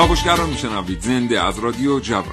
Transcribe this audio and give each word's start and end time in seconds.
کاوشگر 0.00 0.40
میشنوید. 0.40 1.00
زنده 1.00 1.42
از 1.42 1.58
رادیو 1.58 2.00
جوان. 2.00 2.24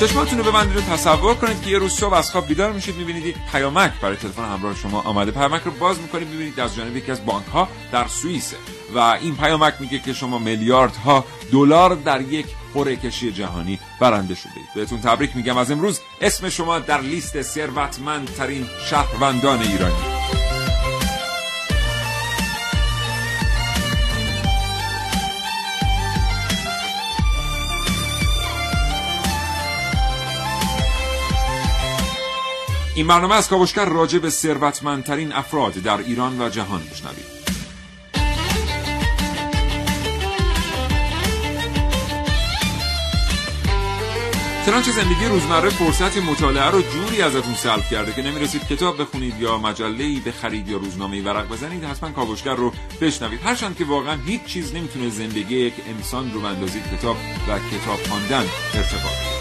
چشماتون 0.00 0.38
رو 0.38 0.44
ببندید 0.44 0.76
و 0.76 0.80
تصور 0.80 1.34
کنید 1.34 1.62
که 1.62 1.70
یه 1.70 1.78
روز 1.78 1.92
صبح 1.92 2.14
از 2.14 2.30
خواب 2.30 2.46
بیدار 2.46 2.72
میشید 2.72 2.96
می‌بینید 2.96 3.26
یک 3.26 3.36
پیامک 3.52 3.92
برای 4.02 4.16
تلفن 4.16 4.44
همراه 4.44 4.76
شما 4.76 5.00
آمده. 5.00 5.30
پیامک 5.30 5.62
رو 5.64 5.70
باز 5.70 6.00
می‌کنید 6.00 6.28
می‌بینید 6.28 6.60
از 6.60 6.76
جانب 6.76 6.96
یکی 6.96 7.12
از 7.12 7.26
بانک 7.26 7.46
ها 7.46 7.68
در 7.92 8.06
سوئیسه. 8.06 8.56
و 8.94 8.98
این 8.98 9.36
پیامک 9.36 9.74
میگه 9.80 9.98
که 9.98 10.12
شما 10.12 10.38
میلیاردها 10.38 11.24
دلار 11.52 11.94
در 11.94 12.20
یک 12.20 12.46
قرعه 12.76 12.96
کشی 12.96 13.32
جهانی 13.32 13.78
برنده 14.00 14.34
شده 14.34 14.50
بهتون 14.74 15.00
تبریک 15.00 15.36
میگم. 15.36 15.56
از 15.56 15.70
امروز 15.70 16.00
اسم 16.20 16.48
شما 16.48 16.78
در 16.78 17.00
لیست 17.00 17.42
ثروتمندترین 17.42 18.66
شهروندان 18.90 19.62
ایرانی. 19.62 19.94
این 32.94 33.06
برنامه 33.06 33.34
از 33.34 33.48
کاوشگر 33.48 33.84
راجع 33.84 34.18
به 34.18 34.30
ثروتمندترین 34.30 35.32
افراد 35.32 35.72
در 35.72 35.98
ایران 35.98 36.40
و 36.40 36.48
جهان 36.48 36.82
بشنوید 36.92 37.35
چنانچه 44.66 44.90
زندگی 44.90 45.26
روزمره 45.26 45.70
فرصت 45.70 46.16
مطالعه 46.16 46.70
رو 46.70 46.82
جوری 46.82 47.22
ازتون 47.22 47.54
سلب 47.54 47.84
کرده 47.90 48.12
که 48.12 48.22
نمی‌رسید 48.22 48.68
کتاب 48.68 49.00
بخونید 49.00 49.40
یا 49.40 49.58
مجله 49.58 50.20
بخرید 50.20 50.68
یا 50.68 50.76
روزنامه 50.76 51.22
ورق 51.22 51.48
بزنید 51.48 51.84
حتما 51.84 52.10
کاوشگر 52.10 52.54
رو 52.54 52.72
بشنوید. 53.00 53.40
هرچند 53.44 53.76
که 53.76 53.84
واقعا 53.84 54.16
هیچ 54.26 54.44
چیز 54.44 54.74
نمی‌تونه 54.74 55.08
زندگی 55.08 55.56
یک 55.56 55.74
انسان 55.88 56.32
رو 56.32 56.40
بندازید 56.40 56.82
کتاب 56.98 57.16
و 57.48 57.58
کتاب 57.58 57.98
خواندن 58.08 58.44
ارتباط. 58.74 59.35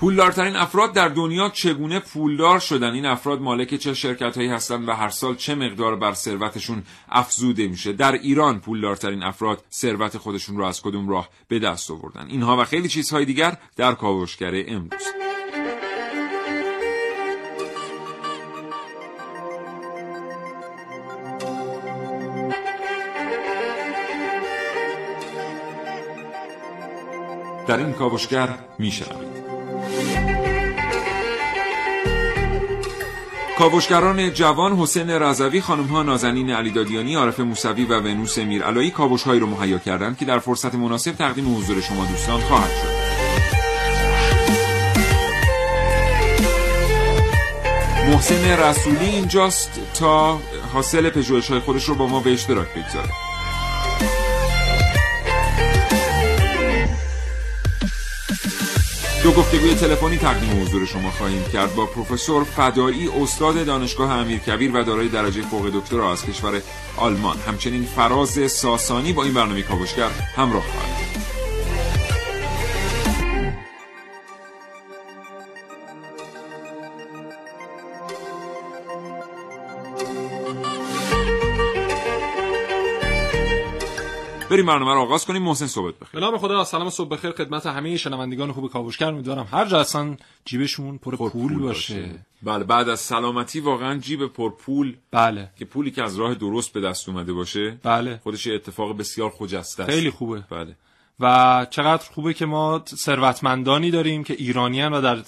پولدارترین 0.00 0.56
افراد 0.56 0.92
در 0.92 1.08
دنیا 1.08 1.48
چگونه 1.48 2.00
پولدار 2.00 2.58
شدن؟ 2.58 2.92
این 2.92 3.06
افراد 3.06 3.40
مالک 3.40 3.74
چه 3.74 3.94
شرکت 3.94 4.36
هایی 4.36 4.48
هستند 4.48 4.88
و 4.88 4.92
هر 4.92 5.08
سال 5.08 5.34
چه 5.36 5.54
مقدار 5.54 5.96
بر 5.96 6.14
ثروتشون 6.14 6.82
افزوده 7.08 7.68
میشه؟ 7.68 7.92
در 7.92 8.12
ایران 8.12 8.60
پولدارترین 8.60 9.22
افراد 9.22 9.64
ثروت 9.72 10.18
خودشون 10.18 10.56
رو 10.56 10.64
از 10.64 10.82
کدوم 10.82 11.08
راه 11.08 11.28
به 11.48 11.58
دست 11.58 11.90
آوردن؟ 11.90 12.26
اینها 12.26 12.56
و 12.56 12.64
خیلی 12.64 12.88
چیزهای 12.88 13.24
دیگر 13.24 13.56
در 13.76 13.92
کاوشگر 13.92 14.64
امروز. 14.68 15.02
در 27.66 27.78
این 27.78 27.92
کاوشگر 27.92 28.58
میشنوید. 28.78 29.39
کاوشگران 33.60 34.32
جوان 34.32 34.72
حسین 34.72 35.10
رضوی 35.10 35.60
خانم 35.60 35.84
ها 35.84 36.02
نازنین 36.02 36.50
علیدادیانی 36.50 37.14
عارف 37.14 37.40
موسوی 37.40 37.84
و 37.84 38.00
ونوس 38.00 38.38
میرعلایی 38.38 38.90
کاوش 38.90 39.22
هایی 39.22 39.40
رو 39.40 39.46
مهیا 39.46 39.78
کردند 39.78 40.18
که 40.18 40.24
در 40.24 40.38
فرصت 40.38 40.74
مناسب 40.74 41.12
تقدیم 41.12 41.56
حضور 41.56 41.80
شما 41.80 42.04
دوستان 42.04 42.40
خواهد 42.40 42.70
شد. 42.70 43.10
محسن 48.10 48.44
رسولی 48.44 49.06
اینجاست 49.06 49.70
تا 49.94 50.40
حاصل 50.72 51.10
پژوهش 51.10 51.50
های 51.50 51.60
خودش 51.60 51.84
رو 51.84 51.94
با 51.94 52.06
ما 52.06 52.20
به 52.20 52.32
اشتراک 52.32 52.68
بگذاره 52.68 53.29
دو 59.22 59.32
گفتگوی 59.32 59.74
تلفنی 59.74 60.18
تقدیم 60.18 60.62
حضور 60.62 60.86
شما 60.86 61.10
خواهیم 61.10 61.44
کرد. 61.52 61.74
با 61.74 61.86
پروفسور 61.86 62.44
فدایی 62.44 63.08
استاد 63.08 63.66
دانشگاه 63.66 64.12
امیرکبیر 64.12 64.76
و 64.76 64.82
دارای 64.82 65.08
درجه 65.08 65.42
فوق 65.42 65.70
دکترا 65.74 66.12
از 66.12 66.26
کشور 66.26 66.62
آلمان. 66.96 67.36
همچنین 67.38 67.84
فراز 67.84 68.52
ساسانی 68.52 69.12
با 69.12 69.24
این 69.24 69.34
برنامه 69.34 69.62
کاوشگر 69.62 70.10
همراه 70.36 70.62
خواهد 70.62 70.89
بریم 84.50 84.66
برنامه 84.66 84.94
رو 84.94 85.00
آغاز 85.00 85.24
کنیم 85.26 85.42
محسن 85.42 85.66
صحبت 85.66 85.94
بخیر. 85.94 86.20
به 86.20 86.26
نام 86.26 86.38
خدا 86.38 86.64
سلام 86.64 86.90
صبح 86.90 87.08
بخیر 87.08 87.30
خدمت 87.30 87.66
همه 87.66 87.96
شنوندگان 87.96 88.52
خوب 88.52 88.70
کاوشگر. 88.70 89.08
امیدوارم 89.08 89.48
هر 89.52 89.64
جا 89.64 89.80
اصلا 89.80 90.16
جیبشون 90.44 90.98
پر, 90.98 91.16
پر 91.16 91.30
پول, 91.30 91.48
پول 91.48 91.58
باشه. 91.58 91.94
باشه. 92.00 92.18
بله 92.42 92.64
بعد 92.64 92.88
از 92.88 93.00
سلامتی 93.00 93.60
واقعا 93.60 93.98
جیب 93.98 94.26
پر 94.26 94.50
پول 94.50 94.96
بله. 95.10 95.50
که 95.58 95.64
پولی 95.64 95.90
که 95.90 96.02
از 96.02 96.16
راه 96.16 96.34
درست 96.34 96.72
به 96.72 96.80
دست 96.80 97.08
اومده 97.08 97.32
باشه 97.32 97.78
بله. 97.82 98.20
خودش 98.22 98.46
اتفاق 98.46 98.96
بسیار 98.96 99.30
خجسته 99.30 99.82
است. 99.82 99.92
خیلی 99.92 100.10
خوبه. 100.10 100.44
بله. 100.50 100.76
و 101.20 101.66
چقدر 101.70 102.04
خوبه 102.14 102.34
که 102.34 102.46
ما 102.46 102.82
ثروتمندانی 102.86 103.90
داریم 103.90 104.24
که 104.24 104.34
ایرانیان 104.34 104.92
و 104.92 105.00
در 105.00 105.18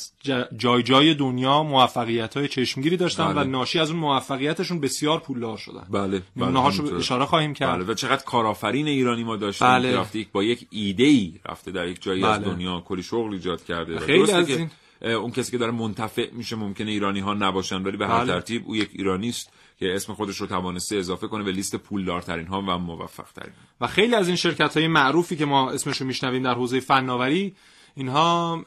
جای 0.56 0.82
جای 0.82 1.14
دنیا 1.14 1.62
موفقیت 1.62 2.36
های 2.36 2.48
چشمگیری 2.48 2.96
داشتن 2.96 3.34
بله. 3.34 3.40
و 3.40 3.44
ناشی 3.44 3.78
از 3.78 3.90
اون 3.90 4.00
موفقیتشون 4.00 4.80
بسیار 4.80 5.20
پولدار 5.20 5.56
شدن 5.56 5.86
بله 5.90 6.22
بله 6.36 6.96
اشاره 6.96 7.24
خواهیم 7.24 7.54
کرد 7.54 7.76
بله 7.76 7.84
و 7.84 7.94
چقدر 7.94 8.24
کارآفرین 8.24 8.86
ایرانی 8.86 9.24
ما 9.24 9.36
داشتیم 9.36 9.68
بله. 9.68 9.98
رفته 9.98 10.26
با 10.32 10.42
یک 10.42 10.66
ایده 10.70 11.04
ای 11.04 11.34
رفته 11.48 11.70
در 11.70 11.88
یک 11.88 12.02
جایی 12.02 12.22
بله. 12.22 12.30
از 12.30 12.44
دنیا 12.44 12.80
کلی 12.80 13.02
شغل 13.02 13.32
ایجاد 13.32 13.64
کرده 13.64 13.98
خیلی 13.98 14.32
از 14.32 14.48
این 14.48 14.70
اون 15.02 15.30
کسی 15.30 15.50
که 15.50 15.58
داره 15.58 15.72
منتفع 15.72 16.30
میشه 16.32 16.56
ممکنه 16.56 16.90
ایرانی 16.90 17.20
ها 17.20 17.34
نباشن 17.34 17.82
ولی 17.82 17.96
به 17.96 18.06
هر 18.06 18.24
بله. 18.24 18.26
ترتیب 18.26 18.62
او 18.66 18.76
یک 18.76 18.90
ایرانی 18.92 19.28
است 19.28 19.50
که 19.82 19.94
اسم 19.94 20.14
خودش 20.14 20.36
رو 20.36 20.46
توانسته 20.46 20.96
اضافه 20.96 21.26
کنه 21.26 21.44
به 21.44 21.52
لیست 21.52 21.76
پولدارترین 21.76 22.46
ها 22.46 22.60
و 22.60 22.78
موفق 22.78 23.26
ترین 23.34 23.52
و 23.80 23.86
خیلی 23.86 24.14
از 24.14 24.26
این 24.26 24.36
شرکت 24.36 24.76
های 24.76 24.88
معروفی 24.88 25.36
که 25.36 25.44
ما 25.44 25.70
اسمش 25.70 26.00
رو 26.00 26.06
میشنویم 26.06 26.42
در 26.42 26.54
حوزه 26.54 26.80
فناوری 26.80 27.54
اینها 27.94 28.62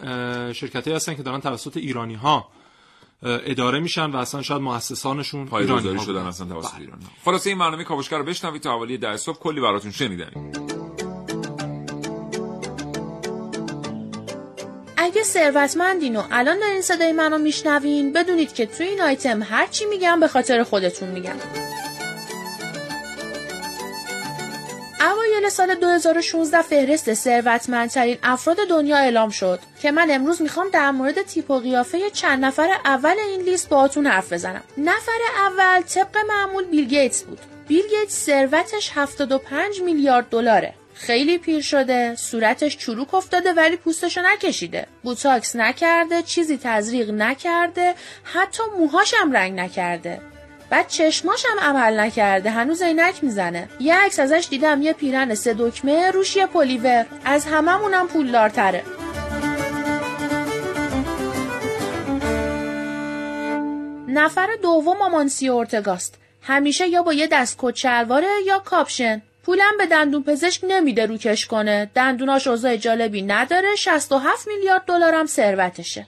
شرکت 0.53 0.88
هستن 0.88 1.15
که 1.15 1.23
دارن 1.23 1.39
توسط 1.39 1.77
ایرانی 1.77 2.15
ها 2.15 2.47
اداره 3.23 3.79
میشن 3.79 4.12
و 4.12 4.15
اصلا 4.15 4.41
شاید 4.41 4.62
مؤسسانشون 4.62 5.53
ایرانی 5.53 6.00
شدن 6.00 6.25
اصلا 6.25 6.47
توسط 6.47 6.71
بله. 6.71 6.81
ایرانی 6.81 7.06
خلاصه 7.25 7.50
این 7.50 7.59
برنامه 7.59 7.83
کاوشگر 7.83 8.17
رو 8.17 8.23
بشنوید 8.23 8.62
تا 8.62 8.71
حوالی 8.71 8.97
در 8.97 9.17
صبح. 9.17 9.38
کلی 9.38 9.62
براتون 9.62 9.91
شنیدنی. 9.91 10.51
اگه 15.05 15.23
ثروتمندین 15.23 16.15
و 16.15 16.23
الان 16.31 16.59
دارین 16.59 16.81
صدای 16.81 17.11
منو 17.11 17.37
میشنوین 17.37 18.13
بدونید 18.13 18.53
که 18.53 18.65
توی 18.65 18.87
این 18.87 19.01
آیتم 19.01 19.43
هر 19.43 19.67
چی 19.67 19.85
میگم 19.85 20.19
به 20.19 20.27
خاطر 20.27 20.63
خودتون 20.63 21.09
میگم. 21.09 21.35
اوایل 25.01 25.49
سال 25.49 25.75
2016 25.75 26.61
فهرست 26.61 27.13
ثروتمندترین 27.13 28.17
افراد 28.23 28.57
دنیا 28.69 28.97
اعلام 28.97 29.29
شد 29.29 29.59
که 29.81 29.91
من 29.91 30.07
امروز 30.11 30.41
می‌خوام 30.41 30.69
در 30.69 30.91
مورد 30.91 31.21
تیپ 31.21 31.51
و 31.51 31.59
قیافه 31.59 32.09
چند 32.09 32.45
نفر 32.45 32.69
اول 32.85 33.15
این 33.29 33.41
لیست 33.41 33.69
باهاتون 33.69 34.07
حرف 34.07 34.33
بزنم. 34.33 34.63
نفر 34.77 35.19
اول 35.37 35.81
طبق 35.81 36.17
معمول 36.27 36.65
بیل 36.65 36.87
گیتس 36.87 37.23
بود. 37.23 37.39
بیل 37.67 37.83
گیتس 37.87 38.25
ثروتش 38.25 38.91
75 38.93 39.81
میلیارد 39.81 40.29
دلاره. 40.29 40.73
خیلی 40.97 41.38
پیر 41.38 41.62
شده 41.62 42.15
صورتش 42.15 42.77
چروک 42.77 43.13
افتاده 43.13 43.53
ولی 43.53 43.77
پوستشو 43.77 44.21
نکشیده. 44.21 44.88
بوتاکس 45.03 45.56
نکرده 45.56 46.21
چیزی 46.21 46.59
تزریق 46.63 47.09
نکرده 47.09 47.94
حتی 48.24 48.63
موهاشم 48.80 49.31
رنگ 49.31 49.59
نکرده. 49.59 50.21
بعد 50.69 50.88
چشماشم 50.88 51.59
عمل 51.62 52.00
نکرده 52.00 52.50
هنوز 52.50 52.81
عینک 52.81 53.24
می‌زنه. 53.24 53.69
یه 53.80 53.95
عکس 53.95 54.19
ازش 54.19 54.47
دیدم 54.50 54.81
یه 54.81 54.94
پیرن 54.94 55.36
سه 55.36 55.53
دکمه 55.53 56.12
روش 56.12 56.36
یه 56.36 56.45
پلیور. 56.45 57.06
از 57.25 57.45
هممونم 57.45 58.07
پولدارتره. 58.07 58.83
نفر 64.07 64.48
دوم 64.62 64.98
آمانسیو 64.97 65.47
اورتگاست 65.48 66.15
همیشه 66.41 66.88
یا 66.88 67.03
با 67.03 67.13
یه 67.13 67.27
دست 67.27 67.56
کت 67.59 67.82
شلواره 67.82 68.27
یا 68.45 68.59
کاپشن. 68.59 69.21
پولم 69.45 69.77
به 69.77 69.86
دندون 69.86 70.24
پزشک 70.24 70.62
نمیده 70.68 71.06
روکش 71.06 71.45
کنه. 71.45 71.92
دندوناش 71.95 72.47
اوضاع 72.47 72.77
جالبی 72.77 73.21
نداره. 73.21 73.75
67 73.75 74.47
میلیارد 74.47 74.86
دلارم 74.86 75.25
ثروتشه. 75.25 76.07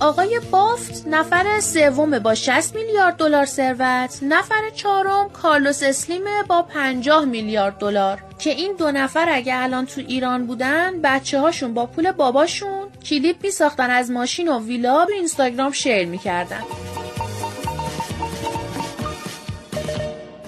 آقای 0.00 0.40
بافت 0.50 1.06
نفر 1.06 1.60
سوم 1.60 2.18
با 2.18 2.34
60 2.34 2.74
میلیارد 2.74 3.16
دلار 3.16 3.44
ثروت 3.44 4.18
نفر 4.22 4.70
چهارم 4.74 5.30
کارلوس 5.30 5.82
اسلیم 5.82 6.22
با 6.48 6.62
50 6.62 7.24
میلیارد 7.24 7.78
دلار. 7.78 8.22
که 8.38 8.50
این 8.50 8.76
دو 8.78 8.90
نفر 8.90 9.26
اگه 9.28 9.56
الان 9.56 9.86
تو 9.86 10.00
ایران 10.00 10.46
بودن 10.46 11.00
بچه 11.02 11.40
هاشون 11.40 11.74
با 11.74 11.86
پول 11.86 12.12
باباشون 12.12 12.88
کلیپ 13.04 13.36
می 13.42 13.50
ساختن 13.50 13.90
از 13.90 14.10
ماشین 14.10 14.48
و 14.48 14.60
ویلا 14.66 15.04
به 15.04 15.12
اینستاگرام 15.12 15.72
شیر 15.72 16.06
می‌کردن. 16.06 16.62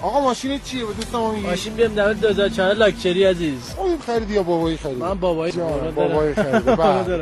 آقا 0.03 0.19
ماشین 0.19 0.59
چیه؟ 0.59 0.85
به 0.85 0.93
دوستم 0.93 1.29
میگی. 1.29 1.47
ماشین 1.47 1.73
بیم 1.73 1.93
در 1.93 2.13
2004 2.13 2.73
لاکچری 2.73 3.23
عزیز. 3.23 3.75
این 3.85 3.97
خریدی 3.99 4.33
یا 4.33 4.43
بابایی 4.43 4.77
خرید 4.77 4.97
من 4.97 5.13
بابایی 5.13 5.53
بابایی 5.95 6.35
خرید 6.35 6.65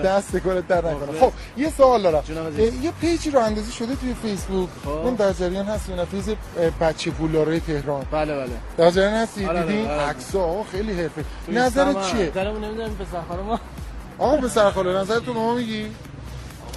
دست 0.02 0.40
کنه 0.40 0.62
در 0.62 0.78
نکنه 0.78 1.20
خب 1.20 1.32
یه 1.58 1.70
سوال 1.70 2.02
دارم. 2.02 2.24
یه 2.82 2.92
پیجی 3.02 3.32
رو 3.32 3.40
اندازی 3.40 3.72
شده 3.72 3.96
توی 3.96 4.14
فیسبوک. 4.14 4.70
من 5.06 5.16
در 5.16 5.34
جریان 5.34 5.66
هستی 5.66 5.94
نه 5.94 6.06
فیز 6.06 6.30
بچه 6.82 7.12
پولدارای 7.12 7.60
تهران. 7.60 8.06
بله 8.12 8.34
بله. 8.36 8.50
در 8.78 8.92
جریان 8.92 9.14
هستی؟ 9.14 9.48
دیدین 9.48 9.88
عکسا 9.88 10.64
خیلی 10.72 10.94
حرفه. 10.94 11.26
نظرت 11.48 12.12
چیه؟ 12.12 12.30
نظرمون 12.30 12.64
نمی‌دونم 12.64 12.96
پسر 12.96 13.22
خانم 13.30 13.60
آقا 14.20 14.38
پسر 14.38 14.72
خاله 14.72 14.94
نظرتون 14.94 15.36
ما 15.36 15.56
میگی؟ 15.56 15.86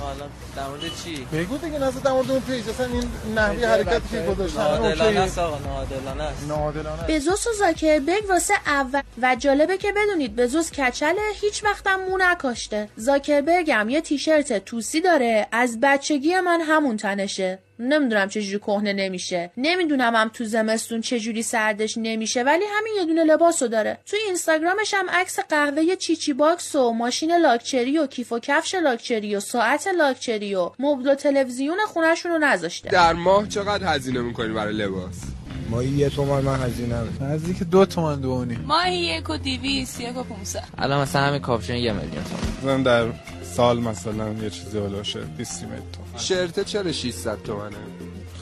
الان 0.03 0.31
در 0.57 0.69
مورد 0.69 0.81
چی؟ 1.05 1.27
بگو 1.33 1.59
دیگه 1.59 1.79
نظر 1.79 2.01
در 2.01 2.13
مورد 2.13 2.31
اون 2.31 2.41
پیج 2.41 2.69
اصلا 2.69 2.87
این 2.87 3.11
نحوی 3.35 3.65
حرکتی 3.65 4.09
که 4.11 4.23
گذاشتن 4.23 4.61
نادلانه 4.63 5.21
است 5.21 5.39
آقا 5.39 5.59
نادلانه 5.59 6.23
است. 6.23 6.49
نادلانه 6.49 7.03
بزوس 7.09 7.47
و 7.47 7.51
زاکربرگ 7.59 8.29
واسه 8.29 8.55
اول 8.67 9.03
و 9.23 9.37
جالبه 9.37 9.79
که 9.79 9.93
بدونید 9.93 10.37
بزوس 10.37 10.73
کچله 10.73 11.23
هیچ 11.41 11.65
وقتم 11.65 11.97
مو 12.11 12.19
نکاشته. 12.19 12.89
زاکربرگ 12.97 13.71
هم 13.71 13.89
یه 13.89 14.01
تیشرت 14.01 14.65
توسی 14.65 15.01
داره 15.01 15.49
از 15.53 15.79
بچگی 15.83 16.41
من 16.41 16.61
همون 16.61 16.97
تنشه. 16.97 17.59
نمی‌دونم 17.79 18.29
چجوری 18.29 18.59
کهنه 18.59 18.93
نمیشه. 18.93 19.51
نمی‌دونم 19.57 20.15
هم 20.15 20.29
تو 20.29 20.45
زمستون 20.45 21.01
چجوری 21.01 21.43
سردش 21.43 21.99
نمیشه 21.99 22.43
ولی 22.43 22.65
همین 22.79 22.93
یه 22.97 23.05
دونه 23.05 23.25
لباسو 23.25 23.69
داره. 23.69 23.99
توی 24.07 24.19
اینستاگرامش 24.27 24.95
هم 24.95 25.11
عکس 25.11 25.41
قهوه 25.41 25.97
چیچی 25.97 26.33
باکس 26.33 26.75
و 26.75 26.93
ماشین 26.93 27.37
لاکچری 27.37 27.99
و 27.99 28.07
کیف 28.07 28.33
و 28.33 28.39
کفش 28.39 28.75
لاکچری 28.75 29.37
و 29.37 29.41
ساعت 29.41 29.87
لاکچری 29.87 30.55
و 30.55 30.71
مبل 30.79 31.09
و 31.09 31.15
تلویزیون 31.15 31.79
خونهشون 31.87 32.33
رو 32.33 32.39
نذاشته. 32.39 32.91
در 32.91 33.13
ماه 33.13 33.49
چقدر 33.49 33.95
هزینه 33.95 34.21
می‌کنی 34.21 34.53
برای 34.53 34.75
لباس؟ 34.75 35.34
ماهی 35.71 35.89
یه 35.89 36.09
تومن 36.09 36.41
من 36.41 36.61
هزینه 36.61 36.97
نزدیک 37.21 37.63
دو 37.63 37.87
تومن 37.87 38.21
دوانی 38.21 38.57
ماهی 38.57 38.97
یک 38.97 39.31
و 39.31 39.37
دیویس 39.37 40.01
یک 40.01 40.17
و 40.17 40.23
پونسد 40.23 40.65
الان 40.79 41.03
مثلا 41.03 41.23
همین 41.23 41.41
کاپشن 41.41 41.77
یه 41.77 41.93
میلیون 41.93 42.25
تومن 42.61 42.83
در 42.83 43.07
سال 43.43 43.81
مثلا 43.81 44.33
یه 44.33 44.51
چیزی 44.51 44.79
هلوشه 44.79 45.21
20 45.21 45.61
تومن 45.61 45.79
شرطه 46.17 46.65
چرا 46.65 46.93
600 46.93 47.43
تومنه؟ 47.43 47.77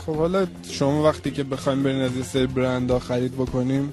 خب 0.07 0.17
حالا 0.17 0.47
شما 0.71 1.03
وقتی 1.03 1.31
که 1.31 1.45
بخوایم 1.45 1.83
برین 1.83 2.01
از 2.01 2.17
یه 2.17 2.23
سری 2.23 2.47
برندها 2.47 2.99
خرید 2.99 3.35
بکنیم 3.35 3.93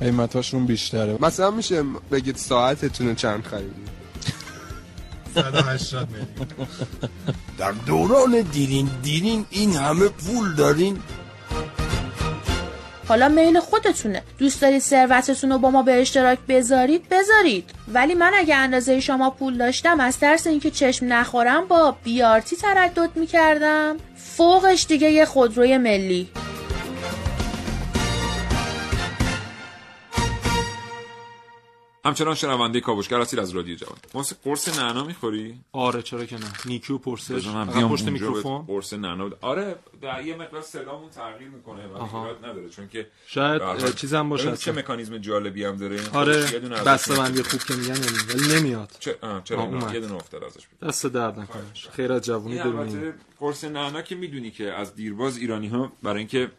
قیمتاشون 0.00 0.66
بیشتره. 0.66 1.18
مثلا 1.20 1.50
میشه 1.50 1.82
بگید 2.12 2.36
ساعتتون 2.36 3.14
چند 3.14 3.44
خریدید 3.44 3.96
180 5.34 6.08
میلیون. 6.10 6.68
در 7.58 7.72
دوران 7.72 8.40
دیرین 8.40 8.90
دیرین 9.02 9.46
این 9.50 9.76
همه 9.76 10.08
پول 10.08 10.54
دارین. 10.54 10.98
حالا 13.08 13.28
میل 13.28 13.60
خودتونه. 13.60 14.22
دوست 14.38 14.62
دارید 14.62 14.78
ثروتتون 14.78 15.52
رو 15.52 15.58
با 15.58 15.70
ما 15.70 15.82
به 15.82 16.00
اشتراک 16.00 16.38
بذارید؟ 16.48 17.08
بذارید. 17.08 17.70
ولی 17.88 18.14
من 18.14 18.32
اگه 18.36 18.56
اندازه 18.56 19.00
شما 19.00 19.30
پول 19.30 19.56
داشتم 19.56 20.00
از 20.00 20.18
ترس 20.18 20.46
اینکه 20.46 20.70
چشم 20.70 21.12
نخورم 21.12 21.68
با 21.68 21.96
بیارتی 22.04 22.56
تردد 22.56 23.10
می‌کردم. 23.14 23.96
فوقش 24.16 24.86
دیگه 24.86 25.10
یه 25.10 25.24
خودروی 25.24 25.78
ملی. 25.78 26.28
همچنان 32.06 32.34
شنونده 32.34 32.80
کاوشگر 32.80 33.20
هستید 33.20 33.38
از 33.38 33.50
رادیو 33.50 33.76
جوان. 33.76 33.96
قرص 34.12 34.32
قرص 34.44 34.78
نعنا 34.78 35.04
می‌خوری؟ 35.04 35.60
آره 35.72 36.02
چرا 36.02 36.24
که 36.24 36.36
نه. 36.36 36.46
نیکیو 36.66 36.98
پرسش. 36.98 37.48
پشت 37.90 38.08
میکروفون. 38.08 38.62
قرص 38.62 38.92
نعنا 38.92 39.30
آره 39.40 39.76
در 40.02 40.26
یه 40.26 40.36
مقدار 40.36 40.62
صدامون 40.62 41.10
تغییر 41.10 41.48
می‌کنه 41.48 41.86
و 41.86 42.26
نداره 42.46 42.68
چون 42.68 42.88
که 42.88 43.06
شاید 43.26 43.94
چیزم 43.94 44.28
باشه 44.28 44.56
چه. 44.56 44.72
مکانیزم 44.72 45.18
جالبی 45.18 45.64
هم 45.64 45.76
داره. 45.76 46.00
آره 46.12 46.60
بسته. 46.86 47.16
بندی 47.16 47.42
خوب 47.42 47.60
که 47.62 47.74
میگن 47.74 47.94
ولی 48.28 48.58
نمیاد. 48.58 48.90
چرا. 48.98 49.42
یه 49.92 50.00
دونه 50.00 50.14
افتاد 50.14 50.44
ازش. 50.44 50.66
دست 50.82 51.06
درد 51.06 51.38
نکنه. 51.40 51.62
خیر 51.92 52.12
از 52.12 52.22
جوونی 52.22 52.58
البته 52.58 53.14
قرص 53.38 53.64
نعنا 53.64 54.02
که 54.02 54.14
می‌دونی 54.14 54.50
که 54.50 54.72
از 54.72 54.94
دیرباز 54.94 55.36
ایرانی 55.36 55.68
ها 55.68 55.92
برای 56.02 56.18
اینکه 56.18 56.50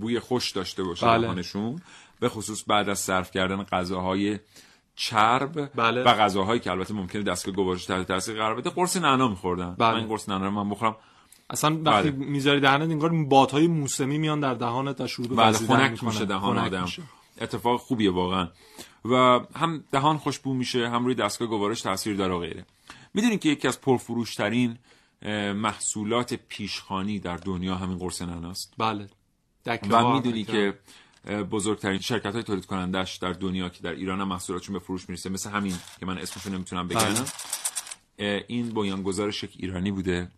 بوی 0.00 0.20
خوش 0.20 0.50
داشته 0.50 0.82
باشه 0.82 1.06
بله. 1.06 1.22
دهانشون 1.22 1.80
به 2.20 2.28
خصوص 2.28 2.64
بعد 2.66 2.88
از 2.88 2.98
صرف 2.98 3.30
کردن 3.30 3.62
غذاهای 3.62 4.38
چرب 4.96 5.70
بله. 5.74 6.02
و 6.02 6.08
غذاهایی 6.08 6.60
که 6.60 6.70
البته 6.70 6.94
ممکنه 6.94 7.22
دستگاه 7.22 7.54
گوارش 7.54 7.84
تحت 7.84 8.06
تاثیر 8.06 8.34
قرار 8.34 8.54
بده 8.54 8.70
قرص 8.70 8.96
نعنا 8.96 9.28
میخوردن 9.28 9.74
بله. 9.78 10.00
من 10.00 10.06
قرص 10.06 10.28
نعنا 10.28 10.44
رو 10.44 10.50
من 10.50 10.70
بخورم 10.70 10.96
اصلا 11.50 11.80
وقتی 11.84 12.10
بله. 12.10 12.26
می‌ذاری 12.26 12.60
دهنت 12.60 12.90
انگار 12.90 13.24
بادهای 13.24 13.66
موسمی 13.66 14.18
میان 14.18 14.40
در 14.40 14.54
دهانت 14.54 15.00
و 15.00 15.06
شروع 15.06 15.28
به 15.28 15.34
بله 15.34 15.52
خنک. 15.52 16.04
میشه 16.04 16.24
دهان 16.24 16.58
آدم 16.58 16.82
میشه. 16.82 17.02
اتفاق 17.40 17.80
خوبیه 17.80 18.10
واقعا 18.10 18.48
و 19.04 19.40
هم 19.54 19.84
دهان 19.92 20.18
خوشبو 20.18 20.54
میشه 20.54 20.88
هم 20.88 21.04
روی 21.04 21.14
دستگاه 21.14 21.48
گوارش 21.48 21.82
تاثیر 21.82 22.16
داره 22.16 22.34
و 22.34 22.38
غیره 22.38 22.66
می‌دونید 23.14 23.40
که 23.40 23.48
یکی 23.48 23.68
از 23.68 23.80
پرفروشترین 23.80 24.78
محصولات 25.54 26.34
پیشخانی 26.34 27.18
در 27.18 27.36
دنیا 27.36 27.74
همین 27.74 27.98
قرص 27.98 28.22
نعناست 28.22 28.74
بله 28.78 29.08
و 29.90 30.12
می‌دونی 30.12 30.44
که 30.44 30.78
بزرگترین 31.26 32.00
شرکت 32.00 32.34
های 32.34 32.42
تولید 32.42 32.66
کنندش 32.66 33.16
در 33.16 33.32
دنیا 33.32 33.68
که 33.68 33.82
در 33.82 33.92
ایران 33.92 34.20
هم 34.20 34.28
محصولاتشون 34.28 34.72
به 34.72 34.78
فروش 34.78 35.08
می‌رسه 35.08 35.30
مثل 35.30 35.50
همین 35.50 35.74
که 36.00 36.06
من 36.06 36.18
اسمشو 36.18 36.50
نمی‌تونم 36.50 36.88
بگم. 36.88 37.14
بله. 38.18 38.44
این 38.48 38.70
بنیانگذارش 38.70 39.42
یک 39.42 39.54
ایرانی 39.58 39.90
بوده 39.90 40.30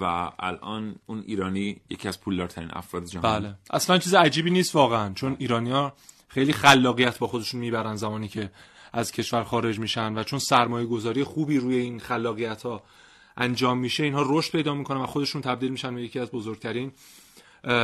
و 0.00 0.30
الان 0.38 0.94
اون 1.06 1.24
ایرانی 1.26 1.80
یکی 1.90 2.08
از 2.08 2.20
پولدارترین 2.20 2.68
افراد 2.72 3.04
جهان. 3.04 3.40
بله. 3.40 3.54
اصلا 3.70 3.98
چیز 3.98 4.14
عجیبی 4.14 4.50
نیست 4.50 4.74
واقعا 4.74 5.12
چون 5.14 5.36
ایرانیا 5.38 5.92
خیلی 6.28 6.52
خلاقیت 6.52 7.18
با 7.18 7.26
خودشون 7.26 7.60
می‌برن 7.60 7.96
زمانی 7.96 8.28
که 8.28 8.50
از 8.92 9.12
کشور 9.12 9.44
خارج 9.44 9.78
میشن 9.78 10.18
و 10.18 10.22
چون 10.22 10.38
سرمایه 10.38 10.86
گذاری 10.86 11.24
خوبی 11.24 11.58
روی 11.58 11.76
این 11.76 12.00
خلاقیت 12.00 12.62
ها 12.62 12.82
انجام 13.36 13.78
میشه 13.78 14.02
اینها 14.04 14.24
رشد 14.26 14.52
پیدا 14.52 14.74
می‌کنن 14.74 15.00
و 15.00 15.06
خودشون 15.06 15.42
تبدیل 15.42 15.70
میشن 15.70 15.94
به 15.94 16.02
یکی 16.02 16.18
از 16.18 16.30
بزرگترین 16.30 16.92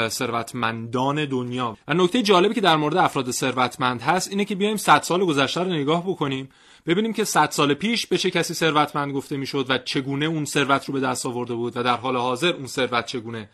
ثروتمندان 0.08 1.24
دنیا. 1.24 1.76
و 1.88 1.94
نکته 1.94 2.22
جالبی 2.22 2.54
که 2.54 2.60
در 2.60 2.76
مورد 2.76 2.96
افراد 2.96 3.30
ثروتمند 3.30 4.00
هست 4.00 4.30
اینه 4.30 4.44
که 4.44 4.54
بیایم 4.54 4.76
100 4.76 5.02
سال 5.02 5.24
گذشته 5.24 5.62
رو 5.62 5.70
نگاه 5.70 6.06
بکنیم 6.06 6.48
ببینیم 6.86 7.12
که 7.12 7.24
100 7.24 7.50
سال 7.50 7.74
پیش 7.74 8.06
به 8.06 8.18
چه 8.18 8.30
کسی 8.30 8.54
ثروتمند 8.54 9.12
گفته 9.12 9.36
می‌شد 9.36 9.66
و 9.68 9.78
چگونه 9.78 10.26
اون 10.26 10.44
ثروت 10.44 10.84
رو 10.84 10.94
به 10.94 11.00
دست 11.00 11.26
آورده 11.26 11.54
بود 11.54 11.76
و 11.76 11.82
در 11.82 11.96
حال 11.96 12.16
حاضر 12.16 12.52
اون 12.52 12.66
ثروت 12.66 13.06
چگونه 13.06 13.48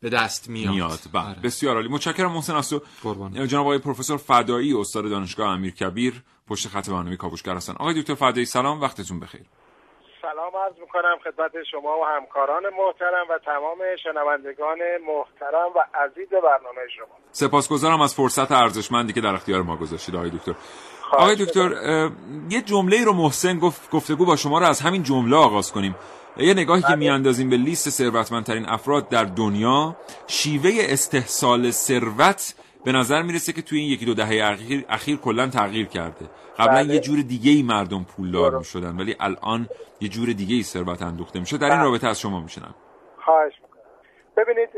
به 0.00 0.10
دست 0.10 0.48
میاد, 0.48 0.74
میاد. 0.74 1.00
بله. 1.12 1.22
آره. 1.22 1.40
بسیار 1.40 1.76
عالی. 1.76 1.88
متشکرم 1.88 2.32
محسن 2.32 2.78
قربان. 3.02 3.46
جناب 3.46 3.66
آقای 3.66 3.78
پروفسور 3.78 4.16
فدایی 4.16 4.74
استاد 4.74 5.10
دانشگاه 5.10 5.48
امیرکبیر 5.48 6.22
پشت 6.48 6.68
خط 6.68 6.88
برنامه 6.90 7.16
کاوشگر 7.16 7.56
هستن. 7.56 7.72
آقای 7.72 8.02
دکتر 8.02 8.14
فدایی 8.14 8.46
سلام. 8.46 8.80
وقتتون 8.80 9.20
بخیر. 9.20 9.42
سلام 10.22 10.52
عرض 10.64 10.78
می‌کنم 10.80 11.16
خدمت 11.24 11.64
شما 11.70 11.98
و 11.98 12.04
همکاران 12.04 12.62
محترم 12.62 13.26
و 13.30 13.38
تمام 13.44 13.78
شنوندگان 14.02 14.78
محترم 15.06 15.70
و 15.76 15.98
عزیز 15.98 16.28
برنامه 16.28 16.88
شما. 16.96 17.16
سپاسگزارم 17.32 18.00
از 18.00 18.14
فرصت 18.14 18.52
ارزشمندی 18.52 19.12
که 19.12 19.20
در 19.20 19.34
اختیار 19.34 19.62
ما 19.62 19.76
گذاشتید 19.76 20.16
آقای 20.16 20.30
دکتر. 20.30 20.54
آقای 21.12 21.36
دکتر 21.36 21.70
یه 22.50 22.62
جمله 22.62 23.04
رو 23.04 23.12
محسن 23.12 23.58
گفت 23.58 23.90
گفتگو 23.90 24.24
با 24.24 24.36
شما 24.36 24.58
رو 24.58 24.66
از 24.66 24.80
همین 24.80 25.02
جمله 25.02 25.36
آغاز 25.36 25.72
کنیم. 25.72 25.96
یه 26.36 26.54
نگاهی 26.54 26.82
که 26.82 26.94
میاندازیم 26.94 27.50
به 27.50 27.56
لیست 27.56 27.90
ثروتمندترین 27.90 28.68
افراد 28.68 29.08
در 29.08 29.24
دنیا 29.24 29.96
شیوه 30.26 30.70
استحصال 30.78 31.70
ثروت 31.70 32.54
به 32.84 32.92
نظر 32.92 33.22
می‌رسه 33.22 33.52
که 33.52 33.62
توی 33.62 33.78
این 33.78 33.92
یکی 33.92 34.06
دو 34.06 34.14
دهه 34.14 34.52
اخیر, 34.52 34.84
اخیر 34.88 35.16
کلا 35.16 35.46
تغییر 35.46 35.86
کرده. 35.86 36.26
قبلا 36.58 36.82
بله. 36.84 36.94
یه 36.94 37.00
جور 37.00 37.18
دیگه 37.28 37.50
ای 37.50 37.62
مردم 37.62 38.04
پولدار 38.16 38.58
می‌شدن 38.58 38.96
ولی 38.96 39.16
الان 39.20 39.68
یه 40.00 40.08
جور 40.08 40.28
دیگه 40.28 40.54
ای 40.54 40.62
ثروت 40.62 41.02
اندوخته 41.02 41.40
میشه. 41.40 41.58
در 41.58 41.66
این 41.66 41.74
بله. 41.74 41.84
رابطه 41.84 42.08
از 42.08 42.20
شما 42.20 42.40
میشنم. 42.40 42.74
خواهش 43.24 43.52
می‌کنم. 43.62 43.82
ببینید 44.36 44.68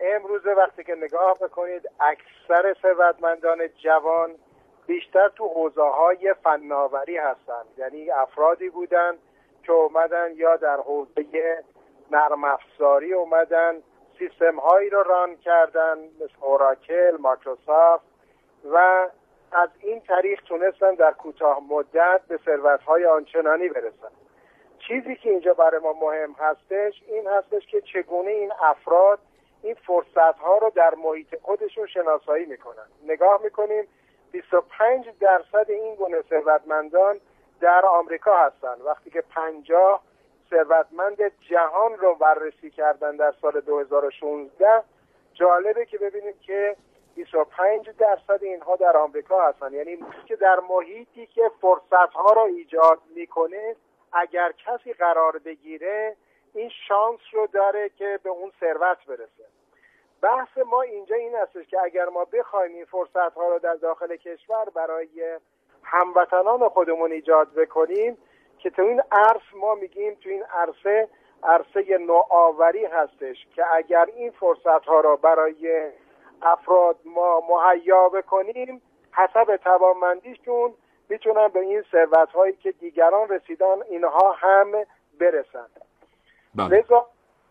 امروز 0.00 0.46
وقتی 0.46 0.84
که 0.84 0.94
نگاه 0.94 1.38
بکنید 1.38 1.82
اکثر 2.00 2.74
ثروتمندان 2.82 3.58
جوان 3.84 4.30
بیشتر 4.86 5.28
تو 5.36 5.48
حوزه 5.48 5.82
های 5.82 6.34
فناوری 6.44 7.16
هستند. 7.16 7.66
یعنی 7.78 8.10
افرادی 8.10 8.68
بودن 8.68 9.12
که 9.64 9.72
اومدن 9.72 10.28
یا 10.36 10.56
در 10.56 10.76
حوزه 10.86 11.24
نرم 12.10 12.44
افزاری 12.44 13.12
اومدن 13.12 13.72
سیستم 14.18 14.56
هایی 14.56 14.90
رو 14.90 15.02
ران 15.02 15.36
کردن 15.36 15.98
مثل 15.98 16.34
اوراکل 16.40 17.16
مایکروسافت 17.20 18.04
و 18.70 19.08
از 19.52 19.68
این 19.80 20.00
طریق 20.00 20.42
تونستن 20.42 20.94
در 20.94 21.12
کوتاه 21.12 21.62
مدت 21.70 22.20
به 22.28 22.38
ثروت 22.44 22.82
های 22.82 23.06
آنچنانی 23.06 23.68
برسن. 23.68 24.08
چیزی 24.78 25.16
که 25.16 25.30
اینجا 25.30 25.54
برای 25.54 25.80
ما 25.80 25.92
مهم 25.92 26.32
هستش 26.32 27.02
این 27.08 27.26
هستش 27.26 27.66
که 27.66 27.80
چگونه 27.80 28.30
این 28.30 28.52
افراد 28.62 29.18
این 29.62 29.74
فرصت 29.74 30.38
ها 30.38 30.58
رو 30.58 30.70
در 30.74 30.94
محیط 30.94 31.36
خودشون 31.42 31.86
شناسایی 31.86 32.46
می‌کنن. 32.46 32.86
نگاه 33.04 33.40
می‌کنیم 33.44 33.88
25 34.32 35.06
درصد 35.20 35.70
این 35.70 35.94
گونه 35.94 36.22
ثروتمندان 36.30 37.20
در 37.60 37.86
آمریکا 37.86 38.38
هستن. 38.38 38.80
وقتی 38.84 39.10
که 39.10 39.20
50 39.20 40.02
ثروتمند 40.50 41.32
جهان 41.50 41.96
رو 41.98 42.14
بررسی 42.14 42.70
کردن 42.70 43.16
در 43.16 43.34
سال 43.42 43.60
2016 43.60 44.82
جالبه 45.34 45.86
که 45.86 45.98
ببینیم 45.98 46.34
که 46.40 46.76
25 47.14 47.90
درصد 47.90 48.44
اینها 48.44 48.76
در 48.76 48.96
آمریکا 48.96 49.48
هستن. 49.48 49.72
یعنی 49.72 49.98
که 50.26 50.36
در 50.36 50.60
محیطی 50.70 51.26
که 51.26 51.50
فرصت 51.60 52.12
ها 52.14 52.32
رو 52.32 52.40
ایجاد 52.40 52.98
می‌کنه 53.14 53.76
اگر 54.12 54.52
کسی 54.52 54.92
قرار 54.92 55.38
بگیره 55.38 56.16
این 56.54 56.70
شانس 56.88 57.20
رو 57.32 57.46
داره 57.46 57.88
که 57.88 58.18
به 58.22 58.30
اون 58.30 58.52
ثروت 58.60 59.06
برسه. 59.06 59.44
بحث 60.22 60.58
ما 60.66 60.82
اینجا 60.82 61.16
این 61.16 61.34
هستش 61.34 61.66
که 61.66 61.80
اگر 61.80 62.08
ما 62.08 62.24
بخوایم 62.24 62.74
این 62.74 62.84
فرصت 62.84 63.34
ها 63.34 63.48
رو 63.48 63.58
در 63.58 63.74
داخل 63.74 64.16
کشور 64.16 64.64
برای 64.74 65.38
هموطنان 65.82 66.68
خودمون 66.68 67.12
ایجاد 67.12 67.54
بکنیم 67.54 68.18
که 68.66 68.70
تو 68.70 68.82
این 68.82 69.02
عرص 69.12 69.42
ما 69.54 69.74
میگیم 69.74 70.14
تو 70.14 70.28
این 70.28 70.42
عرصه 70.42 71.08
عرصه 71.42 71.98
نوآوری 71.98 72.84
هستش 72.84 73.46
که 73.56 73.64
اگر 73.74 74.08
این 74.16 74.30
فرصت 74.30 74.84
ها 74.86 75.00
را 75.00 75.16
برای 75.16 75.90
افراد 76.42 76.96
ما 77.04 77.42
مهیا 77.48 78.08
بکنیم 78.08 78.82
حسب 79.12 79.56
توانمندیشون 79.56 80.74
می‌تونن 81.08 81.48
به 81.48 81.60
این 81.60 81.84
ثروت 81.92 82.32
هایی 82.32 82.52
که 82.52 82.72
دیگران 82.72 83.28
رسیدن 83.28 83.82
اینها 83.90 84.32
هم 84.32 84.72
برسن. 85.20 85.66
بله. 86.54 86.78
لذا 86.78 87.06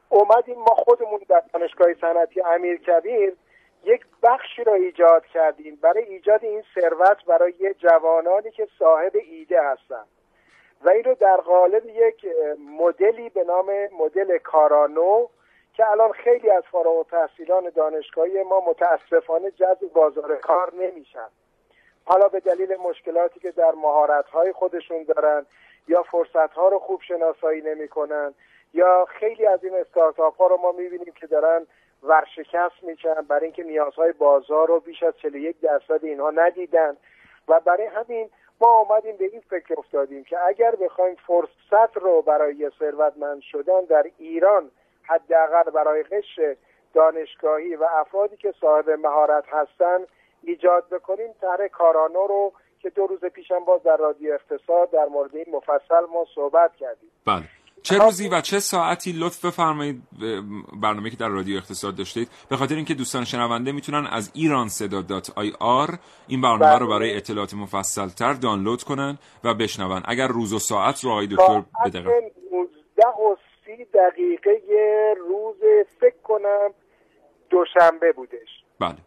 اومدیم 0.09 0.55
ما 0.55 0.75
خودمون 0.75 1.19
در 1.29 1.43
دانشگاه 1.53 1.93
صنعتی 1.93 2.41
امیرکبیر 2.41 3.35
یک 3.83 4.05
بخشی 4.23 4.63
را 4.63 4.73
ایجاد 4.73 5.25
کردیم. 5.25 5.75
برای 5.81 6.03
ایجاد 6.03 6.43
این 6.43 6.63
ثروت 6.75 7.25
برای 7.25 7.73
جوانانی 7.73 8.51
که 8.51 8.67
صاحب 8.79 9.13
ایده 9.15 9.63
هستند 9.63 10.07
و 10.85 10.89
این 10.89 11.03
رو 11.03 11.15
در 11.15 11.37
قالب 11.37 11.85
یک 11.85 12.27
مدلی 12.79 13.29
به 13.29 13.43
نام 13.43 13.65
مدل 13.99 14.37
کارانو 14.37 15.27
که 15.73 15.91
الان 15.91 16.11
خیلی 16.11 16.49
از 16.49 16.63
فارغ 16.71 16.97
التحصیلان 16.97 17.69
دانشگاهی 17.69 18.43
ما 18.43 18.59
متاسفانه 18.59 19.51
جذب 19.51 19.93
بازار 19.93 20.35
کار 20.35 20.73
نمیشن. 20.73 21.27
حالا 22.05 22.27
به 22.27 22.39
دلیل 22.39 22.75
مشکلاتی 22.75 23.39
که 23.39 23.51
در 23.51 23.71
مهارت‌های 23.71 24.51
خودشون 24.51 25.03
دارن 25.03 25.45
یا 25.87 26.03
فرصت‌ها 26.03 26.67
رو 26.67 26.79
خوب 26.79 27.01
شناسایی 27.01 27.61
نمی‌کنن 27.61 28.33
یا 28.73 29.05
خیلی 29.05 29.45
از 29.45 29.63
این 29.63 29.75
استارتاپ 29.75 30.37
ها 30.37 30.47
رو 30.47 30.57
ما 30.57 30.71
می‌بینیم 30.71 31.13
که 31.19 31.27
دارن 31.27 31.67
ورشکست 32.03 32.83
میشن 32.83 33.21
برای 33.21 33.43
اینکه 33.43 33.63
نیازهای 33.63 34.11
بازار 34.11 34.67
رو 34.67 34.79
بیش 34.79 35.03
از 35.03 35.13
41 35.17 35.61
درصد 35.61 36.05
اینها 36.05 36.31
ندیدن. 36.31 36.97
و 37.47 37.59
برای 37.59 37.85
همین 37.85 38.29
ما 38.61 38.67
آمدیم 38.67 39.17
به 39.17 39.25
این 39.25 39.41
فکر 39.49 39.75
افتادیم 39.77 40.23
که 40.23 40.37
اگر 40.47 40.75
بخوایم 40.75 41.15
فرصت 41.27 41.97
رو 41.97 42.21
برای 42.21 42.71
ثروتمند 42.79 43.41
شدن 43.41 43.81
در 43.89 44.05
ایران 44.17 44.71
حداقل 45.03 45.71
برای 45.71 46.03
قشر 46.03 46.55
دانشگاهی 46.93 47.75
و 47.75 47.83
افرادی 47.83 48.37
که 48.37 48.53
صاحب 48.61 48.89
مهارت 48.89 49.43
هستن 49.49 49.99
ایجاد 50.43 50.89
بکنیم 50.89 51.33
طرح 51.41 51.67
کارانو 51.67 52.27
رو 52.27 52.53
که 52.79 52.89
دو 52.89 53.07
روز 53.07 53.25
پیشم 53.25 53.59
باز 53.59 53.83
در 53.83 53.97
رادیو 53.97 54.33
اقتصاد 54.33 54.91
در 54.91 55.05
مورد 55.05 55.35
این 55.35 55.45
مفصل 55.51 56.05
ما 56.13 56.25
صحبت 56.35 56.75
کردیم. 56.75 57.11
بله. 57.25 57.43
چه 57.85 57.97
روزی 57.97 58.29
و 58.29 58.41
چه 58.41 58.59
ساعتی 58.59 59.11
لطف 59.11 59.45
بفرمایید 59.45 60.03
برنامه 60.81 61.09
که 61.09 61.15
در 61.17 61.27
رادیو 61.29 61.57
اقتصاد 61.57 61.95
داشتید. 61.95 62.29
به 62.49 62.57
خاطر 62.57 62.75
اینکه 62.75 62.93
دوستان 62.93 63.25
شنونده 63.25 63.71
می‌تونن 63.71 64.07
از 64.07 64.31
ایران 64.33 64.69
آر 65.59 65.97
این 66.27 66.41
برنامه 66.41 66.79
رو 66.79 66.87
برای 66.87 67.17
اطلاعات 67.17 67.53
مفصل 67.53 68.07
تر 68.07 68.33
دانلود 68.33 68.83
کنن 68.83 69.17
و 69.43 69.53
بشنون. 69.53 70.01
اگر 70.05 70.27
روز 70.27 70.53
و 70.53 70.59
ساعت 70.59 71.03
رو 71.03 71.09
آقای 71.09 71.27
دکتر 71.27 71.63
ساعت 71.77 71.95
19 71.95 72.11
و 73.07 73.35
30 73.65 73.85
دقیقه 73.93 74.51
روز 75.17 75.85
فکر 75.99 76.21
کنم 76.23 76.69
دوشنبه 77.49 78.11
بودش. 78.11 78.63
بله. 78.79 78.97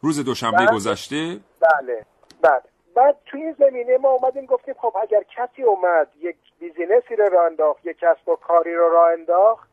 روز 0.00 0.24
دوشنبه 0.24 0.56
بله. 0.56 0.76
گذشته. 0.76 1.40
بله. 1.60 2.06
بله. 2.42 2.77
بعد 2.98 3.16
توی 3.26 3.42
این 3.42 3.52
زمینه 3.52 3.98
ما 3.98 4.10
اومدیم 4.10 4.46
گفتیم 4.46 4.74
خب 4.74 4.96
اگر 5.02 5.22
کسی 5.22 5.62
اومد 5.62 6.08
یک 6.20 6.36
بیزینسی 6.58 7.16
رو 7.16 7.24
راه 7.24 7.44
انداخت 7.44 7.86
یک 7.86 7.98
کسب 7.98 8.28
و 8.28 8.36
کاری 8.36 8.74
رو 8.74 8.88
راه 8.88 9.12
انداخت 9.12 9.68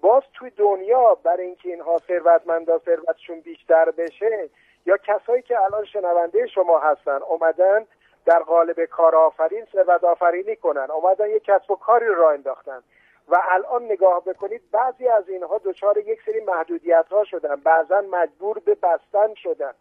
باز 0.00 0.22
توی 0.34 0.50
دنیا 0.50 1.14
برای 1.14 1.46
اینکه 1.46 1.68
اینها 1.68 1.98
ثروتمندا 2.08 2.78
ثروتشون 2.78 3.40
بیشتر 3.40 3.90
بشه 3.90 4.48
یا 4.86 4.96
کسایی 4.96 5.42
که 5.42 5.60
الان 5.60 5.84
شنونده 5.84 6.46
شما 6.46 6.78
هستن 6.78 7.22
اومدن 7.22 7.86
در 8.24 8.38
قالب 8.38 8.84
کارآفرین 8.84 9.66
ثروت 9.72 10.04
آفرینی 10.04 10.56
کنن 10.56 10.90
اومدن 10.90 11.30
یک 11.30 11.44
کسب 11.44 11.70
و 11.70 11.76
کاری 11.76 12.06
رو 12.06 12.14
راه 12.14 12.32
انداختن. 12.32 12.82
و 13.28 13.36
الان 13.50 13.84
نگاه 13.84 14.24
بکنید 14.24 14.62
بعضی 14.72 15.08
از 15.08 15.28
اینها 15.28 15.60
دچار 15.64 15.98
یک 15.98 16.18
سری 16.26 16.40
محدودیت 16.40 17.06
ها 17.10 17.24
شدن 17.24 17.56
بعضا 17.56 18.00
مجبور 18.00 18.58
به 18.58 18.74
بستن 18.74 19.34
شدن. 19.34 19.72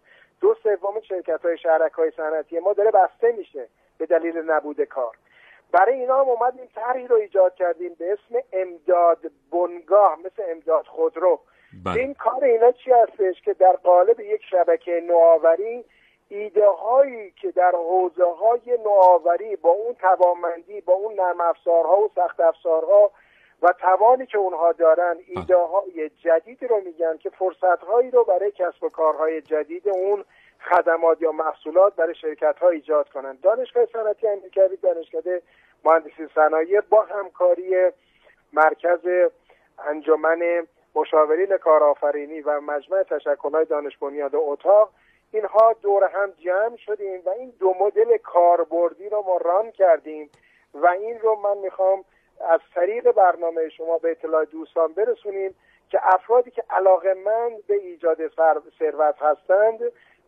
دو 0.45 0.55
سوم 0.63 1.01
شرکت 1.01 1.45
های 1.45 1.57
شهرک 1.57 1.91
های 1.91 2.11
صنعتی 2.17 2.59
ما 2.59 2.73
داره 2.73 2.91
بسته 2.91 3.31
میشه 3.31 3.67
به 3.97 4.05
دلیل 4.05 4.37
نبود 4.37 4.81
کار 4.81 5.15
برای 5.71 5.99
اینا 5.99 6.21
هم 6.21 6.29
اومدیم 6.29 6.65
طرحی 6.75 7.07
رو 7.07 7.15
ایجاد 7.15 7.55
کردیم 7.55 7.93
به 7.99 8.11
اسم 8.11 8.43
امداد 8.53 9.19
بنگاه 9.51 10.19
مثل 10.19 10.43
امداد 10.51 10.85
خودرو 10.85 11.39
بله. 11.85 12.01
این 12.01 12.13
کار 12.13 12.43
اینا 12.43 12.71
چی 12.71 12.91
هستش 12.91 13.41
که 13.41 13.53
در 13.53 13.71
قالب 13.71 14.19
یک 14.19 14.41
شبکه 14.51 15.03
نوآوری 15.07 15.85
ایده 16.29 16.67
هایی 16.67 17.31
که 17.31 17.51
در 17.51 17.71
حوزه 17.71 18.25
های 18.25 18.77
نوآوری 18.83 19.55
با 19.55 19.69
اون 19.69 19.93
توانمندی 19.93 20.81
با 20.81 20.93
اون 20.93 21.13
نرم 21.13 21.41
افزارها 21.41 21.97
و 21.97 22.11
سخت 22.15 22.39
افزارها 22.39 23.11
و 23.65 23.73
توانی 23.79 24.25
که 24.25 24.37
اونها 24.37 24.71
دارن 24.71 25.17
ایده 25.27 25.55
های 25.55 26.09
جدیدی 26.09 26.67
رو 26.67 26.81
میگن 26.85 27.17
که 27.17 27.29
فرصت 27.29 27.83
هایی 27.83 28.11
رو 28.11 28.23
برای 28.23 28.51
کسب 28.51 28.83
و 28.83 28.89
کارهای 28.89 29.41
جدید 29.41 29.89
اون 29.89 30.25
خدمات 30.69 31.21
یا 31.21 31.31
محصولات 31.31 31.95
برای 31.95 32.15
شرکت 32.15 32.59
ها 32.59 32.69
ایجاد 32.69 33.09
کنن. 33.09 33.37
دانشگاه 33.43 33.85
صنعتی 33.85 34.27
امیرکبیر 34.27 34.79
دانشکده 34.81 35.41
مهندسی 35.85 36.27
صنایع 36.35 36.81
با 36.81 37.01
همکاری 37.01 37.91
مرکز 38.53 39.29
انجمن 39.87 40.67
مشاورین 40.95 41.57
کارآفرینی 41.57 42.41
و 42.41 42.61
مجمع 42.61 43.03
تشکل‌های 43.03 43.65
دانش 43.65 43.97
بنیاد 43.97 44.31
اتاق 44.35 44.89
اینها 45.31 45.75
دور 45.81 46.03
هم 46.03 46.33
جمع 46.37 46.75
شدیم 46.77 47.21
و 47.25 47.29
این 47.29 47.53
دو 47.59 47.75
مدل 47.79 48.17
کاربردی 48.17 49.09
رو 49.09 49.21
ما 49.21 49.37
ران 49.37 49.71
کردیم 49.71 50.29
و 50.73 50.87
این 50.87 51.19
رو 51.19 51.35
من 51.35 51.57
می‌خوام 51.57 52.05
از 52.49 52.59
طریق 52.75 53.11
برنامه 53.11 53.69
شما 53.69 53.97
به 53.97 54.11
اطلاع 54.11 54.45
دوستان 54.45 54.93
برسونیم 54.93 55.55
که 55.89 55.99
افرادی 56.03 56.51
که 56.51 56.63
علاقه 56.69 57.13
من 57.25 57.51
به 57.67 57.73
ایجاد 57.73 58.17
ثروت 58.79 59.15
هستند 59.21 59.79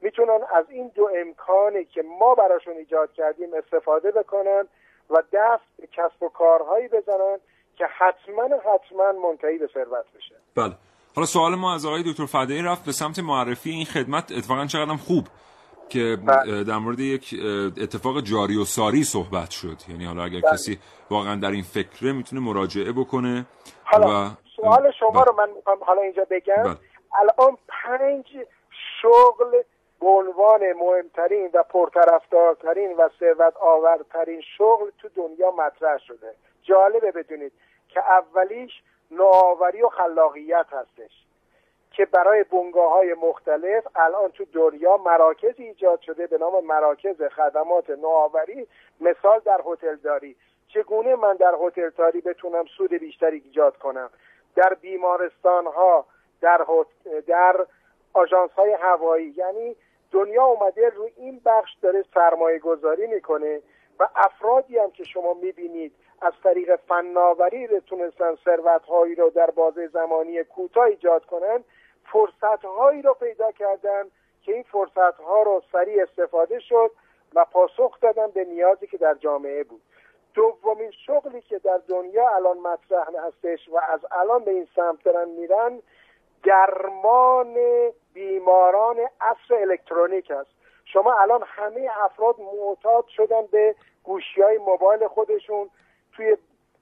می‌تونن 0.01 0.39
از 0.55 0.65
این 0.69 0.91
دو 0.95 1.09
امکانی 1.15 1.85
که 1.85 2.01
ما 2.19 2.35
براشون 2.35 2.73
ایجاد 2.73 3.13
کردیم 3.13 3.49
استفاده 3.53 4.11
بکنن 4.11 4.67
و 5.09 5.23
دست 5.33 5.63
به 5.79 5.87
کسب 5.87 6.23
و 6.23 6.29
کارهایی 6.29 6.87
بزنن 6.87 7.37
که 7.77 7.85
حتما 7.85 8.43
حتما 8.43 9.11
منتهی 9.11 9.57
به 9.57 9.67
ثروت 9.73 10.05
بشه. 10.17 10.35
بله. 10.55 10.73
حالا 11.15 11.25
سوال 11.25 11.55
ما 11.55 11.75
از 11.75 11.85
آقای 11.85 12.03
دکتر 12.11 12.25
فدایی 12.25 12.61
رفت 12.61 12.85
به 12.85 12.91
سمت 12.91 13.19
معرفی 13.19 13.69
این 13.69 13.85
خدمت 13.85 14.31
اتفاقا 14.31 14.65
چقدر 14.65 14.95
خوب. 14.95 15.23
که 15.89 16.17
بله. 16.25 16.63
در 16.63 16.77
مورد 16.77 16.99
یک 16.99 17.35
اتفاق 17.81 18.21
جاری 18.21 18.57
و 18.57 18.65
ساری 18.65 19.03
صحبت 19.03 19.49
شد 19.51 19.77
یعنی 19.89 20.05
حالا 20.05 20.23
اگر 20.23 20.41
بله. 20.41 20.51
کسی 20.51 20.79
واقعا 21.09 21.35
در 21.35 21.51
این 21.51 21.63
فکره 21.63 22.11
می‌تونه 22.11 22.41
مراجعه 22.41 22.91
بکنه 22.91 23.45
حالا 23.83 24.25
و 24.25 24.29
سوال 24.55 24.91
شما 24.99 25.09
بله. 25.09 25.23
رو 25.23 25.35
من 25.35 25.49
می‌خوام 25.55 25.77
حالا 25.81 26.01
اینجا 26.01 26.25
بگم 26.29 26.63
بله. 26.63 26.77
الان 27.19 27.57
پنج 27.67 28.25
شغل 29.01 29.51
به 29.99 30.07
عنوان 30.07 30.61
مهمترین 30.73 31.49
و 31.53 31.63
پرطرفدارترین 31.63 32.95
و 32.97 33.09
ثروت 33.19 33.53
آورترین 33.57 34.41
شغل 34.57 34.89
تو 35.01 35.09
دنیا 35.15 35.51
مطرح 35.51 35.97
شده 36.07 36.35
جالبه 36.63 37.11
بدونید 37.11 37.51
که 37.89 37.99
اولیش 37.99 38.71
نوآوری 39.11 39.81
و 39.81 39.89
خلاقیت 39.89 40.65
هستش 40.71 41.26
که 41.97 42.05
برای 42.05 42.43
بنگاه 42.43 42.91
های 42.91 43.13
مختلف 43.13 43.87
الان 43.95 44.31
تو 44.31 44.45
دنیا 44.53 44.97
مراکز 44.97 45.53
ایجاد 45.57 46.01
شده 46.01 46.27
به 46.27 46.37
نام 46.37 46.65
مراکز 46.65 47.21
خدمات 47.21 47.89
نوآوری 47.89 48.67
مثال 49.01 49.39
در 49.45 49.61
هتلداری. 49.65 50.35
چگونه 50.67 51.15
من 51.15 51.33
در 51.33 51.55
هتلداری 51.61 52.21
بتونم 52.21 52.65
سود 52.77 52.93
بیشتری 52.93 53.41
ایجاد 53.45 53.77
کنم؟ 53.77 54.09
در 54.55 54.73
بیمارستان 54.73 55.65
ها 55.65 56.05
در 56.41 56.65
در 57.27 57.65
آژانس 58.13 58.51
های 58.51 58.71
هوایی. 58.71 59.33
یعنی 59.37 59.75
دنیا 60.11 60.43
اومده 60.43 60.89
روی 60.89 61.11
این 61.17 61.41
بخش 61.45 61.69
داره 61.81 62.05
سرمایه 62.13 62.59
گذاری 62.59 63.07
می‌کنه 63.07 63.61
و 63.99 64.09
افرادی 64.15 64.77
هم 64.77 64.91
که 64.91 65.03
شما 65.03 65.33
می‌بینید 65.33 65.93
از 66.21 66.33
طریق 66.43 66.75
فناوری 66.75 67.67
رو 67.67 67.79
تونستن 67.79 68.35
ثروت 68.45 68.85
هایی 68.85 69.15
رو 69.15 69.29
در 69.29 69.49
بازه 69.49 69.87
زمانی 69.87 70.43
کوتاه 70.43 70.83
ایجاد 70.83 71.25
کنن 71.25 71.63
فرصت 72.11 72.65
هایی 72.65 73.01
رو 73.01 73.13
پیدا 73.13 73.51
کردن 73.51 74.03
که 74.41 74.53
این 74.53 74.63
فرصت 74.63 75.19
ها 75.19 75.43
رو 75.43 75.63
سریع 75.71 76.03
استفاده 76.03 76.59
شد 76.59 76.91
و 77.35 77.45
پاسخ 77.45 77.99
دادن 77.99 78.27
به 78.27 78.45
نیازی 78.45 78.87
که 78.87 78.97
در 78.97 79.13
جامعه 79.13 79.63
بود. 79.63 79.81
دومین 80.33 80.91
شغلی 80.91 81.41
که 81.41 81.59
در 81.59 81.79
دنیا 81.87 82.29
الان 82.35 82.57
مطرح 82.57 83.07
هستش 83.27 83.69
و 83.69 83.77
از 83.89 83.99
الان 84.11 84.43
به 84.43 84.51
این 84.51 84.67
سمت 84.75 85.03
دارن 85.03 85.29
میرن 85.29 85.81
درمان 86.43 87.55
بیماران 88.13 88.97
عصر 89.21 89.55
الکترونیک 89.55 90.31
است 90.31 90.49
شما 90.85 91.13
الان 91.13 91.43
همه 91.45 91.89
افراد 91.97 92.35
معتاد 92.39 93.07
شدن 93.07 93.45
به 93.51 93.75
گوشی 94.03 94.41
های 94.41 94.57
موبایل 94.57 95.07
خودشون 95.07 95.69
توی 96.15 96.37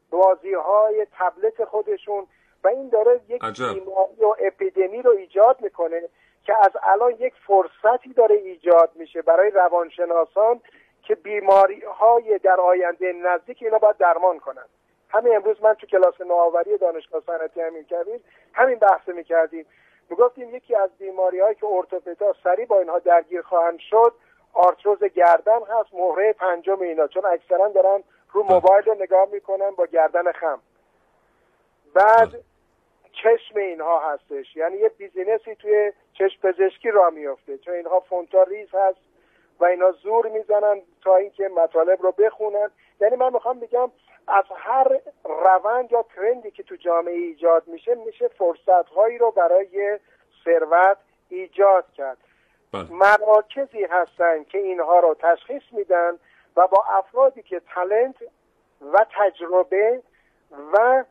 بازی 0.09 0.53
های 0.53 1.07
تبلت 1.17 1.65
خودشون 1.65 2.27
و 2.65 2.67
این 2.67 2.89
داره 2.89 3.19
یک. 3.27 3.41
بیماری 3.41 4.23
و 4.23 4.35
اپیدمی 4.39 5.01
رو 5.01 5.11
ایجاد 5.11 5.61
می‌کنه 5.61 6.01
که 6.43 6.53
از 6.59 6.71
الان 6.83 7.11
یک 7.19 7.33
فرصتی 7.47 8.13
داره 8.13 8.35
ایجاد 8.35 8.91
میشه 8.95 9.21
برای 9.21 9.51
روانشناسان 9.51 10.61
که 11.03 11.15
بیماری 11.15 11.81
های 11.81 12.37
در 12.37 12.61
آینده 12.61 13.13
نزدیک 13.13 13.57
اینا 13.61 13.77
باید 13.77 13.97
درمان 13.97 14.39
کنن. 14.39 14.65
همین 15.09 15.35
امروز 15.35 15.63
من 15.63 15.73
تو 15.73 15.87
کلاس 15.87 16.21
نوآوری 16.21 16.77
دانشگاه 16.77 17.21
صنعتی 17.27 17.61
همین 17.61 17.83
کردیم 17.83 18.23
همین 18.53 18.79
بحث 18.79 19.07
می‌کردیم. 19.07 19.65
می‌گفتیم 20.09 20.55
یکی 20.55 20.75
از 20.75 20.89
بیماری 20.99 21.39
هایی 21.39 21.55
که 21.55 21.65
ارتوپدا 21.65 22.33
سریع 22.43 22.65
با 22.65 22.79
اینها 22.79 22.99
درگیر 22.99 23.41
خواهند 23.41 23.79
شد 23.79 24.13
آرتروز 24.53 25.03
گردن 25.03 25.59
هست 25.59 25.93
مهره 25.93 26.33
پنجم 26.33 26.81
اینا 26.81 27.07
چون 27.07 27.25
اکثرا 27.25 27.67
دارن 27.67 28.03
رو 28.33 28.43
موبایل 28.43 28.85
رو 28.85 28.93
نگاه 28.93 29.27
می‌کنن 29.31 29.71
با 29.71 29.85
گردن 29.85 30.31
خم. 30.31 30.59
بعد 31.93 32.29
چشم 33.23 33.59
اینها 33.59 34.11
هستش. 34.11 34.55
یعنی 34.55 34.77
یه 34.77 34.89
business 34.89 35.48
ی 35.48 35.55
توی 35.55 35.91
چشم 36.13 36.39
پزشکی 36.43 36.91
راه 36.91 37.09
میفته 37.09 37.57
چون 37.57 37.73
اینها 37.73 37.99
فونتا 37.99 38.43
ریز 38.43 38.69
هست 38.73 38.97
و 39.59 39.65
اینا 39.65 39.91
زور 39.91 40.27
می‌زنن 40.27 40.81
تا 41.03 41.15
اینکه 41.15 41.47
مطالب 41.47 42.01
رو 42.01 42.11
بخونن. 42.11 42.71
یعنی 43.01 43.15
من 43.15 43.33
می‌خوام 43.33 43.59
بگم 43.59 43.91
از 44.27 44.43
هر 44.55 44.99
روند 45.23 45.91
یا 45.91 46.05
trend 46.15 46.45
ی 46.45 46.51
که 46.51 46.63
تو 46.63 46.75
جامعه 46.75 47.13
ایجاد 47.13 47.67
میشه 47.67 47.95
میشه 47.95 48.27
فرصت 48.27 48.89
هایی 48.95 49.17
رو 49.17 49.31
برای 49.31 49.99
ثروت 50.45 50.97
ایجاد 51.29 51.85
کرد. 51.93 52.17
بله. 52.73 52.91
مراکزی 52.91 53.83
هستن 53.83 54.43
که 54.43 54.57
اینها 54.57 54.99
رو 54.99 55.15
تشخیص 55.19 55.63
میدن 55.71 56.19
و 56.57 56.67
با 56.67 56.85
افرادی 56.89 57.41
که 57.41 57.61
تلنت 57.75 58.15
و 58.93 59.05
تجربه 59.17 60.01
و 60.73 61.03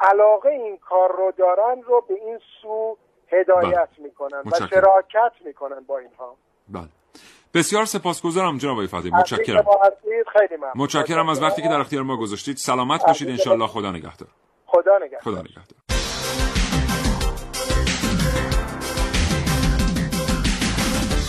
علاقه 0.00 0.48
این 0.48 0.78
کار 0.88 1.08
رو 1.16 1.32
دارن 1.38 1.82
رو 1.82 2.04
به 2.08 2.14
این 2.14 2.38
سو 2.62 2.96
هدایت 3.32 3.88
می‌کنن 3.98 4.38
و. 4.38 4.66
شراکت 4.70 5.32
می‌کنن 5.44 5.80
با 5.86 5.98
اینها. 5.98 6.36
بله. 6.68 6.88
بسیار 7.54 7.84
سپاسگزارم 7.84 8.58
جناب 8.58 8.72
آقای 8.72 8.88
اینکه 8.92 9.16
متشکرم. 9.16 9.64
خیلی 10.32 10.56
ممنون. 10.56 10.72
متشکرم 10.76 11.28
از 11.28 11.42
وقتی 11.42 11.62
که 11.62 11.68
در 11.68 11.80
اختیار 11.80 12.02
ما 12.02 12.16
گذاشتید. 12.16 12.56
سلامت 12.56 13.06
باشید 13.06 13.28
انشالله 13.28 13.66
خدا 13.66 13.90
نگهدار. 13.90 14.28
خدا 14.66 14.98
نگهدار. 14.98 15.20
خدا 15.20 15.40
نگهدار. 15.40 15.64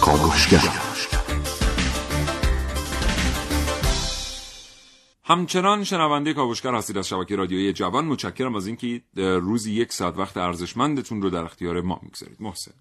کاوشگر 0.05 0.90
همچنان 5.31 5.83
شنونده 5.83 6.33
کاوشگر 6.33 6.75
هستید 6.75 6.97
از 6.97 7.07
شبکه 7.07 7.35
رادیویی 7.35 7.73
جوان. 7.73 8.05
متشکرم 8.05 8.55
از 8.55 8.67
اینکه 8.67 9.01
روزی 9.15 9.73
یک 9.73 9.93
ساعت 9.93 10.17
وقت 10.17 10.37
ارزشمندتون 10.37 11.21
رو 11.21 11.29
در 11.29 11.43
اختیار 11.43 11.81
ما 11.81 11.99
می‌گذارید. 12.03 12.37
محسن. 12.39 12.71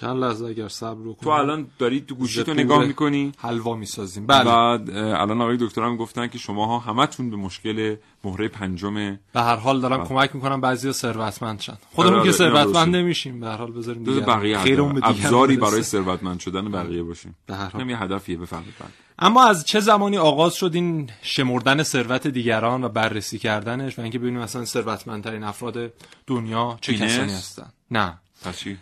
چند 0.00 0.24
لحظه 0.24 0.44
اگر 0.44 0.68
صبر 0.68 1.04
رو 1.04 1.16
تو 1.22 1.30
الان 1.30 1.66
داری 1.78 2.00
تو 2.00 2.14
گوشی 2.14 2.44
تو 2.44 2.54
نگاه 2.54 2.84
می‌کنی؟ 2.84 3.32
حلوا 3.38 3.76
می‌سازیم. 3.76 4.26
بله. 4.26 4.44
بعد 4.44 4.90
الان 4.90 5.40
آقای 5.40 5.56
دکتر 5.60 5.82
هم 5.82 5.96
گفتن 5.96 6.26
که 6.26 6.38
شماها 6.38 6.78
همتون 6.78 7.30
به 7.30 7.36
مشکل 7.36 7.96
مهره 8.24 8.48
پنجم 8.48 8.94
به 8.94 9.40
هر 9.40 9.56
حال 9.56 9.80
دارم 9.80 9.96
بله. 9.96 10.08
کمک 10.08 10.34
می‌کنم 10.34 10.60
بعضی 10.60 10.92
ثروتمند 10.92 11.60
شن 11.60 11.76
خودمون 11.94 12.14
آره، 12.18 12.32
که 12.32 12.44
آره، 12.44 12.62
ثروتمند. 12.62 12.96
نمیشیم. 12.96 13.40
به 13.40 13.46
هر 13.46 13.56
حال 13.56 13.72
بذاریم 13.72 14.04
دیگران. 14.04 14.38
بقیه 14.38 14.80
ابزاری. 15.02 15.56
برای 15.56 15.82
ثروتمند 15.82 16.40
شدن 16.40 16.70
بقیه 16.70 17.02
باشیم. 17.02 17.36
به 17.46 17.54
هر 17.54 17.68
حال. 17.68 17.90
یه 17.90 18.02
هدفیه 18.02 18.36
بفهمید 18.36 18.74
بعد 18.80 18.92
اما 19.18 19.44
از 19.44 19.64
چه 19.64 19.80
زمانی 19.80 20.18
آغاز 20.18 20.54
شد 20.54 20.70
این 20.74 21.10
شمردن 21.22 21.82
ثروت 21.82 22.26
دیگران 22.26 22.84
و 22.84 22.88
بررسی 22.88 23.38
کردنش 23.38 23.98
و 23.98 24.02
اینکه 24.02 24.18
ببینیم 24.18 24.40
مثلا 24.40 24.64
ثروتمندترین 24.64 25.44
افراد 25.44 25.92
دنیا 26.26 26.78
چه؟ 26.80 26.94
کسانی 26.94 27.32
هستن؟ 27.32 27.66
نه. 27.90 28.18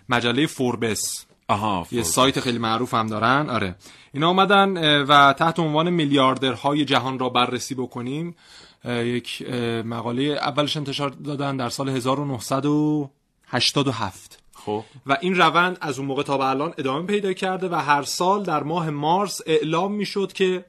مجله 0.09 0.47
فوربس. 0.47 1.25
آها 1.49 1.79
یه 1.79 1.85
فوربس. 1.85 2.15
سایت 2.15 2.41
خیلی 2.41 2.59
معروف 2.59 2.95
هم 2.95 3.07
دارن. 3.07 3.51
آره. 3.51 3.75
اینا 4.15 4.29
اومدن 4.29 5.03
و 5.03 5.33
تحت 5.33 5.59
عنوان 5.59 5.91
میلیاردرهای 5.91 6.85
جهان 6.85 7.19
را 7.19 7.29
بررسی 7.29 7.75
بکنیم. 7.75 8.37
یک 8.85 9.43
مقاله 9.85 10.23
اولش 10.23 10.77
انتشار 10.77 11.11
دادن 11.11 11.57
در 11.57 11.69
سال 11.69 11.89
1987 11.89 14.43
خب. 14.55 14.85
و 15.07 15.17
این 15.21 15.37
روند 15.37 15.79
از 15.81 15.99
اون 15.99 16.09
موقع 16.09 16.23
تا 16.23 16.39
به 16.39 16.45
الان 16.45 16.75
ادامه 16.79 17.07
پیدا 17.07 17.33
کرده 17.33 17.69
و 17.69 17.75
هر 17.75 18.03
سال 18.03 18.43
در 18.43 18.63
ماه 18.63 18.91
مارس 18.91 19.41
اعلام 19.47 19.93
می‌شد 19.93 20.33
که 20.33 20.65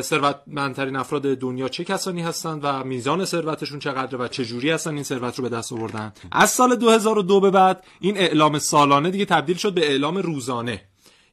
ثروتمندترین 0.00 0.96
افراد 0.96 1.22
دنیا 1.22 1.68
چه 1.68 1.84
کسانی 1.84 2.22
هستند 2.22 2.60
و 2.62 2.84
میزان 2.84 3.24
ثروتشون 3.24 3.78
چقدره 3.78 4.18
و 4.18 4.28
چه 4.28 4.44
جوری 4.44 4.70
هستن 4.70 4.94
این 4.94 5.02
ثروت 5.02 5.38
رو 5.38 5.42
به 5.42 5.56
دست 5.56 5.72
آوردن؟ 5.72 6.12
از 6.32 6.50
سال 6.50 6.76
2002 6.76 7.40
به 7.40 7.50
بعد 7.50 7.84
این 8.00 8.18
اعلام 8.18 8.58
سالانه 8.58 9.10
دیگه 9.10 9.24
تبدیل 9.24 9.56
شد 9.56 9.74
به 9.74 9.90
اعلام 9.90 10.18
روزانه. 10.18 10.82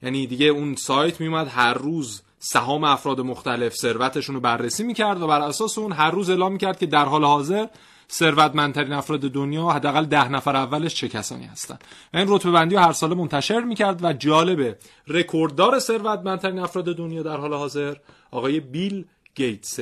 یعنی 0.04 0.28
دیگه 0.28 0.46
اون 0.46 0.76
سایت 0.76 1.22
میومد 1.22 1.48
هر 1.48 1.74
روز 1.74 2.22
سهام 2.40 2.84
افراد 2.84 3.22
مختلف 3.22 3.76
ثروتشون 3.76 4.36
رو 4.36 4.42
بررسی 4.42 4.84
می‌کرد 4.84 5.22
و 5.22 5.28
بر 5.28 5.42
اساس 5.42 5.78
اون 5.78 5.92
هر 5.92 6.12
روز 6.12 6.30
اعلام 6.30 6.52
می‌کرد 6.52 6.80
که 6.80 6.86
در 6.86 7.06
حال 7.06 7.24
حاضر 7.24 7.66
ثروتمندترین 8.12 8.94
افراد 8.94 9.20
دنیا 9.20 9.70
حداقل 9.70 10.06
ده 10.06 10.30
نفر 10.30 10.56
اولش 10.56 10.96
چه 10.96 11.08
کسانی 11.08 11.46
هستن. 11.46 11.80
و 12.14 12.18
این 12.18 12.26
رتبه 12.30 12.52
بندی 12.52 12.76
رو 12.76 12.82
هر 12.82 12.92
ساله 12.92 13.16
منتشر 13.16 13.60
می‌کرد 13.60 14.04
و 14.04 14.14
جالبه 14.14 14.78
رکورددار 15.08 15.80
ثروتمندترین 15.80 16.60
افراد 16.60 16.86
دنیا 16.86 17.24
در 17.24 17.38
حال 17.38 17.54
حاضر 17.54 17.96
آقای 18.32 18.60
بیل 18.60 19.06
گیتس 19.36 19.80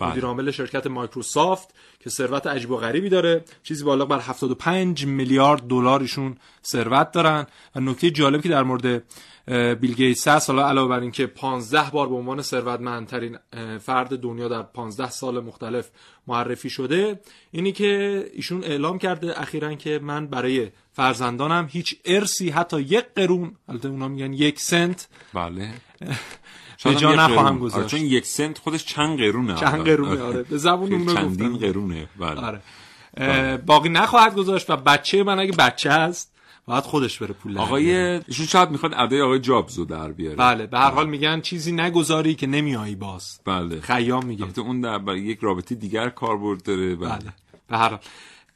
مدیر 0.00 0.24
عامل 0.24 0.50
شرکت 0.50 0.86
مایکروسافت 0.86 1.74
که 2.00 2.10
ثروت 2.10 2.46
عجیب 2.46 2.70
و 2.70 2.76
غریبی 2.76 3.08
داره. 3.08 3.44
چیزی 3.62 3.84
بالا 3.84 4.04
بر 4.04 4.18
75 4.18 5.06
میلیارد 5.06 5.62
دلار 5.62 6.00
ایشون 6.00 6.36
ثروت 6.64 7.12
دارن. 7.12 7.46
و 7.74 7.80
نکته 7.80 8.10
جالبی 8.10 8.42
که 8.42 8.48
در 8.48 8.62
مورد 8.62 9.02
بیل 9.80 9.94
گیتس 9.94 10.28
هست 10.28 10.50
حالا 10.50 10.68
علاوه 10.68 10.88
بر 10.88 11.00
اینکه 11.00 11.26
15 11.26 11.90
بار 11.90 12.08
به 12.08 12.14
عنوان 12.14 12.42
ثروتمندترین 12.42 13.38
فرد 13.78 14.20
دنیا 14.20 14.48
در 14.48 14.62
15 14.62 15.10
سال 15.10 15.40
مختلف 15.40 15.90
معرفی 16.26 16.70
شده 16.70 17.20
اینی 17.50 17.72
که 17.72 18.24
ایشون 18.34 18.64
اعلام 18.64 18.98
کرده 18.98 19.40
اخیرا 19.40 19.74
که 19.74 20.00
من 20.02 20.26
برای 20.26 20.70
فرزندانم 20.92 21.68
هیچ 21.70 21.96
ارسی 22.04 22.50
حتی 22.50 22.80
یک 22.80 23.04
قرون 23.16 23.56
البته 23.68 23.88
اونا 23.88 24.08
میگن 24.08 24.32
یک 24.32 24.60
سنت. 24.60 25.08
بله. 25.34 25.70
به 26.84 26.94
جا 26.94 27.14
نخواهم 27.14 27.48
قرون. 27.48 27.58
گذاشت. 27.58 27.76
آره، 27.78 27.86
چون 27.86 28.00
یک 28.00 28.26
سنت 28.26 28.58
خودش 28.58 28.84
چند 28.84 29.18
قرونه 29.18 29.54
چند 29.54 29.84
قرونه 29.84 30.22
آره. 30.22 30.42
به 30.50 30.58
زبون 30.58 30.92
اون 30.92 31.14
چندین. 31.14 31.56
قرونه 31.56 32.08
بله. 32.20 32.40
آره. 32.40 32.60
اه، 33.16 33.56
باقی 33.56 33.88
نخواهد 33.88 34.34
گذاشت 34.34 34.70
و 34.70 34.76
بچه 34.76 35.22
من 35.22 35.38
اگه 35.38 35.52
بچه 35.52 35.90
است 35.90 36.32
باید 36.66 36.84
خودش 36.84 37.18
بره 37.18 37.34
پول 37.34 37.58
آقای 37.58 37.96
ایشون 38.26 38.46
شاید 38.46 38.70
می‌خواد 38.70 38.94
ادای 38.96 39.20
آقای 39.20 39.38
جابز 39.38 39.78
رو 39.78 39.84
در 39.84 40.12
بیاره. 40.12 40.36
بله 40.36 40.66
به 40.66 40.78
هر 40.78 40.90
حال 40.90 41.08
میگن 41.08 41.40
چیزی 41.40 41.72
نگذاری 41.72 42.34
که 42.34 42.46
نمیایی 42.46 42.94
باز. 42.94 43.40
بله. 43.44 43.80
خیام 43.80 44.26
میگه. 44.26 44.42
البته 44.42 44.60
اون 44.60 44.80
در 44.80 44.98
برای 44.98 45.20
یک 45.20 45.38
رابطه 45.40 45.74
دیگر 45.74 46.08
کاربرد 46.08 46.62
داره 46.62 46.94
بله, 46.94 47.08
بله. 47.08 47.32
به 47.68 47.76
هر 47.78 47.88
حال. 47.88 47.98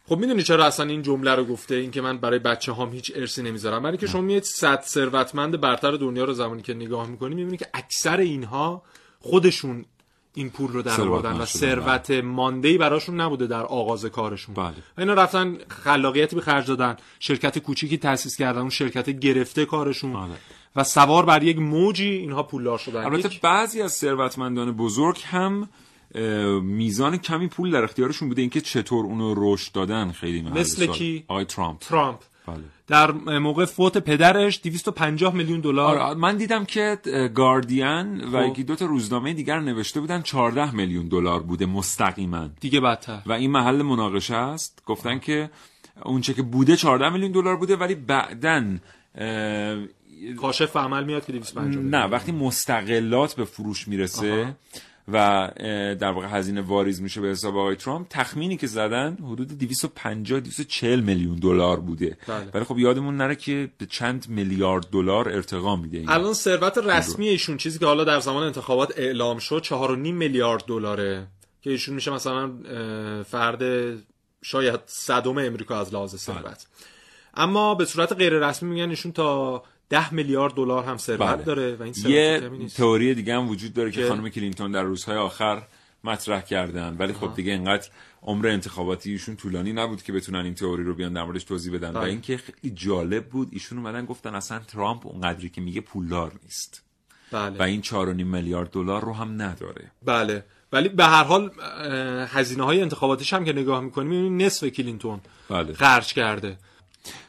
خب 0.09 0.19
می‌دونی 0.19 0.43
چرا 0.43 0.65
اصلا 0.65 0.87
این 0.87 1.03
جمله 1.03 1.35
رو 1.35 1.45
گفته؟ 1.45 1.75
این 1.75 1.91
که 1.91 2.01
من 2.01 2.19
برای 2.19 2.39
بچه 2.39 2.73
هام 2.73 2.93
هیچ 2.93 3.13
ارسی 3.15 3.43
نمی‌ذارم. 3.43 3.83
برای 3.83 3.97
که 3.97 4.07
شما 4.07 4.21
میاد 4.21 4.43
صد 4.43 4.83
ثروتمند 4.83 5.61
برتر 5.61 5.91
دنیا 5.91 6.25
رو 6.25 6.33
زمانی 6.33 6.63
که 6.63 6.75
نگاه 6.75 7.07
می‌کنی 7.07 7.35
می‌بینی 7.35 7.57
که 7.57 7.67
اکثر 7.75 8.17
اینها 8.17 8.83
خودشون 9.21 9.85
این 10.35 10.51
پول 10.51 10.73
رو 10.73 10.83
در 10.83 11.01
آوردن 11.01 11.33
و 11.33 11.45
ثروت 11.45 12.11
ماندهی 12.11 12.79
براشون 12.79 13.21
نبوده 13.21 13.47
در 13.47 13.63
آغاز 13.63 14.05
کارشون. 14.05 14.55
بله. 14.55 14.75
و 14.97 15.01
اینا 15.01 15.15
رفتن 15.15 15.59
خلاقیتی 15.69 16.37
به 16.37 16.43
خرج 16.43 16.67
دادن. 16.67 16.97
شرکت 17.21 17.59
کوچیکی 17.59 17.99
تأسیس 17.99 18.37
کردن 18.37 18.61
اون 18.61 18.71
شرکت 18.71 19.11
گرفته 19.11 19.65
کارشون. 19.65 20.13
بله. 20.13 20.33
و 20.77 20.85
سوار 20.85 21.25
بر 21.25 21.43
یک 21.43 21.59
موجی 21.59 22.11
اینها 22.11 22.43
پولدار 22.43 22.79
شدن. 22.79 23.05
البته 23.05 23.31
بعضی 23.43 23.83
از 23.83 23.93
ثروتمندان 23.93 24.73
بزرگ 24.73 25.23
هم 25.25 25.69
میزان 26.63 27.17
کمی 27.17 27.49
پول 27.49 27.71
در 27.71 27.85
اختیارشون 27.85 28.29
بوده. 28.29 28.41
اینکه 28.41 28.61
چطور 28.61 29.05
اونو 29.05 29.35
رشد 29.37 29.73
دادن 29.73 30.13
خیلی 30.13 30.43
مثل. 30.43 30.87
کی؟ 30.87 31.25
آقای 31.29 31.45
ترامپ. 31.45 31.79
ترامپ. 31.79 32.19
بله. 32.47 32.57
در 32.87 33.11
موقع 33.39 33.65
فوت 33.65 33.99
پدرش 33.99 34.61
250 34.63 35.35
میلیون 35.35 35.61
دلار. 35.61 35.99
آره 35.99 36.15
من 36.19 36.37
دیدم 36.37 36.65
که 36.65 36.99
گاردین 37.35 38.25
و 38.25 38.43
خب. 38.43 38.49
یکی 38.51 38.65
دو 38.65 38.77
تا 38.77 38.87
روزنامه 38.87 39.33
دیگر 39.33 39.61
نوشته 39.61 40.01
بودن 40.01 40.23
14 40.23 40.75
میلیون 40.75 41.09
دلار 41.09 41.43
بوده 41.43 41.67
مستقیما. 41.67 42.49
دیگه 42.61 42.81
بدتر. 42.81 43.23
و 43.27 43.33
این 43.33 43.51
محل 43.51 43.83
مناقشه 43.83 44.35
است. 44.35 44.83
گفتن 44.87 45.19
که 45.19 45.51
اونچه 46.05 46.35
که 46.35 46.43
بوده 46.43 46.77
14 46.77 47.09
میلیون 47.09 47.33
دلار 47.33 47.57
بوده 47.57 47.77
ولی 47.77 47.95
بعدن 47.95 48.81
کاشف 50.41 50.77
عمل 50.77 51.05
میاد 51.05 51.27
که 51.27 51.33
250 51.33 51.85
نه 51.85 52.05
وقتی 52.05 52.33
مستقلات 52.33 53.35
به 53.35 53.45
فروش 53.45 53.89
می‌رسه 53.89 54.43
آها. 54.43 54.53
و 55.09 55.51
در 56.01 56.11
واقع 56.11 56.27
هزینه 56.27 56.61
واریز 56.61 57.03
میشه 57.03 57.21
به 57.21 57.29
حساب 57.29 57.57
آقای 57.57 57.77
ترامپ. 57.77 58.07
تخمینی 58.11 58.57
که 58.57 58.67
زدن 58.67 59.19
حدود 59.25 59.59
250 59.59 60.41
240 60.41 61.01
میلیون 61.01 61.37
دلار 61.37 61.81
بوده. 61.81 62.17
بله. 62.29 62.51
ولی 62.55 62.65
خب 62.65 62.79
یادمون 62.79 63.17
نره 63.17 63.37
که 63.37 63.71
به 63.79 63.87
چند 63.87 64.27
میلیارد 64.29 64.87
دلار 64.93 65.29
ارتقا 65.29 65.77
میده 65.77 65.99
این. 65.99 66.11
الان 66.11 66.35
ثروت 66.35 66.79
رسمی 66.79 67.29
ایشون 67.29 67.57
چیزی 67.57 67.79
که 67.79 67.87
حالا 67.87 68.05
در 68.05 68.21
زمان 68.21 68.43
انتخابات 68.43 68.93
اعلام 68.97 69.39
شد 69.39 69.63
4.5 69.65 69.71
میلیارد 69.97 70.65
دلاره. 70.65 71.27
که 71.63 71.71
ایشون 71.71 71.95
میشه 71.95 72.11
مثلا 72.11 72.51
فرد 73.23 73.63
شاید 74.43 74.81
صدم 74.87 75.39
امریکا 75.39 75.81
از 75.81 75.95
لحاظ 75.95 76.17
ثروت. 76.17 76.67
اما 77.35 77.75
به 77.75 77.85
صورت 77.85 78.13
غیر 78.13 78.33
رسمی 78.49 78.71
میگن 78.71 78.91
ایشون 78.91 79.13
تا 79.13 79.63
10 79.93 80.15
میلیارد 80.15 80.55
دلار 80.55 80.85
هم 80.85 80.97
ثروت 80.97 81.19
بله. 81.19 81.43
داره 81.43 81.77
و 81.77 81.83
این 81.83 81.95
یه. 82.05 82.51
تئوری 82.77 83.15
دیگه 83.15 83.35
هم 83.35 83.49
وجود 83.49 83.75
داره 83.75 83.91
که 83.91 84.09
خانم 84.09 84.29
کلینتون 84.29 84.73
در 84.73 84.83
روزهای 84.83 85.17
آخر 85.17 85.63
مطرح 86.05 86.41
کردن 86.41 86.97
ولی 86.99 87.13
خب 87.13 87.35
دیگه 87.35 87.53
اینقدر 87.53 87.89
عمر 88.23 88.49
انتخاباتی 88.49 89.11
ایشون 89.11 89.37
طولانی 89.37 89.73
نبود 89.73 90.03
که 90.03 90.13
بتونن 90.13 90.39
این 90.39 90.55
تئوری 90.55 90.85
رو 90.85 90.95
بیان 90.95 91.13
در 91.13 91.25
موردش 91.25 91.45
توضیح 91.45 91.75
بدن 91.75 91.91
و 91.91 91.93
بله. 91.93 92.11
اینکه 92.11 92.37
خیلی 92.37 92.75
جالب 92.75 93.27
بود 93.29 93.49
ایشون 93.53 93.79
اومدن 93.79 94.05
گفتن 94.05 94.35
اصلا 94.35 94.59
ترامپ 94.59 95.07
اونقدری 95.07 95.49
که 95.49 95.61
میگه 95.61 95.81
پولدار 95.81 96.33
نیست 96.43 96.83
بله. 97.33 97.59
و 97.59 97.63
این 97.63 97.83
4.5 97.83 97.93
میلیارد 98.09 98.71
دلار 98.71 99.05
رو 99.05 99.13
هم 99.13 99.43
نداره 99.43 99.91
بله 100.03 100.45
ولی 100.73 100.89
به 100.89 101.05
هر 101.05 101.25
حال 101.25 101.51
هزینه 102.29 102.65
های 102.65 102.81
انتخاباتیش 102.81 103.33
هم 103.33 103.45
که 103.45 103.53
نگاه 103.53 103.81
می‌کنیم 103.81 104.37
نصف 104.37 104.67
کلینتون 104.67 105.21
بله. 105.49 105.73
خرج 105.73 106.13
کرده 106.13 106.59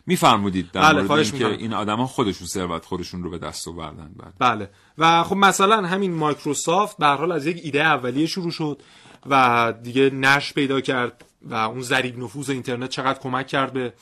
میفرمودید 0.06 0.72
در 0.72 0.82
بله، 0.82 1.02
مورد 1.02 1.12
اینکه. 1.12 1.48
این 1.48 1.74
آدما 1.74 2.08
خودشون 2.08 2.48
ثروت 2.48 2.86
خودشون 2.86 3.24
رو 3.24 3.30
به 3.30 3.38
دست 3.38 3.68
آوردن 3.68 4.12
بله. 4.18 4.32
بله 4.39 4.70
و 4.98 5.24
خب 5.24 5.36
مثلا 5.36 5.88
همین 5.88 6.13
مایکروسافت 6.13 6.98
به 6.98 7.06
حال 7.06 7.32
از 7.32 7.46
یک 7.46 7.62
ایده 7.63 7.84
اولیه 7.84 8.26
شروع 8.26 8.52
شد 8.52 8.82
و 9.26 9.74
دیگه 9.84 10.10
نشر 10.10 10.54
پیدا 10.54 10.82
کرد 10.82 11.26
و 11.42 11.54
اون 11.54 11.82
ضریب 11.82 12.20
نفوذ 12.20 12.50
اینترنت 12.50 12.89
چقدر 12.89 13.20
کمک 13.20 13.48
کرد 13.48 13.74
به 13.74 13.94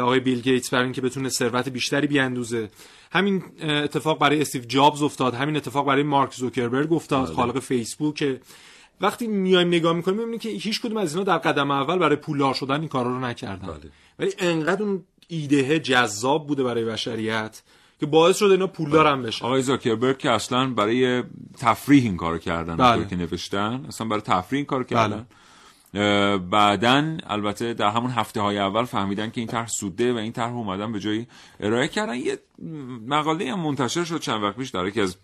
آقای 0.00 0.20
بیل 0.20 0.40
گیتس 0.40 0.70
برای 0.70 0.84
اینکه 0.84 1.00
بتونه 1.00 1.28
ثروت 1.28 1.68
بیشتری 1.68 2.06
بیاندوزه 2.06 2.70
همین 3.12 3.42
اتفاق 3.62 4.18
برای 4.18 4.40
استیو 4.40 4.62
جابز 4.62 5.02
افتاد 5.02 5.34
همین 5.34 5.56
اتفاق 5.56 5.86
برای 5.86 6.02
مارک 6.02 6.34
زوکربرگ 6.34 6.92
افتاد 6.92 7.26
بله. 7.26 7.36
خالق 7.36 7.58
فیسبوک 7.58 8.40
وقتی 9.00 9.26
میایم 9.26 9.68
نگاه 9.68 9.92
می‌کنیم 9.92 10.18
می‌بینیم 10.18 10.38
که 10.38 10.48
هیچ 10.48 10.80
کدوم 10.80 10.96
از 10.96 11.14
اینا 11.14 11.24
در 11.24 11.38
قدم 11.38 11.70
اول 11.70 11.98
برای 11.98 12.16
پولدار 12.16 12.54
شدن 12.54 12.80
این 12.80 12.88
کارا 12.88 13.10
رو 13.10 13.20
نکردن 13.20 13.66
بله. 13.68 13.90
ولی 14.18 14.32
انقدر 14.38 14.82
اون 14.82 15.04
ایده 15.28 15.80
جذاب 15.80 16.46
بوده 16.46 16.62
برای 16.62 16.84
بشریت 16.84 17.62
که 18.00 18.06
باعث 18.06 18.36
شده 18.36 18.50
اینا 18.50 18.66
پولدار 18.66 19.06
هم 19.06 19.22
بشن 19.22 19.44
آقای 19.44 19.62
زاکربرگ 19.62 20.18
که 20.18 20.30
اصلا 20.30 20.70
برای 20.70 21.22
تفریح 21.58 22.02
این 22.02 22.16
کارو 22.16 22.38
کردن 22.38 22.76
بله. 22.76 22.96
بله. 22.96 23.08
که 23.08 23.16
نوشتن 23.16 23.84
اصلا 23.88 24.06
برای 24.06 24.22
تفریح 24.22 24.58
این 24.58 24.66
کارو 24.66 24.84
کردن 24.84 25.26
اه، 25.94 26.38
بعدن 26.38 27.18
البته 27.26 27.74
در 27.74 27.88
همون 27.88 28.10
هفته 28.10 28.40
های 28.40 28.58
اول 28.58 28.84
فهمیدن 28.84 29.30
که 29.30 29.40
این 29.40 29.48
طرح 29.48 29.66
سوده 29.66 30.12
و 30.12 30.16
این 30.16 30.32
طرح 30.32 30.52
اومدن 30.52 30.92
به 30.92 31.00
جایی 31.00 31.26
ارائه 31.60 31.88
کردن 31.88 32.14
یه 32.14 32.38
مقاله 33.06 33.52
هم 33.52 33.60
منتشر 33.60 34.04
شد 34.04 34.20
چند 34.20 34.42
وقت 34.42 34.56
پیش 34.56 34.70
در 34.70 34.86
یکی 34.86 35.00
از 35.00 35.16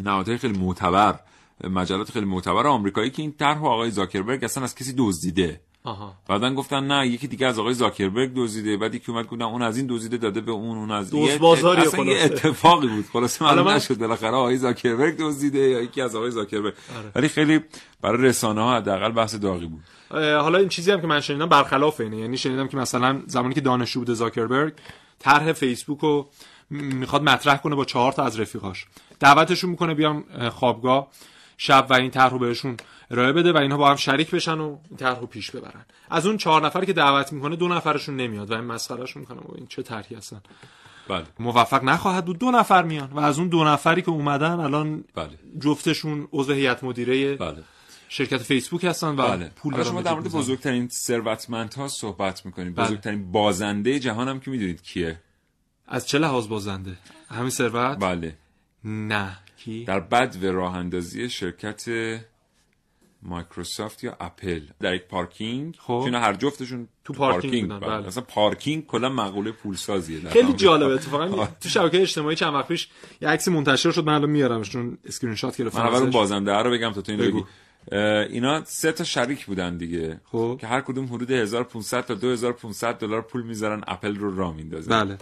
نهادهای 0.00 0.38
خیلی 0.38 0.58
معتبر 0.58 1.20
مجلات 1.64 2.10
خیلی 2.10 2.26
معتبر 2.26 2.66
آمریکایی 2.66 3.10
که 3.10 3.22
این 3.22 3.32
طرح 3.32 3.64
آقای 3.64 3.90
زاکربرگ 3.90 4.44
اصلا 4.44 4.64
از 4.64 4.74
کسی 4.74 4.94
دزدیده. 4.98 5.60
آها. 5.84 6.14
بعدن 6.28 6.54
گفتن 6.54 6.86
نه 6.86 7.06
یکی 7.08 7.26
دیگه 7.26 7.46
از 7.46 7.58
آقای 7.58 7.74
زاکربرگ 7.74 8.32
دزدیده. 8.36 8.76
بعد 8.76 8.94
یکی 8.94 9.12
اومد 9.12 9.26
گفتن 9.26 9.42
اون 9.42 9.62
از 9.62 9.76
این 9.76 9.86
دزدیده 9.90 10.16
داده 10.16 10.40
به 10.40 10.52
اون 10.52 10.78
اون 10.78 10.90
از 10.90 11.10
دزد 11.10 11.14
یه- 11.14 11.38
بازاریه 11.38 11.86
اصلا 11.86 12.04
یه. 12.04 12.24
اتفاقی 12.24 12.88
بود. 12.88 13.04
حالا 13.12 13.28
معلوم 13.40 13.68
نشد 13.68 13.98
بالاخره 13.98 14.30
آقای 14.30 14.56
زاکربرگ 14.56 15.16
دزدیده 15.18 15.58
یا 15.58 15.80
یکی 15.82 16.00
از 16.00 16.16
آقای 16.16 16.30
زاکربرگ. 16.30 16.74
آره. 16.98 17.12
ولی 17.14 17.28
خیلی 17.28 17.60
برای 18.00 18.22
رسانه 18.22 18.60
ها 18.60 18.76
حداقل 18.76 19.12
بحث 19.12 19.34
داغی 19.34 19.66
بود. 19.66 19.82
حالا 20.20 20.58
این 20.58 20.68
چیزی 20.68 20.90
هم 20.90 21.00
که 21.00 21.06
من 21.06 21.20
شنیدم 21.20 21.48
برخلاف 21.48 22.00
اینه. 22.00 22.16
یعنی 22.16 22.36
شنیدم 22.36 22.68
که 22.68 22.76
مثلا 22.76 23.22
زمانی 23.26 23.54
که 23.54 23.60
دانشجو 23.60 24.00
بوده 24.00 24.14
زاکربرگ 24.14 24.72
طرح 25.18 25.52
فیسبوک 25.52 26.00
رو 26.00 26.28
می‌خواد 26.70 27.22
مطرح 27.22 27.56
کنه 27.56 27.74
با 27.74 27.84
چهار 27.84 28.12
تا 28.12 28.22
از 28.24 28.40
رفیقاش. 28.40 28.86
دعوتشون 29.20 29.70
می‌کنه 29.70 29.94
بیام 29.94 30.24
اه، 30.34 30.50
خوابگاه. 30.50 31.08
شب 31.64 31.86
و 31.90 31.94
این 31.94 32.10
طرح 32.10 32.30
رو 32.30 32.38
بهشون 32.38 32.76
ارائه 33.10 33.32
بده 33.32 33.52
و 33.52 33.56
اینها 33.56 33.78
با 33.78 33.90
هم 33.90 33.96
شریک 33.96 34.30
بشن 34.30 34.58
و 34.58 34.78
این 34.88 34.96
طرح 34.96 35.18
رو 35.18 35.26
پیش 35.26 35.50
ببرن. 35.50 35.84
از 36.10 36.26
اون 36.26 36.36
چهار 36.36 36.66
نفری 36.66 36.86
که 36.86 36.92
دعوت 36.92 37.32
می‌کنه 37.32 37.56
دو 37.56 37.68
نفرشون 37.68 38.16
نمیاد 38.16 38.50
و 38.50 38.54
این 38.54 38.64
مسخرهشون 38.64 39.20
می‌کنه. 39.20 39.40
این 39.54 39.66
چه 39.66 39.82
طرحی 39.82 40.16
هستن؟ 40.16 40.40
بله. 41.08 41.24
موفق 41.38 41.84
نخواهد 41.84 42.24
بود. 42.24 42.38
دو 42.38 42.50
نفر 42.50 42.82
میان 42.82 43.10
و 43.12 43.20
از 43.20 43.38
اون 43.38 43.48
دو 43.48 43.64
نفری 43.64 44.02
که 44.02 44.10
اومدن 44.10 44.60
الان 44.60 45.04
بله. 45.14 45.38
جفتشون 45.60 46.28
عضو 46.32 46.52
هیئت 46.52 46.84
مدیره 46.84 47.36
بله. 47.36 47.62
شرکت 48.08 48.42
فیسبوک 48.42 48.84
هستن 48.84 49.08
و 49.08 49.16
بله. 49.16 49.52
پول 49.56 49.84
شما 49.84 50.02
در 50.02 50.12
مورد. 50.12 50.24
بزرگترین 50.24 50.88
ثروتمندها 50.88 51.88
صحبت 51.88 52.46
می‌کنیم. 52.46 52.74
بله. 52.74 52.86
بزرگترین 52.86 53.32
بازنده 53.32 53.98
جهان 53.98 54.28
هم 54.28 54.40
که 54.40 54.50
می‌دونید 54.50 54.82
کیه؟ 54.82 55.20
از 55.88 56.08
چه 56.08 56.18
لحاظ 56.18 56.48
بازنده؟ 56.48 56.96
همین 57.28 57.50
ثروت؟ 57.50 57.98
بله. 57.98 58.36
نه. 58.84 59.38
که 59.64 59.84
در 59.84 60.00
بدو 60.00 60.46
راه 60.46 60.76
اندازی 60.76 61.28
شرکت 61.30 61.84
مایکروسافت 63.22 64.04
یا 64.04 64.16
اپل 64.20 64.60
در 64.80 64.94
یک 64.94 65.02
پارکینگ 65.02 65.76
خب. 65.78 66.02
چون 66.04 66.14
هر 66.14 66.34
جفتشون 66.34 66.88
تو 67.04 67.12
پارکینگ 67.12 67.62
بودن، 67.62 67.78
بله. 67.80 68.06
اصلا 68.06 68.22
پارکینگ 68.22 68.86
کلا 68.86 69.08
مقوله 69.08 69.52
پولسازیه 69.52 70.18
در 70.18 70.30
خیلی. 70.30 70.52
جالبه 70.52 70.94
اتفاقا 70.94 71.48
تو 71.60 71.68
شبکه 71.68 72.02
اجتماعی 72.02 72.36
چند 72.36 72.54
وقت 72.54 72.68
پیش 72.68 72.88
یه 73.20 73.28
عکسی 73.28 73.50
منتشر 73.50 73.90
شد 73.90 74.04
من 74.04 74.14
الان 74.14 74.30
میارمش 74.30 74.70
چون 74.70 74.98
اسکرین 75.04 75.34
شات 75.34 75.56
گرفتم 75.56 75.82
من 75.82 75.86
اول. 75.86 76.10
بازنده 76.10 76.52
رو 76.52 76.70
بگم 76.70 76.92
تا 76.92 77.02
تو 77.02 77.12
اینو. 77.12 77.24
بگی 77.24 77.44
اینا 78.34 78.64
سه 78.64 78.92
تا 78.92 79.04
شریک 79.04 79.46
بودن 79.46 79.76
دیگه 79.76 80.20
خب. 80.24 80.58
که 80.60 80.66
هر 80.66 80.80
کدوم 80.80 81.06
حدود 81.06 81.30
1500 81.30 82.06
تا 82.06 82.14
2500 82.14 82.98
دلار 82.98 83.22
پول 83.22 83.42
می‌ذارن 83.42 83.82
اپل 83.86 84.16
رو 84.16 84.36
راه 84.36 84.54
میندازن 84.54 85.04
بله 85.04 85.18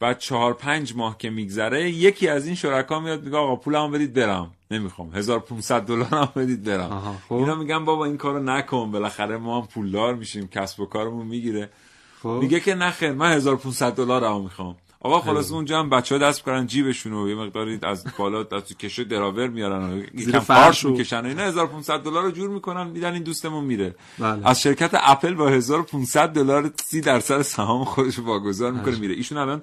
بعد 0.00 0.18
چهار 0.18 0.54
پنج 0.54 0.96
ماه 0.96 1.18
که 1.18 1.30
میگذره 1.30 1.90
یکی 1.90 2.28
از 2.28 2.46
این 2.46 2.54
شرکا 2.54 3.00
میاد 3.00 3.24
میگه 3.24 3.36
آقا 3.36 3.56
پولمو 3.56 3.88
بدید 3.88 4.14
برم. 4.14 4.50
نمی‌خوام. 4.70 5.14
1500 5.14 5.82
دلار 5.82 6.06
هم 6.06 6.28
بدید 6.36 6.64
برم. 6.64 7.18
خب. 7.28 7.34
اینا 7.34 7.54
میگن 7.54 7.84
بابا 7.84 8.04
این 8.04 8.16
کارو 8.16 8.42
نکن. 8.42 8.90
بالاخره 8.92 9.36
ما 9.36 9.60
هم 9.60 9.66
پولدار 9.66 10.14
میشیم. 10.14 10.48
کسب 10.48 10.80
و 10.80 10.86
کارمون 10.86 11.26
می‌گیره. 11.26 11.70
خب. 12.22 12.28
میگه 12.28 12.60
که 12.60 12.74
نخیر 12.74 13.12
من 13.12 13.32
1500 13.32 13.92
دلار 13.92 14.24
هم 14.24 14.40
می‌خوام. 14.40 14.76
آقا 15.00 15.20
خلاص 15.20 15.52
اونجا 15.52 15.78
هم 15.78 15.90
بچه 15.90 16.14
ها 16.14 16.18
دست 16.18 16.38
می‌کنن 16.38 16.66
جیبشون 16.66 17.12
و 17.12 17.28
یه 17.28 17.34
مقداری 17.34 17.78
از 17.82 18.04
بالا 18.18 18.46
از 18.52 18.78
کشه 18.78 19.04
دراور 19.04 19.48
میارن 19.48 19.92
و 19.92 20.02
یکم 20.14 20.38
فرش 20.38 20.84
می‌کشن. 20.84 21.20
و 21.20 21.26
اینا 21.26 21.42
1500 21.42 22.02
دلار 22.02 22.22
رو 22.22 22.30
جور 22.30 22.50
می‌کنن 22.50 22.86
میدن 22.86 23.12
این 23.12 23.22
دوستمون 23.22 23.64
میره. 23.64 23.94
بله. 24.18 24.48
از 24.48 24.62
شرکت 24.62 24.90
اپل 24.92 25.34
با 25.34 25.48
1500 25.48 26.28
دلار 26.28 26.70
30 26.84 27.00
درصد 27.00 27.42
سهام 27.42 27.84
خودش 27.84 28.14
رو 28.14 28.24
واگذار 28.24 28.72
می‌کنه 28.72 28.98
میره. 28.98 29.14
ایشون 29.14 29.38
الان 29.38 29.62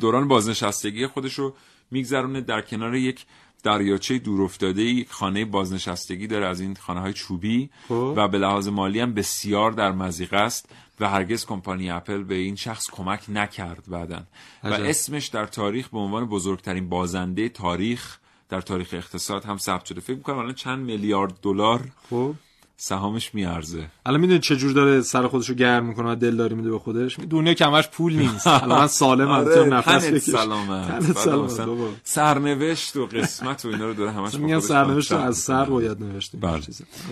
دوران 0.00 0.28
بازنشستگی 0.28 1.06
خودش 1.06 1.34
رو 1.34 1.54
میگذرونه 1.90 2.40
در 2.40 2.60
کنار 2.60 2.94
یک 2.94 3.24
دریاچه 3.66 4.18
دور 4.18 4.42
افتاده 4.42 4.82
یک 4.82 5.10
خانه 5.10 5.44
بازنشستگی 5.44 6.26
داره 6.26 6.46
از 6.46 6.60
این 6.60 6.74
خانه 6.74 7.00
های 7.00 7.12
چوبی 7.12 7.70
خب. 7.88 8.14
و 8.16 8.28
به 8.28 8.38
لحاظ 8.38 8.68
مالی 8.68 9.00
هم 9.00 9.14
بسیار 9.14 9.72
در 9.72 9.92
مزیقه 9.92 10.36
است 10.36 10.68
و 11.00 11.08
هرگز 11.08 11.46
کمپانی 11.46 11.90
اپل 11.90 12.22
به 12.22 12.34
این 12.34 12.56
شخص 12.56 12.90
کمک 12.90 13.24
نکرد 13.28 13.84
بعدا. 13.88 14.22
و 14.64 14.72
اسمش 14.72 15.26
در 15.26 15.46
تاریخ 15.46 15.88
به 15.88 15.98
عنوان 15.98 16.24
بزرگترین 16.24 16.88
بازنده 16.88 17.48
تاریخ 17.48 18.18
در 18.48 18.60
تاریخ 18.60 18.88
اقتصاد 18.92 19.44
هم 19.44 19.58
ثبت 19.58 19.84
شده. 19.84 20.00
فکر 20.00 20.16
می‌کنم 20.16 20.38
الان 20.38 20.54
چند 20.54 20.86
میلیارد 20.86 21.34
دلار 21.42 21.88
خب. 22.10 22.34
سهامش 22.78 23.34
میارزه. 23.34 23.86
الان 24.06 24.20
می‌دونی 24.20 24.38
چه 24.38 24.56
جور 24.56 24.72
داره 24.72 25.00
سر 25.00 25.26
خودشو 25.26 25.54
گرم 25.54 25.86
می‌کنه 25.86 26.12
و 26.12 26.14
دلداری 26.14 26.54
میده 26.54 26.70
به 26.70 26.78
خودش؟ 26.78 27.16
دنیا 27.30 27.54
کمش 27.54 27.88
پول 27.88 28.16
نیست. 28.16 28.46
الان 28.46 28.78
من 28.78 28.86
سالم 28.86 29.28
آره 29.28 29.64
نفس 29.64 30.06
بکش 30.06 30.22
سلامت 30.22 31.96
سرنوشت 32.04 32.96
و 32.96 33.06
قسمت 33.06 33.64
و 33.64 33.68
اینا 33.68 33.86
رو 33.86 33.94
داره 33.94 34.12
همش 34.12 34.34
میگن 34.34 34.60
سرنوشت 34.60 35.12
رو 35.12 35.18
از 35.18 35.38
سر 35.38 35.64
باید 35.64 36.02
نوشت. 36.02 36.38
بله. 36.38 36.60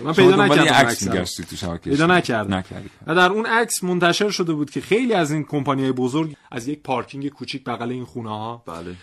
من 0.03 0.13
پیدا 0.13 0.45
نکردم 0.45 0.73
عکس 0.73 1.07
میگشتی 1.07 1.43
تو 1.43 1.55
شبکه 1.55 1.89
پیدا 1.89 2.07
نکردم. 2.07 2.63
و 3.07 3.15
در 3.15 3.29
اون 3.29 3.45
عکس 3.45 3.83
منتشر 3.83 4.29
شده 4.29 4.53
بود 4.53 4.71
که 4.71 4.81
خیلی 4.81 5.13
از 5.13 5.31
این 5.31 5.43
کمپانی 5.43 5.81
های 5.81 5.91
بزرگ 5.91 6.35
از 6.51 6.67
یک 6.67 6.83
پارکینگ 6.83 7.29
کوچیک 7.29 7.63
بغل 7.63 7.89
این 7.89 8.05
خونه 8.05 8.29
ها 8.29 8.63
بله. 8.65 8.95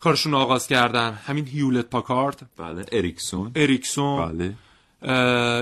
کارشون 0.00 0.34
آغاز 0.34 0.66
کردن. 0.66 1.18
همین 1.26 1.46
Hewlett 1.46 1.86
Packard. 1.86 2.50
بله. 2.56 2.84
Ericsson. 2.92 3.50
Ericsson. 3.54 4.32
بله. 4.32 4.54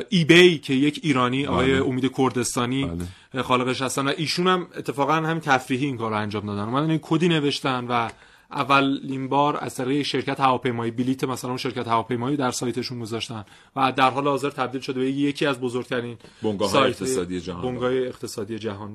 eBay 0.08 0.58
که 0.58 0.74
یک 0.74 1.00
ایرانی 1.02 1.46
آقای 1.46 1.78
امید 1.78 2.12
کردستانی 2.16 2.90
بله. 3.34 3.42
خالقش 3.42 3.82
هستن 3.82 4.08
و 4.08 4.12
ایشون 4.16 4.46
هم 4.46 4.66
اتفاقا 4.76 5.12
همین 5.12 5.40
تفریحی 5.40 5.86
این 5.86 5.96
کار 5.96 6.10
رو 6.10 6.16
انجام 6.16 6.46
دادن. 6.46 6.62
اومدن 6.62 6.90
این 6.90 7.00
کدی 7.02 7.28
نوشتن 7.28 7.84
و 7.84 8.08
اولین 8.52 9.28
بار 9.28 9.58
از 9.60 9.74
طریق 9.74 10.02
شرکت 10.02 10.40
هواپیمایی 10.40 10.90
بلیت 10.90 11.24
مثلا 11.24 11.56
شرکت 11.56 11.88
هواپیمایی 11.88 12.36
در 12.36 12.50
سایتشون 12.50 13.00
گذاشتن 13.00 13.44
و 13.76 13.92
در 13.92 14.10
حال 14.10 14.28
حاضر 14.28 14.50
تبدیل 14.50 14.80
شده 14.80 15.00
به 15.00 15.10
یکی 15.10 15.46
از 15.46 15.60
بزرگترین 15.60 16.16
بنگاه 16.42 16.76
اقتصادی 16.76 17.40
جهان 17.40 17.62
بنگاه 17.62 17.92
اقتصادی 17.92 18.58
جهان 18.58 18.94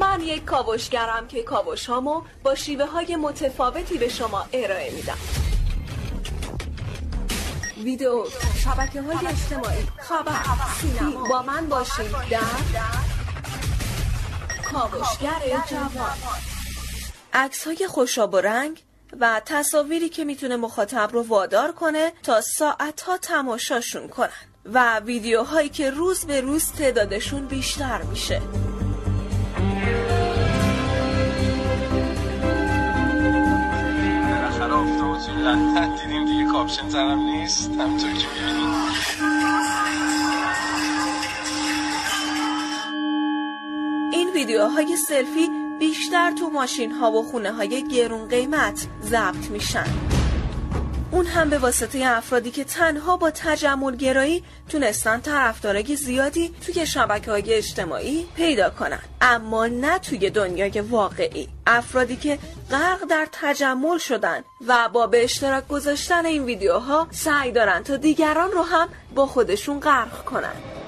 من 0.00 0.20
یک 0.20 0.44
کاوشگرم 0.44 1.26
که 1.28 1.42
کاوش 1.42 1.86
هامو 1.86 2.22
با 2.42 2.54
شیوه 2.54 2.86
های 2.86 3.16
متفاوتی 3.16 3.98
به 3.98 4.08
شما 4.08 4.44
ارائه 4.52 4.94
میدم. 4.94 5.43
ویدیو 7.84 8.24
شبکه 8.64 9.02
های 9.02 9.26
اجتماعی. 9.26 9.86
خبر 9.98 10.40
سینما. 10.80 11.28
با 11.28 11.42
من 11.42 11.68
باشید 11.68 12.12
در 12.30 12.40
کاوشگر 14.72 15.62
جوان. 15.70 16.16
عکس 17.32 17.66
های 17.66 17.86
خوشاب 17.88 18.34
و 18.34 18.36
رنگ 18.36 18.82
و 19.20 19.40
تصاویری 19.44 20.08
که 20.08 20.24
می‌تونه 20.24 20.56
مخاطب 20.56 21.10
رو 21.12 21.22
وادار 21.22 21.72
کنه 21.72 22.12
تا 22.22 22.40
ساعت 22.40 23.00
ها 23.00 23.18
تماشاشون 23.18 24.08
کنن. 24.08 24.28
و 24.64 25.00
ویدیوهایی 25.00 25.68
که 25.68 25.90
روز 25.90 26.24
به 26.24 26.40
روز 26.40 26.72
تعدادشون 26.72 27.46
بیشتر 27.46 28.02
میشه. 28.02 28.42
افتادتون 35.14 35.42
لندن 35.42 35.96
دیدیم 35.96 36.24
دیگه 36.24 36.52
کاپشن 36.52 36.88
زنم 36.88 37.18
نیست. 37.18 37.70
همینطور 37.70 38.12
که 38.12 38.26
می‌بینید 38.28 38.74
این 44.12 44.30
ویدیوهای 44.34 44.96
سلفی 44.96 45.50
بیشتر 45.78 46.32
تو 46.32 46.50
ماشین 46.50 46.92
ها 46.92 47.12
و 47.12 47.22
خونه 47.22 47.52
های 47.52 47.88
گرون 47.88 48.28
قیمت 48.28 48.86
ضبط 49.02 49.50
میشن. 49.50 50.13
اون 51.10 51.26
هم 51.26 51.50
به 51.50 51.58
واسطه 51.58 52.02
افرادی 52.04 52.50
که 52.50 52.64
تنها 52.64 53.16
با 53.16 53.30
تجمل 53.30 53.96
گرایی 53.96 54.44
تونستن 54.68 55.20
طرفدارای 55.20 55.96
زیادی 55.96 56.54
توی 56.66 56.86
شبکه 56.86 57.30
های 57.30 57.54
اجتماعی 57.54 58.26
پیدا 58.36 58.70
کنن. 58.70 59.00
اما 59.20 59.66
نه 59.66 59.98
توی 59.98 60.30
دنیای 60.30 60.80
واقعی. 60.80 61.48
افرادی 61.66 62.16
که 62.16 62.38
غرق 62.70 63.04
در 63.10 63.28
تجمل 63.32 63.98
شدن 63.98 64.44
و 64.68 64.88
با 64.92 65.06
به 65.06 65.24
اشتراک 65.24 65.68
گذاشتن 65.68 66.26
این 66.26 66.44
ویدیوها 66.44 67.08
سعی 67.10 67.52
دارن 67.52 67.82
تا 67.82 67.96
دیگران 67.96 68.50
رو 68.50 68.62
هم 68.62 68.88
با 69.14 69.26
خودشون 69.26 69.80
غرق 69.80 70.24
کنن. 70.24 70.83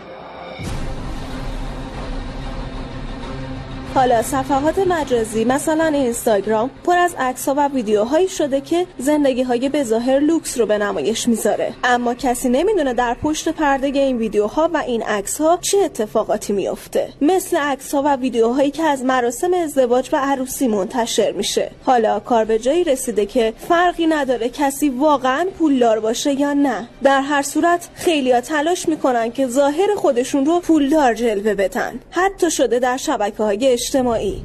حالا 3.97 4.23
صفحات 4.23 4.79
مجازی 4.79 5.45
مثلا 5.45 5.85
اینستاگرام 5.85 6.71
پر 6.85 6.99
از 6.99 7.15
عکس 7.19 7.49
و 7.49 7.69
ویدیوهایی 7.69 8.29
شده 8.29 8.61
که 8.61 8.87
زندگی 8.99 9.43
های 9.43 9.69
بظاهر 9.69 10.19
لوکس 10.19 10.59
رو 10.59 10.67
به 10.67 10.79
نمایش 10.79 11.29
می‌ذاره. 11.29 11.73
اما 11.85 12.15
کسی 12.15 12.49
نمی‌دونه 12.49 12.95
در 12.95 13.15
پشت 13.23 13.49
پرده 13.49 13.87
این 13.87 14.19
ویدیوها 14.19 14.71
و 14.75 14.77
این 14.77 15.03
عکس 15.03 15.41
ها 15.41 15.59
چه 15.61 15.79
اتفاقاتی 15.79 16.53
میفته 16.53 17.09
مثل 17.21 17.57
عکس 17.57 17.95
ها 17.95 18.03
و 18.05 18.17
ویدیوهایی 18.17 18.71
که 18.71 18.83
از 18.83 19.05
مراسم 19.05 19.55
ازدواج 19.55 20.09
و 20.13 20.17
عروسی 20.17 20.69
منتشر 20.69 21.33
میشه. 21.33 21.71
حالا 21.85 22.21
کار 22.21 22.45
به 22.45 22.59
جایی 22.59 22.85
رسیده 22.85 23.27
که 23.27 23.53
فرقی 23.69 24.07
نداره 24.07 24.49
کسی 24.49 24.89
واقعا 24.89 25.47
پولدار 25.59 26.01
باشه 26.01 26.41
یا 26.41 26.53
نه. 26.53 26.89
در 27.03 27.21
هر 27.21 27.43
صورت 27.43 27.89
خیلیا 27.95 28.41
تلاش 28.41 28.89
می‌کنن 28.89 29.33
که 29.33 29.47
ظاهر 29.47 29.95
خودشون 29.97 30.47
رو 30.47 30.61
پولدار 30.61 31.15
جلوه 31.15 31.55
بدن. 31.55 32.01
حتی 32.11 32.51
شده 32.51 32.79
در 32.79 32.97
شبکه 32.97 33.43
های 33.43 33.57
اجتماعی. 33.87 34.45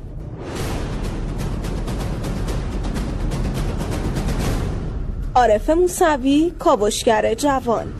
عارف 5.36 5.70
موسوی 5.70 6.52
کاوشگر 6.60 7.34
جوان. 7.34 7.94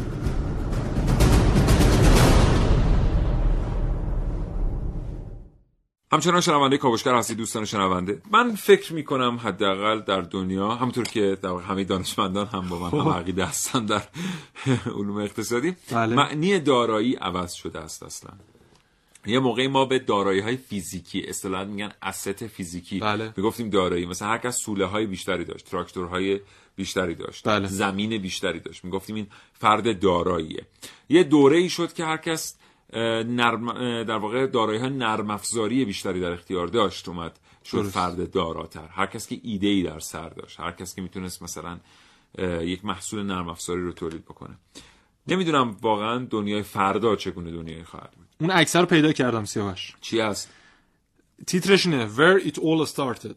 همچنان 6.12 6.42
شنونده 6.42 6.78
کاوشگر 6.78 7.16
هستی 7.16 7.36
دوستان 7.36 7.66
شنونده. 7.66 8.22
من 8.32 8.56
فکر 8.56 8.94
می 8.94 9.04
کنم 9.04 9.40
حداقل 9.44 10.00
در 10.00 10.22
دنیا 10.22 10.70
همونطور 10.70 11.04
که 11.04 11.38
در 11.42 11.50
همه 11.50 11.84
دانشمندان 11.84 12.48
هم 12.48 12.70
با 12.70 12.80
من 12.80 13.00
هم 13.00 13.10
عقیده 13.10 13.46
هستن 13.46 13.86
در 13.86 14.02
علوم 14.98 15.18
اقتصادی 15.18 15.76
بله. 15.92 16.16
معنی 16.16 16.60
دارایی 16.60 17.16
عوض 17.16 17.54
شده 17.54 17.80
است 17.80 18.04
اصلا. 18.04 18.32
یه 19.26 19.40
موقعی 19.40 19.68
ما 19.68 19.86
به 19.86 20.00
دارایی 20.00 20.40
های 20.40 20.58
فیزیکی 20.58 21.22
اصطلاحا 21.22 21.64
میگن 21.64 21.92
اسست 22.02 22.48
فیزیکی 22.48 23.00
بله. 23.00 23.34
می‌گفتیم 23.38 23.70
دارایی 23.70 24.06
مثلا 24.06 24.28
هر 24.28 24.38
کس 24.38 24.58
سوله 24.58 24.86
های 24.86 25.06
بیشتری 25.06 25.46
داشت 25.46 25.66
تراکتورهای 25.66 26.40
بیشتری 26.76 27.16
داشت 27.16 27.48
بله. 27.48 27.68
زمین 27.68 28.18
بیشتری 28.18 28.60
داشت 28.60 28.86
می‌گفتیم 28.86 29.16
این 29.16 29.28
فرد 29.54 30.00
داراییه 30.00 30.66
یه 31.10 31.24
دوره 31.24 31.58
ای 31.58 31.70
شد 31.70 31.94
که 31.94 32.06
هر 32.06 32.18
کس 32.18 32.58
نرم 32.94 33.74
در 34.04 34.18
واقع 34.18 34.48
دارایی 34.48 34.80
های 34.80 34.90
نرم 34.90 35.30
افزاری 35.30 35.86
بیشتری 35.86 36.22
در 36.22 36.32
اختیار 36.32 36.68
داشت 36.68 37.10
اومد 37.10 37.40
شد 37.66 37.78
درست. 37.78 37.90
فرد 37.90 38.32
داراتر 38.32 38.88
هر 38.88 39.06
کس 39.06 39.28
که 39.28 39.40
ایده 39.44 39.68
ای 39.68 39.84
در 39.84 40.00
سر 40.00 40.30
داشت 40.30 40.60
هر 40.60 40.72
کس 40.72 40.96
که 40.96 41.02
می‌تونست 41.02 41.44
مثلا 41.44 41.80
یک 42.62 42.86
محصول 42.86 43.24
نرم 43.24 43.50
افزاری 43.50 43.82
رو 43.82 43.92
تولید 43.92 44.26
بکنه 44.26 44.58
نمی‌دونم 45.28 45.78
واقعا 45.82 46.28
دنیای 46.30 46.64
فردا 46.64 47.16
چگونه 47.16 47.52
دنیای 47.52 47.84
خواهد 47.84 48.12
بود 48.12 48.28
اون 48.42 48.50
عکس 48.50 48.76
رو 48.76 48.86
پیدا 48.86 49.12
کردم 49.12 49.46
سیاوش. 49.46 49.94
چی 50.02 50.20
هست؟ 50.20 50.50
تیترش 51.48 51.86
اینه 51.86 52.10
Where 52.16 52.44
it 52.44 52.56
all 52.56 52.90
started. 52.92 53.36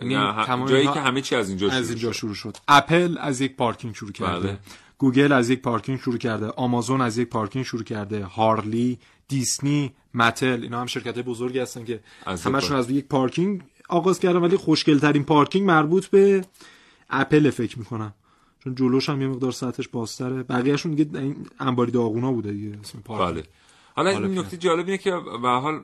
یعنی 0.00 0.14
ه... 0.14 0.68
جایی 0.68 0.86
که 0.86 1.00
همه 1.00 1.20
چی 1.20 1.36
از 1.36 1.48
اینجا 1.48 1.68
شروع 1.68 1.78
از 1.78 1.90
اینجا 1.90 2.12
شروع 2.12 2.34
شد. 2.34 2.56
اپل 2.68 3.18
از 3.20 3.40
یک 3.40 3.56
پارکینگ 3.56 3.94
شروع 3.94 4.12
کرده. 4.12 4.48
بله. 4.48 4.58
گوگل 4.98 5.32
از 5.32 5.50
یک 5.50 5.62
پارکینگ 5.62 6.00
شروع 6.00 6.18
کرده. 6.18 6.46
آمازون 6.46 7.00
از 7.00 7.18
یک 7.18 7.28
پارکینگ 7.28 7.64
شروع 7.64 7.82
کرده. 7.82 8.24
Harley 8.24 8.98
Disney 9.28 9.92
Mattel 10.14 10.62
اینا 10.62 10.80
هم 10.80 10.86
شرکت 10.86 11.18
بزرگی 11.18 11.58
هستن 11.58 11.84
که 11.84 12.00
از 12.26 12.42
همشون 12.42 12.76
از 12.76 12.90
یک 12.90 13.08
پارکینگ 13.08 13.62
آغاز 13.88 14.18
کردن 14.20 14.38
ولی 14.38 14.56
خوشگل 14.56 14.98
ترین 14.98 15.24
پارکینگ 15.24 15.66
مربوط 15.66 16.06
به 16.06 16.44
اپل 17.10 17.50
فکر 17.50 17.78
می‌کنم. 17.78 18.14
چون 18.64 18.74
جلوش 18.74 19.08
هم 19.08 19.22
یه 19.22 19.28
مقدار 19.28 19.52
سطحش 19.52 19.88
بازتره. 19.88 20.42
بقیه‌شون 20.42 20.94
دیگه 20.94 21.20
این 21.20 21.46
انباری 21.60 21.92
داغونا 21.92 22.32
بوده 22.32 22.52
دیگه 22.52 22.78
اسم 22.82 23.00
پارکینگ. 23.00 23.34
بله. 23.34 23.44
حالا 23.94 24.10
این 24.10 24.38
نکته 24.38 24.56
جالب 24.56 24.86
اینه 24.86 24.98
که 24.98 25.10
به 25.42 25.48
حال 25.48 25.82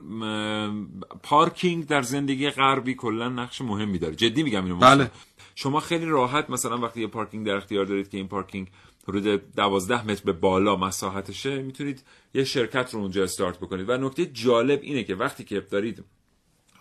پارکینگ 1.23 1.87
در 1.87 2.01
زندگی 2.01 2.49
غربی 2.49 2.95
کلا 2.95 3.29
نقش 3.29 3.61
مهمی 3.61 3.99
داره. 3.99 4.15
جدی 4.15 4.43
میگم 4.43 4.63
اینو 4.63 4.77
بله. 4.77 5.11
شما 5.55 5.79
خیلی 5.79 6.05
راحت 6.05 6.49
مثلا 6.49 6.77
وقتی 6.77 7.01
یه 7.01 7.07
پارکینگ 7.07 7.45
در 7.45 7.55
اختیار 7.55 7.85
دارید 7.85 8.09
که 8.09 8.17
این 8.17 8.27
پارکینگ 8.27 8.67
حدود 9.07 9.53
12 9.55 10.07
متر 10.07 10.23
به 10.25 10.33
بالا 10.33 10.75
مساحتشه 10.75 11.61
می‌تونید 11.61 12.03
یه 12.33 12.43
شرکت 12.43 12.93
رو 12.93 12.99
اونجا 12.99 13.23
استارت 13.23 13.57
بکنید. 13.57 13.89
و 13.89 13.97
نکته 13.97 14.25
جالب 14.25 14.79
اینه 14.83 15.03
که 15.03 15.15
وقتی 15.15 15.43
که 15.43 15.59
دارید 15.59 16.03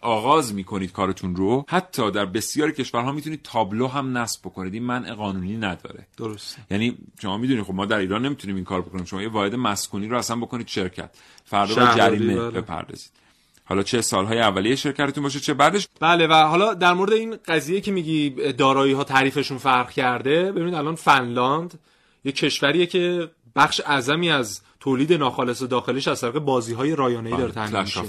آغاز 0.00 0.54
می‌کنید 0.54 0.92
کارتون 0.92 1.36
رو 1.36 1.64
حتی 1.68 2.10
در 2.10 2.26
بسیاری 2.26 2.72
کشورها 2.72 3.12
می‌تونید 3.12 3.40
تابلو 3.42 3.86
هم 3.86 4.18
نصب 4.18 4.40
بکنید. 4.44 4.74
این 4.74 4.82
منع 4.82 5.14
قانونی 5.14 5.56
نداره. 5.56 6.06
درسته. 6.16 6.62
یعنی 6.70 6.98
شما 7.22 7.38
می‌دونید 7.38 7.64
خب 7.64 7.74
ما 7.74 7.86
در 7.86 7.98
ایران 7.98 8.26
نمی‌تونیم 8.26 8.56
این 8.56 8.64
کار 8.64 8.80
بکنیم. 8.80 9.04
شما 9.04 9.22
یه 9.22 9.28
واحد 9.28 9.54
مسکونی 9.54 10.08
رو 10.08 10.18
اصلا 10.18 10.36
بکنید 10.36 10.68
شرکت. 10.68 11.10
فردا 11.44 11.94
جریمه 11.94 12.36
بله. 12.36 12.50
بپردازید. 12.50 13.10
حالا 13.64 13.82
چه 13.82 14.00
سالهای 14.00 14.40
اولیه 14.40 14.76
شرکتتون 14.76 15.22
باشه 15.22 15.40
چه 15.40 15.54
بعدش؟ 15.54 15.88
بله 16.00 16.26
و 16.26 16.32
حالا 16.32 16.74
در 16.74 16.92
مورد 16.92 17.12
این 17.12 17.36
قضیه 17.46 17.80
که 17.80 17.92
میگی 17.92 18.30
دارایی 18.52 18.92
ها 18.92 19.04
تعریفشون 19.04 19.58
فرق 19.58 19.90
کرده 19.90 20.52
ببینید 20.52 20.74
الان 20.74 20.94
فنلاند 20.94 21.78
یه 22.24 22.32
کشوریه 22.32 22.86
که 22.86 23.30
بخش 23.58 23.80
اعظمی 23.86 24.30
از 24.30 24.60
تولید 24.80 25.12
ناخالص 25.12 25.62
داخلیش 25.62 26.08
از 26.08 26.20
طریق 26.20 26.38
بازی 26.38 26.74
های 26.74 26.96
رایانه‌ای 26.96 27.36
داره 27.36 27.52
تامین 27.52 27.80
میشه. 27.80 28.02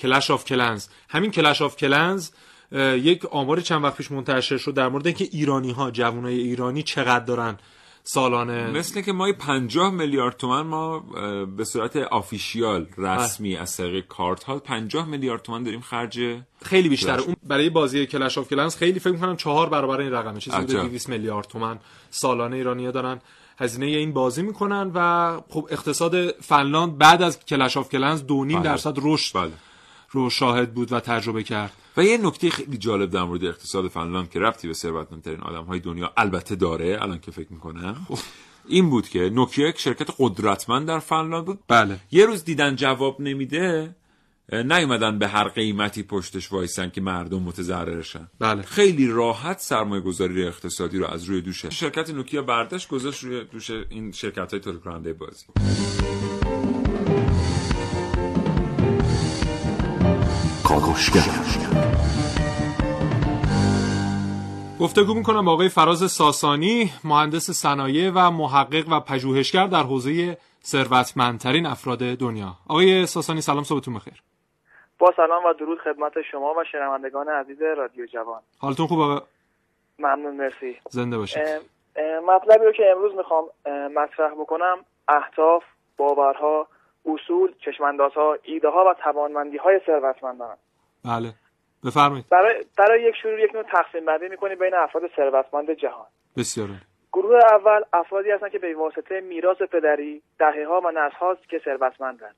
Clash 0.00 0.30
of 0.30 0.44
Clans 0.44 0.86
همین 1.08 1.30
Clash 1.30 1.62
of 1.62 1.76
Clans 1.76 2.30
یک 2.72 3.24
آمار 3.24 3.60
چند 3.60 3.84
وقت 3.84 3.96
پیش 3.96 4.10
منتشر 4.10 4.56
شد 4.56 4.74
در 4.74 4.88
مورد 4.88 5.06
اینکه 5.06 5.28
ایرانی 5.32 5.70
ها 5.70 5.90
جوانای 5.90 6.38
ایرانی 6.38 6.82
چقدر 6.82 7.24
دارن 7.24 7.56
سالانه؟ 8.02 8.70
مثل 8.70 9.00
که 9.00 9.12
ما 9.12 9.32
50 9.32 9.90
میلیارد 9.90 10.36
تومن 10.36 10.62
ما 10.62 10.98
به 11.56 11.64
صورت 11.64 11.96
official 11.96 12.86
رسمی 12.98 13.56
از 13.56 13.76
طریق 13.76 14.06
کارت 14.06 14.44
ها 14.44 14.58
50 14.58 15.06
میلیارد 15.06 15.42
تومن 15.42 15.62
داریم 15.62 15.80
خرج 15.80 16.20
خیلی 16.62 16.88
بیشتر 16.88 17.18
اون 17.18 17.36
برای 17.42 17.70
بازی 17.70 18.06
Clash 18.06 18.38
of 18.38 18.48
Clans 18.48 18.76
خیلی 18.76 19.00
فکر 19.00 19.12
می‌کنم 19.12 19.36
چهار 19.36 19.68
برابر 19.68 20.00
این 20.00 20.12
رقمه. 20.12 20.40
چیزی 20.40 20.56
حدود 20.56 20.76
200 20.76 21.08
میلیارد 21.08 21.46
تومن 21.46 21.78
سالانه 22.10 22.56
ایرانی‌ها 22.56 22.90
دارن. 22.90 23.20
هزینه 23.58 23.86
این 23.86 24.12
بازی 24.12 24.42
می‌کنن 24.42 24.90
و 24.94 25.40
خب 25.48 25.68
اقتصاد 25.70 26.30
فنلاند 26.30 26.98
بعد 26.98 27.22
از 27.22 27.44
Clash 27.44 27.76
of 27.76 27.88
Clans 27.88 28.22
2.5 28.22 28.26
بله. 28.28 28.62
درصد 28.62 28.94
رشد 29.02 29.38
بله. 29.38 29.52
رو 30.10 30.30
شاهد 30.30 30.74
بود 30.74 30.92
و 30.92 31.00
تجربه 31.00 31.42
کرد 31.42 31.72
و 31.96 32.04
یه 32.04 32.18
نکته 32.18 32.50
خیلی 32.50 32.78
جالب 32.78 33.10
در 33.10 33.22
مورد 33.22 33.44
اقتصاد 33.44 33.88
فنلاند 33.88 34.30
که 34.30 34.40
ربطی 34.40 34.68
به 34.68 34.74
ثروتمندترین 34.74 35.40
های 35.40 35.80
دنیا 35.80 36.12
البته 36.16 36.54
داره 36.54 36.98
الان 37.00 37.18
که 37.18 37.30
فکر 37.30 37.52
می‌کنم 37.52 38.06
خب. 38.08 38.18
این 38.68 38.90
بود 38.90 39.08
که 39.08 39.30
نوکیا 39.30 39.68
یک 39.68 39.78
شرکت 39.78 40.10
قدرتمند 40.18 40.88
در 40.88 40.98
فنلاند 40.98 41.44
بود 41.44 41.58
بله 41.68 42.00
یه 42.10 42.26
روز 42.26 42.44
دیدن 42.44 42.76
جواب 42.76 43.20
نمیده 43.20 43.94
نیومدن 44.52 45.18
به 45.18 45.28
هر 45.28 45.48
قیمتی 45.48 46.02
پشتش 46.02 46.52
وایسن 46.52 46.90
که 46.90 47.00
مردم 47.00 47.42
متضررشن. 47.42 48.28
بله. 48.38 48.62
خیلی 48.62 49.08
راحت 49.08 49.60
سرمایه 49.60 50.02
گذاری 50.02 50.46
اقتصادی 50.46 50.98
رو 50.98 51.06
از 51.06 51.24
روی 51.24 51.40
دوش 51.40 51.66
شرکت 51.66 52.10
نوکیا 52.10 52.42
برداشت 52.42 52.88
گذاشت 52.88 53.24
روی 53.24 53.44
دوش 53.44 53.70
این 53.70 54.12
شرکت 54.12 54.50
های 54.50 54.60
تولید 54.60 55.18
بازی 55.18 55.46
گفتگو 64.80 65.14
می‌کنم 65.14 65.44
با 65.44 65.52
آقای 65.52 65.68
فراز 65.68 66.12
ساسانی 66.12 66.92
مهندس 67.04 67.50
صنایع 67.50 68.10
و 68.14 68.30
محقق 68.30 68.88
و 68.88 69.00
پژوهشگر 69.00 69.66
در 69.66 69.82
حوزه 69.82 70.38
ثروتمندترین 70.64 71.66
افراد 71.66 71.98
دنیا. 71.98 72.58
آقای 72.66 73.06
ساسانی 73.06 73.40
سلام 73.40 73.64
صبحتون 73.64 73.94
بخیر. 73.94 74.22
با 74.98 75.12
سلام 75.16 75.44
و 75.44 75.52
درود 75.52 75.78
خدمت 75.78 76.22
شما 76.22 76.54
و 76.54 76.64
شنوندگان 76.72 77.28
عزیز 77.28 77.62
رادیو 77.62 78.06
جوان. 78.06 78.42
حالتون 78.60 78.86
خوبه 78.86 79.22
ممنون 79.98 80.36
مرسی. 80.36 80.78
زنده 80.90 81.18
باشید. 81.18 81.42
مطلبی 82.26 82.64
رو 82.64 82.72
که 82.72 82.90
امروز 82.90 83.14
می‌خوام 83.14 83.44
مطرح 83.94 84.34
بکنم 84.34 84.84
اهداف 85.08 85.62
باورها 85.96 86.68
اصول 87.06 87.54
چشماندازها 87.64 88.38
ایده 88.42 88.68
ها 88.68 88.84
و 88.84 88.94
توانمندی 88.94 89.56
های 89.56 89.80
ثروتمندان 89.86 90.56
بله. 91.04 91.32
بفرمایید. 91.86 92.24
برای 92.30 92.64
برای 92.78 93.02
یک 93.02 93.14
شروع 93.22 93.40
یک 93.40 93.54
نوع 93.54 93.62
تقسیم 93.62 94.04
بندی 94.04 94.28
می‌کنیم 94.28 94.58
بین 94.58 94.74
افراد 94.74 95.10
ثروتمند 95.16 95.70
جهان. 95.70 96.06
بسیار 96.36 96.68
گروه 97.12 97.40
اول 97.52 97.82
افرادی 97.92 98.30
هستند 98.30 98.50
که 98.50 98.58
به 98.58 98.74
واسطه 98.74 99.20
میراث 99.20 99.62
پدری 99.62 100.22
دهه 100.38 100.66
ها 100.68 100.80
و 100.80 100.90
نسل 100.90 101.16
هاست 101.16 101.48
که 101.48 101.58
ثروتمندند. 101.64 102.36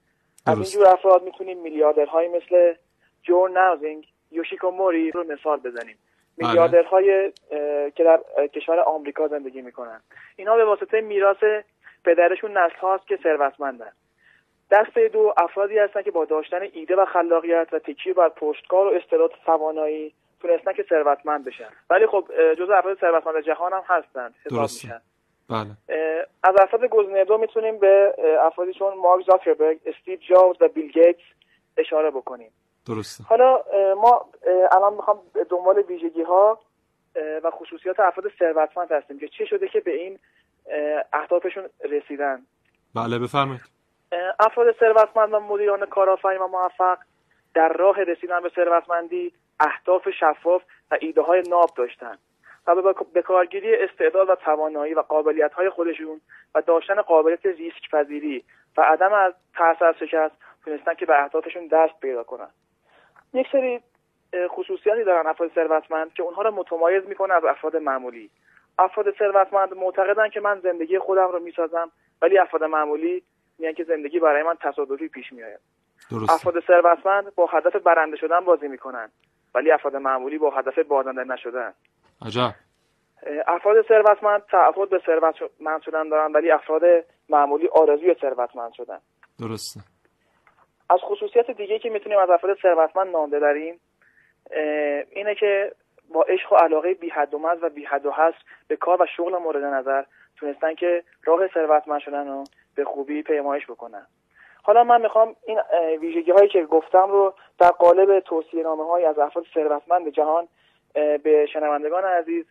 از 0.48 0.56
اینجور 0.56 0.88
افراد 0.88 1.22
می‌تونیم 1.22 1.58
میلیاردرهایی 1.58 2.28
مثل 2.28 2.74
جون 3.22 3.52
ناوزینگ 3.52 4.06
یوشیکو 4.30 4.70
موری 4.70 5.10
رو 5.10 5.24
مثال 5.24 5.58
بزنیم. 5.60 5.98
بله. 6.38 6.48
میلیاردرهای 6.48 7.32
که 7.96 8.04
در 8.04 8.20
کشور 8.46 8.80
آمریکا 8.80 9.28
زندگی 9.28 9.62
می‌کنن. 9.62 10.00
اینها 10.36 10.56
به 10.56 10.64
واسطه 10.64 11.00
میراث 11.00 11.44
پدرشون 12.04 12.58
نسل 12.58 12.76
هاست 12.76 13.06
که 13.06 13.18
ثروتمندن. 13.22 13.92
دسته 14.70 15.08
دو 15.08 15.34
افرادی 15.36 15.78
هستند 15.78 16.04
که 16.04 16.10
با 16.10 16.24
داشتن 16.24 16.60
ایده 16.72 16.96
و 16.96 17.04
خلاقیت 17.04 17.68
و 17.72 17.78
تکیه 17.78 18.14
بر 18.14 18.28
پشتکار 18.28 18.86
و 18.86 18.96
استعداد 18.96 19.30
توانایی 19.46 20.14
تونستن 20.40 20.72
که 20.72 20.82
ثروتمند 20.88 21.44
بشن. 21.44 21.68
ولی 21.90 22.06
خب 22.06 22.28
جزو 22.58 22.72
افراد 22.72 22.98
ثروتمند 22.98 23.44
جهان 23.44 23.72
هم 23.72 23.82
هستند 23.86 24.34
حساب 24.46 24.60
میشن. 24.60 25.00
بله. 25.50 25.98
از 26.42 26.54
افراد 26.60 26.84
گزینه 26.84 27.24
دو 27.24 27.38
می‌تونیم 27.38 27.78
به 27.78 28.14
افرادی 28.40 28.72
چون 28.72 28.94
مارک 28.98 29.26
زاکربرگ 29.26 29.80
استیو 29.86 30.18
جابز 30.28 30.62
و 30.62 30.68
بیل 30.68 30.90
گیتس 30.90 31.20
اشاره 31.76 32.10
بکنیم. 32.10 32.50
درسته. 32.86 33.24
حالا 33.24 33.64
ما 33.94 34.28
الان 34.72 34.94
می‌خوام 34.94 35.20
دنبال 35.50 35.78
ویژگی 35.78 36.22
ها 36.22 36.60
و 37.44 37.50
خصوصیات 37.50 38.00
افراد 38.00 38.32
ثروتمند 38.38 38.92
هستیم 38.92 39.18
که 39.18 39.28
چه 39.28 39.44
شده 39.44 39.68
که 39.68 39.80
به 39.80 39.94
این 39.94 40.18
اهدافشون 41.12 41.68
رسیدن. 41.84 42.42
بله 42.94 43.18
بفرمایید. 43.18 43.60
افراد 44.40 44.74
ثروتمند 44.80 45.34
و 45.34 45.40
مدیران 45.40 45.86
کارآفرین 45.86 46.40
و 46.40 46.46
موفق 46.46 46.98
در 47.54 47.68
راه 47.68 48.02
رسیدن 48.02 48.40
به 48.40 48.50
ثروتمندی 48.54 49.32
اهداف 49.60 50.08
شفاف 50.20 50.62
و 50.90 50.98
ایده 51.00 51.22
های 51.22 51.42
ناب 51.48 51.70
داشتند 51.76 52.18
و 52.74 52.94
به 53.12 53.22
کارگیری 53.22 53.76
استعداد 53.76 54.28
و 54.28 54.34
توانایی 54.34 54.94
و 54.94 55.00
قابلیت 55.00 55.52
های 55.52 55.70
خودشون 55.70 56.20
و 56.54 56.62
داشتن 56.62 57.02
قابلیت 57.02 57.46
ریسک 57.46 57.90
پذیری 57.92 58.44
و 58.76 58.82
عدم 58.82 59.12
از 59.12 59.32
ترس 59.54 59.82
از 59.82 59.94
شکست 59.94 60.34
تونستن 60.64 60.94
که 60.94 61.06
به 61.06 61.22
اهدافشون 61.22 61.66
دست 61.66 62.00
پیدا 62.00 62.22
کنن. 62.22 62.48
یک 63.34 63.46
سری 63.52 63.80
خصوصیاتی 64.48 65.04
دارن 65.04 65.26
افراد 65.26 65.50
ثروتمند 65.54 66.12
که 66.12 66.22
اونها 66.22 66.42
رو 66.42 66.50
متمایز 66.50 67.06
می‌کنه 67.06 67.34
از 67.34 67.44
افراد 67.44 67.76
معمولی. 67.76 68.30
افراد 68.78 69.14
ثروتمند 69.18 69.74
معتقدن 69.74 70.28
که 70.28 70.40
من 70.40 70.60
زندگی 70.60 70.98
خودم 70.98 71.28
رو 71.28 71.38
می‌سازم 71.38 71.90
ولی 72.22 72.38
افراد 72.38 72.64
معمولی 72.64 73.22
میگن 73.58 73.72
که 73.72 73.84
زندگی 73.84 74.20
برای 74.20 74.42
من 74.42 74.54
تصادفی 74.60 75.08
پیش 75.08 75.32
میآید. 75.32 75.60
افراد 76.28 76.64
ثروتمند 76.66 77.34
با 77.34 77.46
هدف 77.46 77.76
برنده 77.76 78.16
شدن 78.16 78.40
بازی 78.40 78.68
می‌کنن 78.68 79.10
ولی 79.54 79.70
افراد 79.70 79.96
معمولی 79.96 80.38
با 80.38 80.50
هدف 80.50 80.78
بازنده 80.78 81.24
نشدن. 81.24 81.74
عجب. 82.26 82.54
افراد 83.46 83.86
ثروتمند 83.88 84.42
تعهد 84.50 84.88
به 84.88 85.00
ثروتمند 85.06 85.82
شدن 85.82 86.08
دارن 86.08 86.32
ولی 86.32 86.50
افراد 86.50 86.82
معمولی 87.28 87.68
آرزوی 87.68 88.14
ثروتمند 88.20 88.72
شدن. 88.72 88.98
درسته. 89.40 89.80
از 90.90 91.00
خصوصیت 91.02 91.50
دیگه 91.50 91.78
که 91.78 91.90
می‌تونیم 91.90 92.18
از 92.18 92.30
افراد 92.30 92.58
ثروتمند 92.62 93.08
نام 93.08 93.30
ببریم 93.30 93.80
اینه 95.10 95.34
که 95.34 95.72
با 96.14 96.22
عشق 96.22 96.52
و 96.52 96.56
علاقه 96.56 96.94
بی 96.94 97.08
حد 97.08 97.34
و 97.34 97.38
و 97.62 97.68
بی 97.68 97.84
حد 97.84 98.06
و 98.06 98.10
هست 98.10 98.38
به 98.68 98.76
کار 98.76 99.02
و 99.02 99.06
شغل 99.16 99.38
مورد 99.38 99.64
نظر 99.64 100.04
تونستن 100.36 100.74
که 100.74 101.04
راه 101.24 101.48
ثروتمند 101.54 102.00
شدن 102.00 102.28
رو 102.28 102.44
به 102.74 102.84
خوبی 102.84 103.22
پیمایش 103.22 103.66
بکنن. 103.66 104.06
حالا 104.62 104.84
من 104.84 105.00
می‌خوام 105.00 105.36
این 105.46 105.60
ویژگی 106.00 106.30
هایی 106.30 106.48
که 106.48 106.64
گفتم 106.64 107.10
رو 107.10 107.34
در 107.58 107.70
قالب 107.70 108.20
توصیه 108.20 108.62
نامه 108.62 108.84
های 108.84 109.04
از 109.04 109.18
افراد 109.18 109.44
ثروتمند 109.54 110.08
جهان 110.08 110.48
به 111.24 111.46
شنوندگان 111.52 112.04
عزیز 112.04 112.44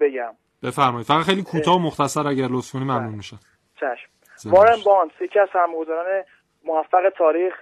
بگم. 0.00 0.34
بفرمایید. 0.62 1.06
فقط 1.06 1.22
خیلی 1.22 1.42
کوتاه 1.42 1.76
و 1.76 1.78
مختصر 1.78 2.28
اگر 2.28 2.48
لطف 2.50 2.72
کنی 2.72 2.84
ممنون 2.84 3.06
بله. 3.06 3.16
میشم. 3.16 3.38
چشم. 3.80 4.08
وارن 4.50 4.76
بانس 4.86 5.12
یکی 5.20 5.38
از 5.38 5.48
سرمایه‌گذاران 5.52 6.24
موفق 6.64 7.12
تاریخ 7.18 7.54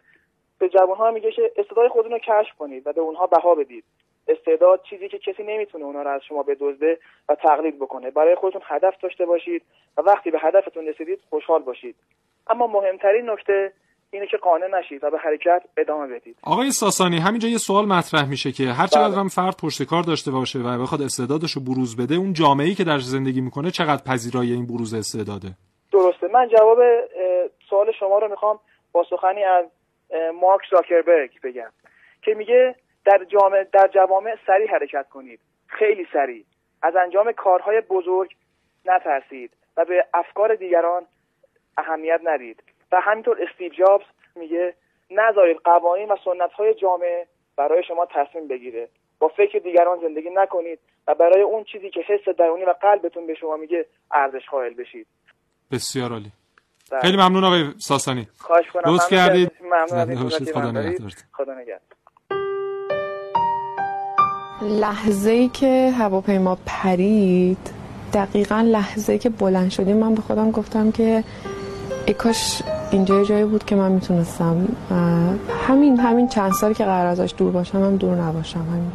به 0.59 0.69
جوانها 0.69 1.11
میگه 1.11 1.33
که 1.33 1.53
استعداد 1.57 1.89
خودتون 1.89 2.13
رو 2.13 2.19
کشف 2.19 2.57
کنید 2.59 2.87
و 2.87 2.93
به 2.93 3.01
اونها 3.01 3.27
بها 3.27 3.55
بدید. 3.55 3.85
استعداد 4.29 4.83
چیزی 4.91 5.09
که 5.09 5.19
کسی 5.19 5.43
نمی‌تونه 5.43 5.85
اونها 5.85 6.03
رو 6.03 6.11
از 6.11 6.21
شما 6.29 6.43
بدزده 6.43 6.99
و 7.29 7.35
تقلید 7.35 7.79
بکنه. 7.79 8.11
برای 8.11 8.35
خودتون 8.35 8.63
هدف 8.65 8.95
داشته 9.03 9.27
باشید 9.27 9.63
و 9.97 10.01
وقتی 10.01 10.31
به 10.31 10.39
هدفتون 10.39 10.87
رسیدید 10.87 11.21
خوشحال 11.31 11.63
باشید. 11.63 11.97
اما 12.47 12.67
مهمترین 12.67 13.31
نکته 13.31 13.73
اینه 14.13 14.27
که 14.27 14.37
قانع 14.37 14.67
نشید 14.79 15.05
و 15.05 15.11
به 15.11 15.19
حرکت 15.19 15.63
ادامه 15.77 16.07
بدید. 16.07 16.37
آقای 16.43 16.71
ساسانی 16.71 17.19
همینجا 17.19 17.49
یه 17.49 17.59
سوال 17.59 17.85
مطرح 17.87 18.29
میشه 18.29 18.53
که 18.53 18.65
هر 18.65 18.87
چقدر 18.87 19.09
بله. 19.09 19.17
هم 19.17 19.29
فرد 19.29 19.55
پشت 19.63 19.83
کار 19.83 20.03
داشته 20.03 20.31
باشه 20.31 20.59
و 20.59 20.83
بخواد 20.83 21.03
استعدادش 21.03 21.53
رو 21.53 21.63
بروز 21.63 21.97
بده 21.97 22.15
اون 22.15 22.33
جامعه‌ای 22.33 22.75
که 22.75 22.85
در 22.85 22.99
زندگی 22.99 23.41
می‌کنه 23.41 23.71
چقدر 23.71 24.03
پذیرای 24.07 24.53
این 24.53 24.67
بروز 24.67 24.95
استعداده؟ 24.95 25.49
درسته. 25.93 26.27
من 26.29 26.49
جواب 26.49 26.79
سوال 27.71 27.93
شما 28.01 28.19
رو 28.19 28.29
می‌خوام 28.29 28.61
با 28.93 29.07
سخنی 29.11 29.45
از 29.45 29.65
مارک 30.41 30.63
زاکربرگ 30.71 31.31
بگم 31.45 31.71
که 32.23 32.35
میگه 32.35 32.75
در 33.05 33.21
جامعه 33.29 33.67
در 33.73 33.91
جوامع 33.95 34.37
سریع 34.47 34.71
حرکت 34.71 35.09
کنید. 35.09 35.41
خیلی 35.67 36.07
سریع. 36.13 36.45
از 36.83 36.95
انجام 37.05 37.33
کارهای 37.33 37.81
بزرگ 37.81 38.31
نترسید 38.85 39.51
و 39.77 39.85
به 39.85 40.05
افکار 40.15 40.55
دیگران 40.55 41.03
اهمیت 41.79 42.21
ندید. 42.25 42.63
و 42.93 43.01
همینطور 43.03 43.37
استیو 43.43 43.73
جابز 43.73 44.05
میگه 44.37 44.75
نذارید 45.11 45.57
قوانین 45.65 46.09
و 46.09 46.17
سنت 46.25 46.53
های 46.53 46.75
جامعه 46.75 47.27
برای 47.57 47.83
شما 47.89 48.07
تصمیم 48.07 48.49
بگیره. 48.49 48.89
با 49.19 49.29
فکر 49.29 49.59
دیگران 49.59 49.99
زندگی 50.03 50.31
نکنید 50.35 50.79
و 51.09 51.15
برای 51.15 51.43
اون 51.43 51.65
چیزی 51.65 51.91
که 51.91 52.01
حس 52.09 52.37
درونی 52.39 52.65
و 52.65 52.75
قلبتون 52.83 53.27
به 53.27 53.35
شما 53.35 53.57
میگه 53.57 53.87
ارزش 54.13 54.49
قائل 54.51 54.75
بشید. 54.75 55.07
بسیار 55.73 56.11
عالی. 56.11 56.33
بله. 56.91 57.01
خیلی 57.01 57.17
ممنون 57.17 57.45
آقای 57.45 57.65
ساسانی. 57.79 58.29
خواهش 58.39 58.71
کنم. 58.71 58.95
لطف 58.95 59.11
کردید. 59.11 59.53
ممنون 59.63 60.29
خدا 61.33 61.55
نگهدار. 61.55 61.81
لحظه 64.63 65.31
ای 65.31 65.49
که 65.49 65.91
هواپیما 65.99 66.59
پرید 66.67 67.71
دقیقا 68.15 68.61
لحظه 68.67 69.19
که 69.19 69.29
بلند 69.29 69.71
شدیم. 69.71 69.97
من 69.97 70.15
به 70.15 70.23
خودم 70.23 70.51
گفتم 70.51 70.93
که 70.93 71.25
ای 72.07 72.15
کاش 72.15 72.63
اینجا 72.93 73.25
جایی 73.25 73.45
بود 73.45 73.65
که 73.65 73.77
من 73.77 73.93
می‌تونستم 73.93 74.69
همین 75.69 76.01
همین 76.01 76.29
چند 76.29 76.53
سال 76.53 76.73
که 76.73 76.85
قرار 76.85 77.07
ازش 77.07 77.35
دور 77.37 77.53
باشم 77.53 77.79
هم 77.79 77.97
دور 77.97 78.15
نباشم 78.15 78.59
همین 78.59 78.93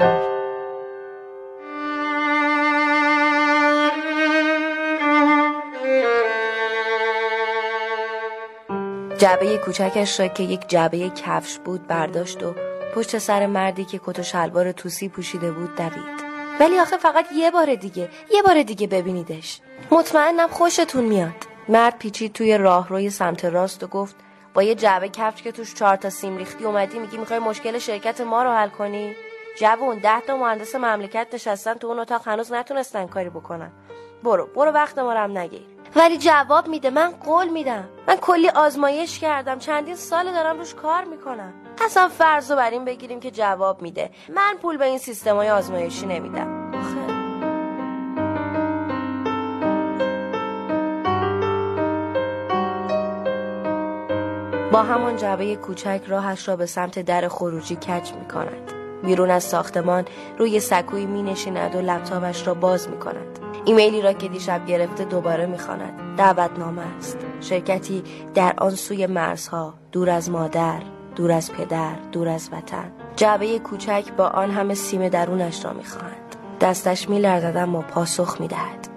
جعبه 9.17 9.57
کوچکش 9.57 10.19
را 10.19 10.27
که 10.27 10.43
یک 10.43 10.67
جعبه 10.67 11.09
کفش 11.09 11.57
بود 11.57 11.87
برداشت 11.87 12.43
و 12.43 12.53
پشت 12.95 13.17
سر 13.17 13.45
مردی 13.45 13.85
که 13.85 13.99
کت 14.05 14.19
و 14.19 14.23
شلوار 14.23 14.71
توسی 14.71 15.09
پوشیده 15.09 15.51
بود 15.51 15.75
دوید. 15.75 16.17
ولی 16.59 16.79
آخه 16.79 16.97
فقط 16.97 17.25
یه 17.35 17.51
بار 17.51 17.75
دیگه 17.75 18.09
یه 18.33 18.41
بار 18.41 18.63
دیگه 18.63 18.87
ببینیدش. 18.87 19.59
مطمئنم 19.91 20.47
خوشتون 20.47 21.03
میاد. 21.03 21.46
مرد 21.69 21.97
پیچید 21.99 22.33
توی 22.33 22.57
راهروی 22.57 23.09
سمت 23.09 23.45
راست 23.45 23.83
و 23.83 23.87
گفت 23.87 24.15
با 24.53 24.63
یه 24.63 24.75
جعبه 24.75 25.09
کفش 25.09 25.41
که 25.41 25.51
توش 25.51 25.73
چهار 25.73 25.95
تا 25.95 26.09
سیم 26.09 26.37
ریختی 26.37 26.65
اومدی 26.65 26.99
میگی 26.99 27.17
می‌خوای 27.17 27.39
مشکل 27.39 27.77
شرکت 27.77 28.21
ما 28.21 28.43
رو 28.43 28.49
حل 28.49 28.69
کنی؟ 28.69 29.15
جوون 29.59 29.99
ده 29.99 30.21
تا 30.21 30.37
مهندس 30.37 30.75
مملکت 30.75 31.27
نشستن 31.33 31.73
تو 31.73 31.87
اون 31.87 31.99
اتاق 31.99 32.27
هنوز 32.27 32.51
نتونستن 32.51 33.07
کاری 33.07 33.29
بکنن. 33.29 33.71
برو 34.23 34.45
برو 34.55 34.71
وقت 34.71 34.99
ما 34.99 35.13
رو 35.13 35.19
هم 35.19 35.37
نگیر. 35.37 35.61
ولی 35.95 36.17
جواب 36.17 36.67
میده 36.67 36.89
من 36.89 37.11
قول 37.11 37.47
میدم. 37.47 37.89
من 38.07 38.15
کلی 38.15 38.49
آزمایش 38.49 39.19
کردم 39.19 39.59
چندین 39.59 39.95
سال 39.95 40.31
دارم 40.31 40.57
روش 40.57 40.73
کار 40.73 41.03
می‌کنم. 41.03 41.53
اصلا 41.85 42.07
فرض 42.07 42.51
بر 42.51 42.69
این 42.69 42.85
بگیریم 42.85 43.19
که 43.19 43.31
جواب 43.31 43.81
میده. 43.81 44.11
من 44.29 44.55
پول 44.61 44.77
به 44.77 44.85
این 44.85 44.97
سیستمای 44.97 45.49
آزمایشی 45.49 46.05
نمیدم. 46.05 46.56
با 54.71 54.83
همان 54.83 55.15
جعبه 55.15 55.55
کوچک 55.55 56.01
راهش 56.07 56.47
را 56.47 56.55
به 56.55 56.65
سمت 56.65 56.99
در 56.99 57.27
خروجی 57.27 57.75
کچ 57.75 58.11
می 58.13 58.27
کند. 58.27 58.71
بیرون 59.03 59.31
از 59.31 59.43
ساختمان 59.43 60.05
روی 60.37 60.59
سکوی 60.59 61.05
می 61.05 61.23
نشیند 61.23 61.75
و 61.75 61.81
لپتاپش 61.81 62.47
را 62.47 62.53
باز 62.53 62.89
می 62.89 62.99
کند. 62.99 63.39
ایمیلی 63.65 64.01
را 64.01 64.13
که 64.13 64.27
دیشب 64.27 64.65
گرفته 64.65 65.05
دوباره 65.05 65.45
می 65.45 65.57
خاند. 65.57 66.17
دعوتنامه 66.17 66.81
است. 66.97 67.17
شرکتی 67.41 68.03
در 68.35 68.53
آن 68.57 68.75
سوی 68.75 69.07
مرزها 69.07 69.73
دور 69.91 70.09
از 70.09 70.29
مادر، 70.29 70.81
دور 71.15 71.31
از 71.31 71.51
پدر، 71.51 71.95
دور 72.11 72.27
از 72.27 72.49
وطن. 72.51 72.91
جعبه 73.15 73.59
کوچک 73.59 74.11
با 74.17 74.27
آن 74.27 74.51
همه 74.51 74.73
سیم 74.73 75.09
درونش 75.09 75.65
را 75.65 75.73
می 75.73 75.83
خواهند. 75.83 76.35
دستش 76.61 77.09
می 77.09 77.19
لرزد 77.19 77.57
اما 77.57 77.81
پاسخ 77.81 78.41
می 78.41 78.47
دهد. 78.47 78.87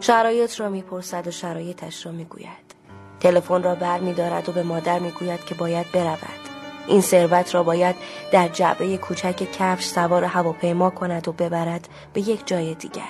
شرایط 0.00 0.60
را 0.60 0.68
می 0.68 0.82
پرسد 0.82 1.26
و 1.26 1.30
شرایطش 1.30 2.06
را 2.06 2.12
می 2.12 2.24
گوید. 2.24 2.75
تلفن 3.20 3.62
را 3.62 3.74
بر 3.74 3.98
می 3.98 4.14
دارد 4.14 4.48
و 4.48 4.52
به 4.52 4.62
مادر 4.62 4.98
می 4.98 5.10
گوید 5.10 5.44
که 5.44 5.54
باید 5.54 5.92
برود. 5.92 6.46
این 6.86 7.00
ثروت 7.00 7.54
را 7.54 7.62
باید 7.62 7.96
در 8.32 8.48
جعبه 8.48 8.96
کوچک 8.96 9.52
کفش 9.52 9.84
سوار 9.84 10.24
هواپیما 10.24 10.90
کند 10.90 11.28
و 11.28 11.32
ببرد 11.32 11.88
به 12.12 12.20
یک 12.20 12.46
جای 12.46 12.74
دیگر. 12.74 13.02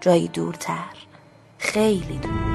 جایی 0.00 0.28
دورتر. 0.28 0.94
خیلی 1.58 2.18
دور. 2.18 2.47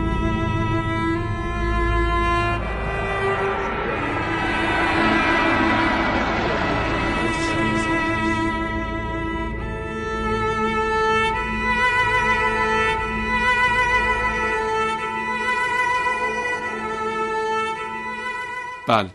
بله. 18.95 19.09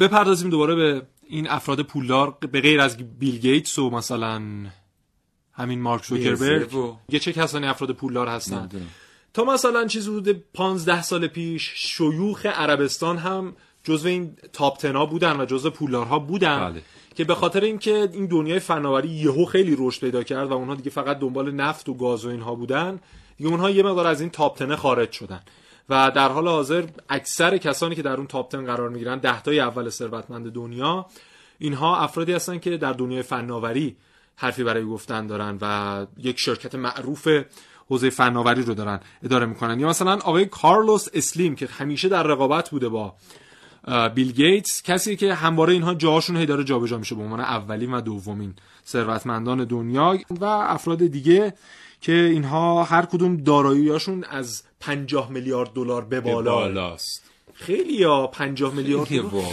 بپردازیم 0.00 0.50
دوباره 0.50 0.74
به 0.74 1.02
این 1.28 1.48
افراد 1.48 1.82
پولدار 1.82 2.38
به 2.40 2.60
غیر 2.60 2.80
از 2.80 2.96
بیل 3.18 3.38
گیتس 3.38 3.78
و 3.78 3.90
مثلا 3.90 4.42
همین 5.52 5.80
مارک 5.80 6.04
زوکربرگ. 6.04 6.70
یه 7.08 7.18
چه 7.18 7.32
کسانی 7.32 7.66
افراد 7.66 7.90
پولدار 7.90 8.28
هستن. 8.28 8.68
تا 9.34 9.44
مثلا 9.44 9.86
چیز 9.86 10.08
حدود 10.08 10.44
15 10.54 11.02
سال 11.02 11.26
پیش 11.26 11.72
شیوخ 11.74 12.46
عربستان 12.46 13.18
هم 13.18 13.56
جزو 13.84 14.08
این 14.08 14.36
تاپ 14.52 14.78
تنا 14.78 15.06
بودن 15.06 15.40
و 15.40 15.44
جزو 15.44 15.70
پولدارها 15.70 16.18
بودن 16.18 16.70
بله. 16.70 16.82
که 17.14 17.24
به 17.24 17.34
خاطر 17.34 17.60
اینکه 17.60 18.08
این 18.12 18.26
دنیای 18.26 18.58
فناوری 18.58 19.08
یهو 19.08 19.44
خیلی 19.44 19.76
رشد 19.78 20.00
پیدا 20.00 20.22
کرد 20.22 20.50
و 20.50 20.52
اونها 20.52 20.74
دیگه 20.74 20.90
فقط 20.90 21.18
دنبال 21.18 21.50
نفت 21.50 21.88
و 21.88 21.94
گاز 21.94 22.24
و 22.24 22.28
اینها 22.28 22.54
بودن 22.54 23.00
دیگه 23.36 23.50
اونها 23.50 23.70
یه 23.70 23.82
مقدار 23.82 24.06
از 24.06 24.20
این 24.20 24.30
تاپ 24.30 24.58
تنه 24.58 24.76
خارج 24.76 25.12
شدن. 25.12 25.40
و 25.88 26.10
در 26.14 26.28
حال 26.28 26.48
حاضر 26.48 26.84
اکثر 27.08 27.56
کسانی 27.58 27.94
که 27.94 28.02
در 28.02 28.16
اون 28.16 28.26
تاپ 28.26 28.52
10 28.52 28.58
قرار 28.58 28.88
می‌گیرن 28.88 29.18
ده 29.18 29.42
تای 29.42 29.60
اول 29.60 29.88
ثروتمند 29.88 30.52
دنیا 30.52 31.06
اینها 31.58 31.96
افرادی 31.96 32.32
هستن 32.32 32.58
که 32.58 32.76
در 32.76 32.92
دنیای 32.92 33.22
فناوری 33.22 33.96
حرفی 34.36 34.64
برای 34.64 34.84
گفتن 34.84 35.26
دارن 35.26 35.58
و 35.60 36.06
یک 36.18 36.38
شرکت 36.38 36.74
معروف 36.74 37.28
حوزه 37.88 38.10
فناوری 38.10 38.62
رو 38.62 38.74
دارن 38.74 39.00
اداره 39.22 39.46
می‌کنن. 39.46 39.80
یا 39.80 39.88
مثلا 39.88 40.14
آقای 40.14 40.46
کارلوس 40.46 41.08
اسلیم 41.14 41.54
که 41.54 41.66
همیشه 41.66 42.08
در 42.08 42.22
رقابت 42.22 42.70
بوده 42.70 42.88
با 42.88 43.14
بیل 44.14 44.32
گیتس 44.32 44.82
کسی 44.82 45.16
که 45.16 45.34
همواره 45.34 45.72
اینها 45.72 45.94
جاهاشون 45.94 46.36
هی 46.36 46.46
داره 46.46 46.64
جابجا 46.64 46.98
میشه 46.98 47.14
به 47.14 47.22
عنوان 47.22 47.40
اولین 47.40 47.94
و 47.94 48.00
دومین 48.00 48.54
ثروتمندان 48.86 49.64
دنیا 49.64 50.18
و 50.30 50.44
افراد 50.44 51.06
دیگه 51.06 51.54
که 52.00 52.12
اینها 52.12 52.84
هر 52.84 53.04
کدوم 53.06 53.36
داراییاشون 53.36 54.24
از 54.24 54.62
50 54.80 55.30
میلیارد 55.30 55.72
دلار 55.72 56.04
به 56.04 56.20
بالاست. 56.20 57.30
خیلی 57.54 57.92
یا 57.92 58.26
50 58.26 58.74
میلیارد 58.74 59.08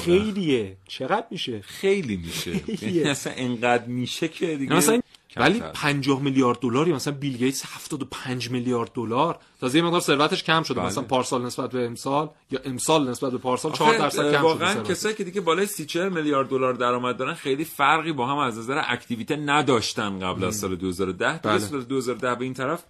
خیلیه. 0.05 0.77
چقدر 0.87 1.25
میشه؟ 1.31 1.61
خیلی 1.61 2.17
میشه. 2.17 2.83
یعنی 2.83 3.03
اصلا 3.03 3.33
انقدر 3.35 3.85
میشه 3.85 4.27
که 4.27 4.57
دیگه 4.57 4.73
مثلا 4.73 5.01
ولی 5.39 5.59
50 5.73 6.21
میلیارد 6.21 6.59
دلار 6.59 6.88
یا 6.88 6.95
مثلا 6.95 7.13
بیل 7.13 7.38
گیتس 7.38 7.63
75 7.65 8.49
میلیارد 8.49 8.91
دلار. 8.93 9.39
تازه 9.59 9.77
یه 9.77 9.83
مقدار 9.83 10.01
ثروتش 10.01 10.43
کم 10.43 10.63
شده. 10.63 10.79
بله. 10.79 10.85
مثلا 10.85 11.03
پارسال 11.03 11.45
نسبت 11.45 11.71
به 11.71 11.85
امسال 11.85 12.29
یا 12.51 12.59
امسال 12.65 13.09
نسبت 13.09 13.31
به 13.31 13.38
پارسال 13.38 13.71
4 13.71 13.97
درصد 13.97 14.31
کم 14.31 14.41
واقعا 14.41 14.73
شده 14.73 14.83
کسایی 14.83 15.15
که 15.15 15.23
دیگه 15.23 15.41
بالای 15.41 15.65
30 15.65 15.85
40 15.85 16.09
میلیارد 16.09 16.49
دلار 16.49 16.73
درآمد 16.73 17.17
دارن 17.17 17.33
خیلی 17.33 17.65
فرقی 17.65 18.11
با 18.11 18.27
هم 18.27 18.38
از 18.38 18.57
نظر 18.57 18.81
اکتیویته 18.88 19.35
نداشتن 19.35 20.19
قبل 20.19 20.43
از 20.43 20.55
سال 20.55 20.75
2010 20.75 21.39
بله. 21.43 21.59
سال 21.59 21.83
2010 21.83 22.35
به 22.35 22.43
این 22.43 22.53
طرف 22.53 22.83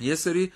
یه 0.00 0.14
سری 0.14 0.52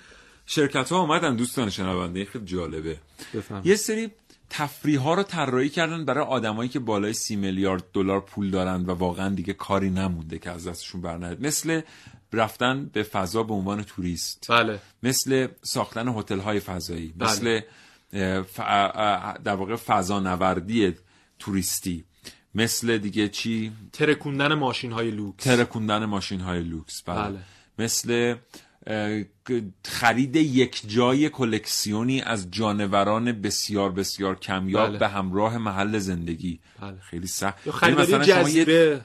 شرکت 0.47 0.93
ها 0.93 1.01
اومدن 1.01 1.37
دوستان 1.37 1.71
شنونده 1.71 2.25
خیلی 2.25 2.45
جالبه. 2.45 2.97
بفهم. 3.35 3.63
یه 3.65 3.77
سری 3.77 4.11
تفریح 4.51 5.01
ها 5.01 5.15
رو 5.15 5.23
طراحی 5.23 5.69
کردن 5.69 6.05
برای 6.05 6.25
آدمایی 6.25 6.69
که 6.69 6.79
بالای 6.79 7.13
سی 7.13 7.37
میلیارد 7.37 7.85
دلار 7.93 8.21
پول 8.21 8.51
دارن 8.51 8.85
و 8.87 8.95
واقعا 8.95 9.35
دیگه 9.35 9.53
کاری 9.53 9.91
نمونده 9.91 10.39
که 10.39 10.51
از 10.51 10.69
دستشون 10.69 11.01
برنیاد 11.01 11.47
مثل 11.47 11.81
رفتن 12.33 12.91
به 12.93 13.03
فضا 13.03 13.43
به 13.43 13.55
عنوان 13.55 13.83
توریست 13.83 14.47
بله. 14.49 14.79
مثل 15.03 15.49
ساختن 15.63 16.09
هتل 16.09 16.39
های 16.39 16.61
فضایی 16.61 17.15
بله. 17.17 17.31
مثل 17.31 17.61
در 19.45 19.55
واقع 19.55 19.77
فضا 19.77 20.21
نوردی 20.21 20.95
توریستی 21.39 22.05
مثل 22.55 22.99
دیگه 22.99 23.29
چی 23.29 23.73
ترکوندن 23.93 24.55
ماشین 24.55 24.93
های 24.93 25.11
لوکس 25.11 25.45
ترکوندن 25.45 26.05
ماشین 26.05 26.41
های 26.41 26.63
لوکس 26.63 27.03
بله. 27.03 27.29
بله. 27.29 27.39
مثل 27.79 28.35
خرید 29.85 30.37
یک 30.37 30.83
جای 30.87 31.29
کلکسیونی 31.29 32.21
از 32.21 32.51
جانوران 32.51 33.33
بسیار 33.33 33.93
بسیار 33.93 34.39
کمیاب 34.39 34.89
بله. 34.89 34.99
به 34.99 35.09
همراه 35.09 35.59
محل 35.59 35.99
زندگی. 35.99 36.61
بله. 36.81 36.97
خیلی 37.01 37.27
سخت. 37.27 37.69
مثلا 37.69 38.25
جزیره 38.25 39.05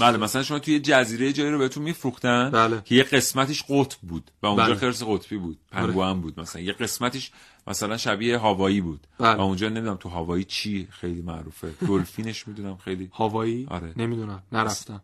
بله 0.00 0.16
مثلا 0.16 0.42
شما 0.42 0.58
توی 0.58 0.80
جزیره 0.80 1.32
جایی 1.32 1.50
رو 1.50 1.58
بهتون 1.58 1.82
میفروختن 1.82 2.50
بله. 2.50 2.82
که 2.84 2.94
یه 2.94 3.02
قسمتش 3.02 3.64
قطب 3.68 3.98
بود 4.02 4.30
و 4.42 4.46
اونجا 4.46 4.64
بله. 4.64 4.74
خرس 4.74 5.02
قطبی 5.02 5.36
بود 5.36 5.58
پنگوان 5.72 6.20
بود 6.20 6.40
مثلا. 6.40 6.62
یه 6.62 6.72
قسمتش 6.72 7.30
مثلا 7.66 7.96
شبیه 7.96 8.38
هاوایی 8.38 8.80
بود. 8.80 9.06
بله. 9.18 9.34
و 9.34 9.40
اونجا 9.40 9.68
نمی‌دونم 9.68 9.96
تو 9.96 10.08
هاوایی 10.08 10.44
چی 10.44 10.88
خیلی 10.90 11.22
معروفه. 11.22 11.70
دلفینش 11.88 12.48
می‌دونم 12.48 12.76
خیلی. 12.76 13.10
هاوایی؟ 13.12 13.66
آره. 13.70 13.92
نمی‌دونم. 13.96 14.42
نرفتم. 14.52 15.02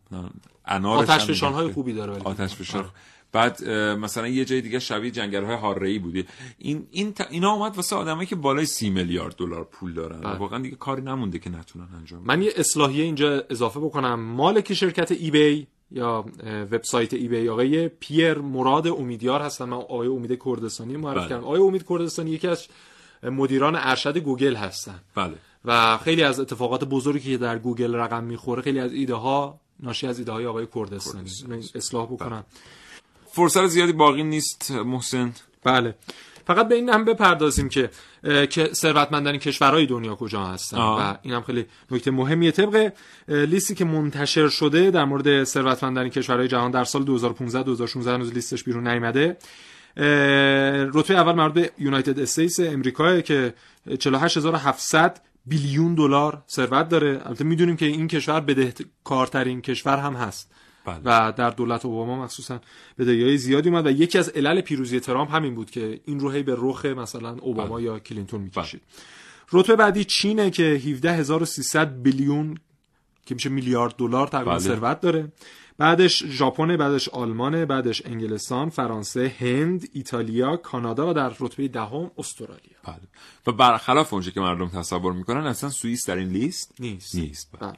آتش 0.83 1.43
های 1.43 1.71
خوبی 1.71 1.93
داره 1.93 2.13
آتش 2.13 2.55
فشان 2.55 2.85
بعد 3.31 3.69
مثلا 3.69 4.27
یه 4.27 4.45
جای 4.45 4.61
دیگه 4.61 4.79
شبیه 4.79 5.11
جنگل‌های 5.11 5.55
حاره‌ای 5.55 5.99
بودی. 5.99 6.25
این 6.57 6.87
این 6.91 7.13
اینا 7.29 7.51
اومد 7.51 7.75
واسه 7.75 7.95
آدمایی 7.95 8.27
که 8.27 8.35
بالای 8.35 8.65
سی 8.65 8.89
میلیارد 8.89 9.35
دلار 9.35 9.63
پول 9.63 9.93
دارن. 9.93 10.19
بله. 10.19 10.35
واقعا 10.35 10.59
دیگه 10.59 10.75
کاری 10.75 11.01
نمونده 11.01 11.39
که 11.39 11.49
نتونن 11.49 11.87
انجام 11.97 12.21
من 12.25 12.41
یه 12.41 12.51
اصلاحیه 12.55 13.03
اینجا 13.03 13.43
اضافه 13.49 13.79
بکنم. 13.79 14.19
مالک 14.19 14.73
شرکت 14.73 15.11
eBay 15.11 15.67
یا 15.91 16.25
وبسایت 16.71 17.13
eBay 17.13 17.49
آقای 17.49 17.87
پیر 17.87 18.37
مراد 18.37 18.87
امیدیار 18.87 19.41
هستن. 19.41 19.65
من 19.65 19.77
آقای 19.77 20.07
امید 20.07 20.39
کردستانی 20.45 20.97
معرفی 20.97 21.19
بله. 21.19 21.29
کردم. 21.29 21.43
آقای 21.43 21.61
امید 21.61 21.85
کردستانی 21.89 22.31
یکی 22.31 22.47
از 22.47 22.67
مدیران 23.23 23.75
ارشد 23.75 24.17
گوگل 24.17 24.55
هستن. 24.55 24.99
بله. 25.15 25.33
و 25.65 25.97
خیلی 25.97 26.23
از 26.23 26.39
اتفاقات 26.39 26.83
بزرگی 26.83 27.31
که 27.31 27.37
در 27.37 27.59
گوگل 27.59 27.95
رقم 27.95 28.23
می‌خوره 28.23 28.61
خیلی 28.61 28.79
از 28.79 28.93
ایده 28.93 29.15
ها 29.15 29.59
ناشی 29.79 30.07
از 30.07 30.19
ایده 30.19 30.31
های 30.31 30.45
آقای 30.45 30.67
کردستانی. 30.75 31.29
اصلاح 31.75 32.05
بکنم. 32.05 32.45
فرصت 33.33 33.67
زیادی 33.67 33.91
باقی 33.93 34.23
نیست 34.23 34.71
محسن. 34.71 35.33
بله. 35.63 35.95
فقط 36.47 36.67
به 36.67 36.75
این 36.75 36.89
هم 36.89 37.05
بپردازیم 37.05 37.69
که 37.69 37.89
که 38.49 38.69
ثروتمندترین 38.73 39.39
کشورهای 39.39 39.85
دنیا 39.85 40.15
کجا 40.15 40.45
هستن. 40.45 40.77
و 40.77 41.17
این 41.21 41.33
هم 41.33 41.41
خیلی 41.41 41.65
نکته 41.91 42.11
مهمیه. 42.11 42.51
طبق 42.51 42.93
لیستی 43.27 43.75
که 43.75 43.85
منتشر 43.85 44.47
شده 44.47 44.91
در 44.91 45.05
مورد 45.05 45.43
ثروتمندترین 45.43 46.09
کشورهای 46.09 46.47
جهان 46.47 46.71
در 46.71 46.83
سال 46.83 47.03
2015 47.03 47.63
2016 47.63 48.13
هنوز 48.13 48.33
لیستش 48.33 48.63
بیرون 48.63 48.87
نیامده. 48.87 49.37
رتبه 50.93 51.13
اول 51.13 51.33
مربوط 51.33 51.53
به 51.53 51.71
یونایتد 51.77 52.19
استیتس 52.19 52.59
امریکا 52.59 53.21
که 53.21 53.53
48700 53.99 55.21
بیلیون 55.45 55.95
دلار 55.95 56.43
ثروت 56.49 56.89
داره. 56.89 57.21
البته 57.25 57.43
می‌دونیم 57.43 57.75
که 57.75 57.85
این 57.85 58.07
کشور 58.07 58.39
بدهکارترین 58.39 59.61
کشور 59.61 59.97
هم 59.97 60.13
هست. 60.13 60.51
بله. 60.85 60.99
و 61.05 61.31
در 61.31 61.49
دولت 61.49 61.85
اوباما 61.85 62.23
مخصوصا 62.23 62.61
بدهیای 62.99 63.37
زیادی 63.37 63.69
اومد 63.69 63.85
و 63.85 63.91
یکی 63.91 64.17
از 64.17 64.29
علل 64.29 64.61
پیروزی 64.61 64.99
ترامپ 64.99 65.35
همین 65.35 65.55
بود 65.55 65.71
که 65.71 65.99
این 66.05 66.19
رو 66.19 66.31
هی 66.31 66.43
به 66.43 66.55
رخ 66.57 66.85
مثلا 66.85 67.37
اوباما 67.41 67.75
بله. 67.75 67.83
یا 67.83 67.99
کلینتون 67.99 68.41
می‌کشید 68.41 68.81
بله. 68.81 69.61
رتبه 69.61 69.75
بعدی 69.75 70.03
چینه 70.03 70.49
که 70.49 70.63
17300 70.63 72.01
بیلیون 72.01 72.57
که 73.25 73.35
میشه 73.35 73.49
میلیارد 73.49 73.95
دلار 73.95 74.27
تقریبا 74.27 74.51
بله. 74.51 74.59
ثروت 74.59 75.01
داره 75.01 75.31
بعدش 75.77 76.25
ژاپن 76.25 76.77
بعدش 76.77 77.09
آلمان 77.09 77.65
بعدش 77.65 78.05
انگلستان 78.05 78.69
فرانسه 78.69 79.35
هند 79.39 79.89
ایتالیا 79.93 80.57
کانادا 80.57 81.09
و 81.09 81.13
در 81.13 81.33
رتبه 81.39 81.67
دهم 81.67 82.11
استرالیا 82.17 82.77
بله 82.83 83.01
و 83.47 83.51
برخلاف 83.51 84.13
اونجا 84.13 84.31
که 84.31 84.39
مردم 84.39 84.67
تصور 84.67 85.13
می‌کنن 85.13 85.47
اصلا 85.47 85.69
سوئیس 85.69 86.09
در 86.09 86.15
این 86.15 86.27
لیست 86.27 86.73
نیست 86.79 87.15
نیست 87.15 87.49
بله. 87.59 87.73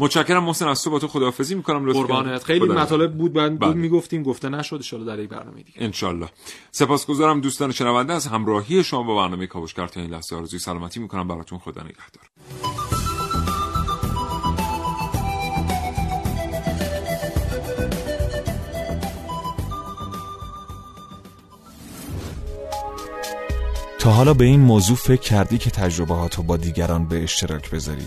متشکرم 0.00 0.44
محسن 0.44 0.68
از 0.68 0.82
تو 0.82 0.90
با 0.90 0.98
تو 0.98 1.08
خداحافظی 1.08 1.54
می‌کنم 1.54 1.86
لطفا. 1.86 2.00
قربانت 2.00 2.44
خیلی 2.44 2.66
مطالب 2.66 3.18
بود 3.18 3.32
بعد 3.32 3.58
بله. 3.58 3.74
می‌گفتیم 3.74 4.22
گفته 4.22 4.48
نشد 4.48 4.82
ان 4.82 5.04
در 5.04 5.18
یک 5.18 5.28
برنامه 5.28 5.62
دیگه. 5.62 5.82
ان 5.82 5.92
سپاسگزارم 6.70 7.40
دوستان 7.40 7.72
شنونده 7.72 8.12
از 8.12 8.26
همراهی 8.26 8.84
شما 8.84 9.02
با 9.02 9.16
برنامه 9.16 9.46
کاوشگر 9.46 9.86
تا 9.86 10.00
این 10.00 10.10
لحظه 10.10 10.36
آرزوی 10.36 10.58
سلامتی 10.58 11.00
می‌کنم. 11.00 11.28
براتون 11.28 11.58
خدا 11.58 11.82
نگهدار. 11.82 12.30
تا 23.98 24.10
حالا 24.10 24.34
به 24.34 24.44
این 24.44 24.60
موضوع 24.60 24.96
فکر 24.96 25.20
کردی 25.20 25.58
که 25.58 25.70
تجربه 25.70 26.14
با 26.42 26.56
دیگران 26.56 27.08
به 27.08 27.22
اشتراک 27.22 27.70
بذاری؟ 27.70 28.06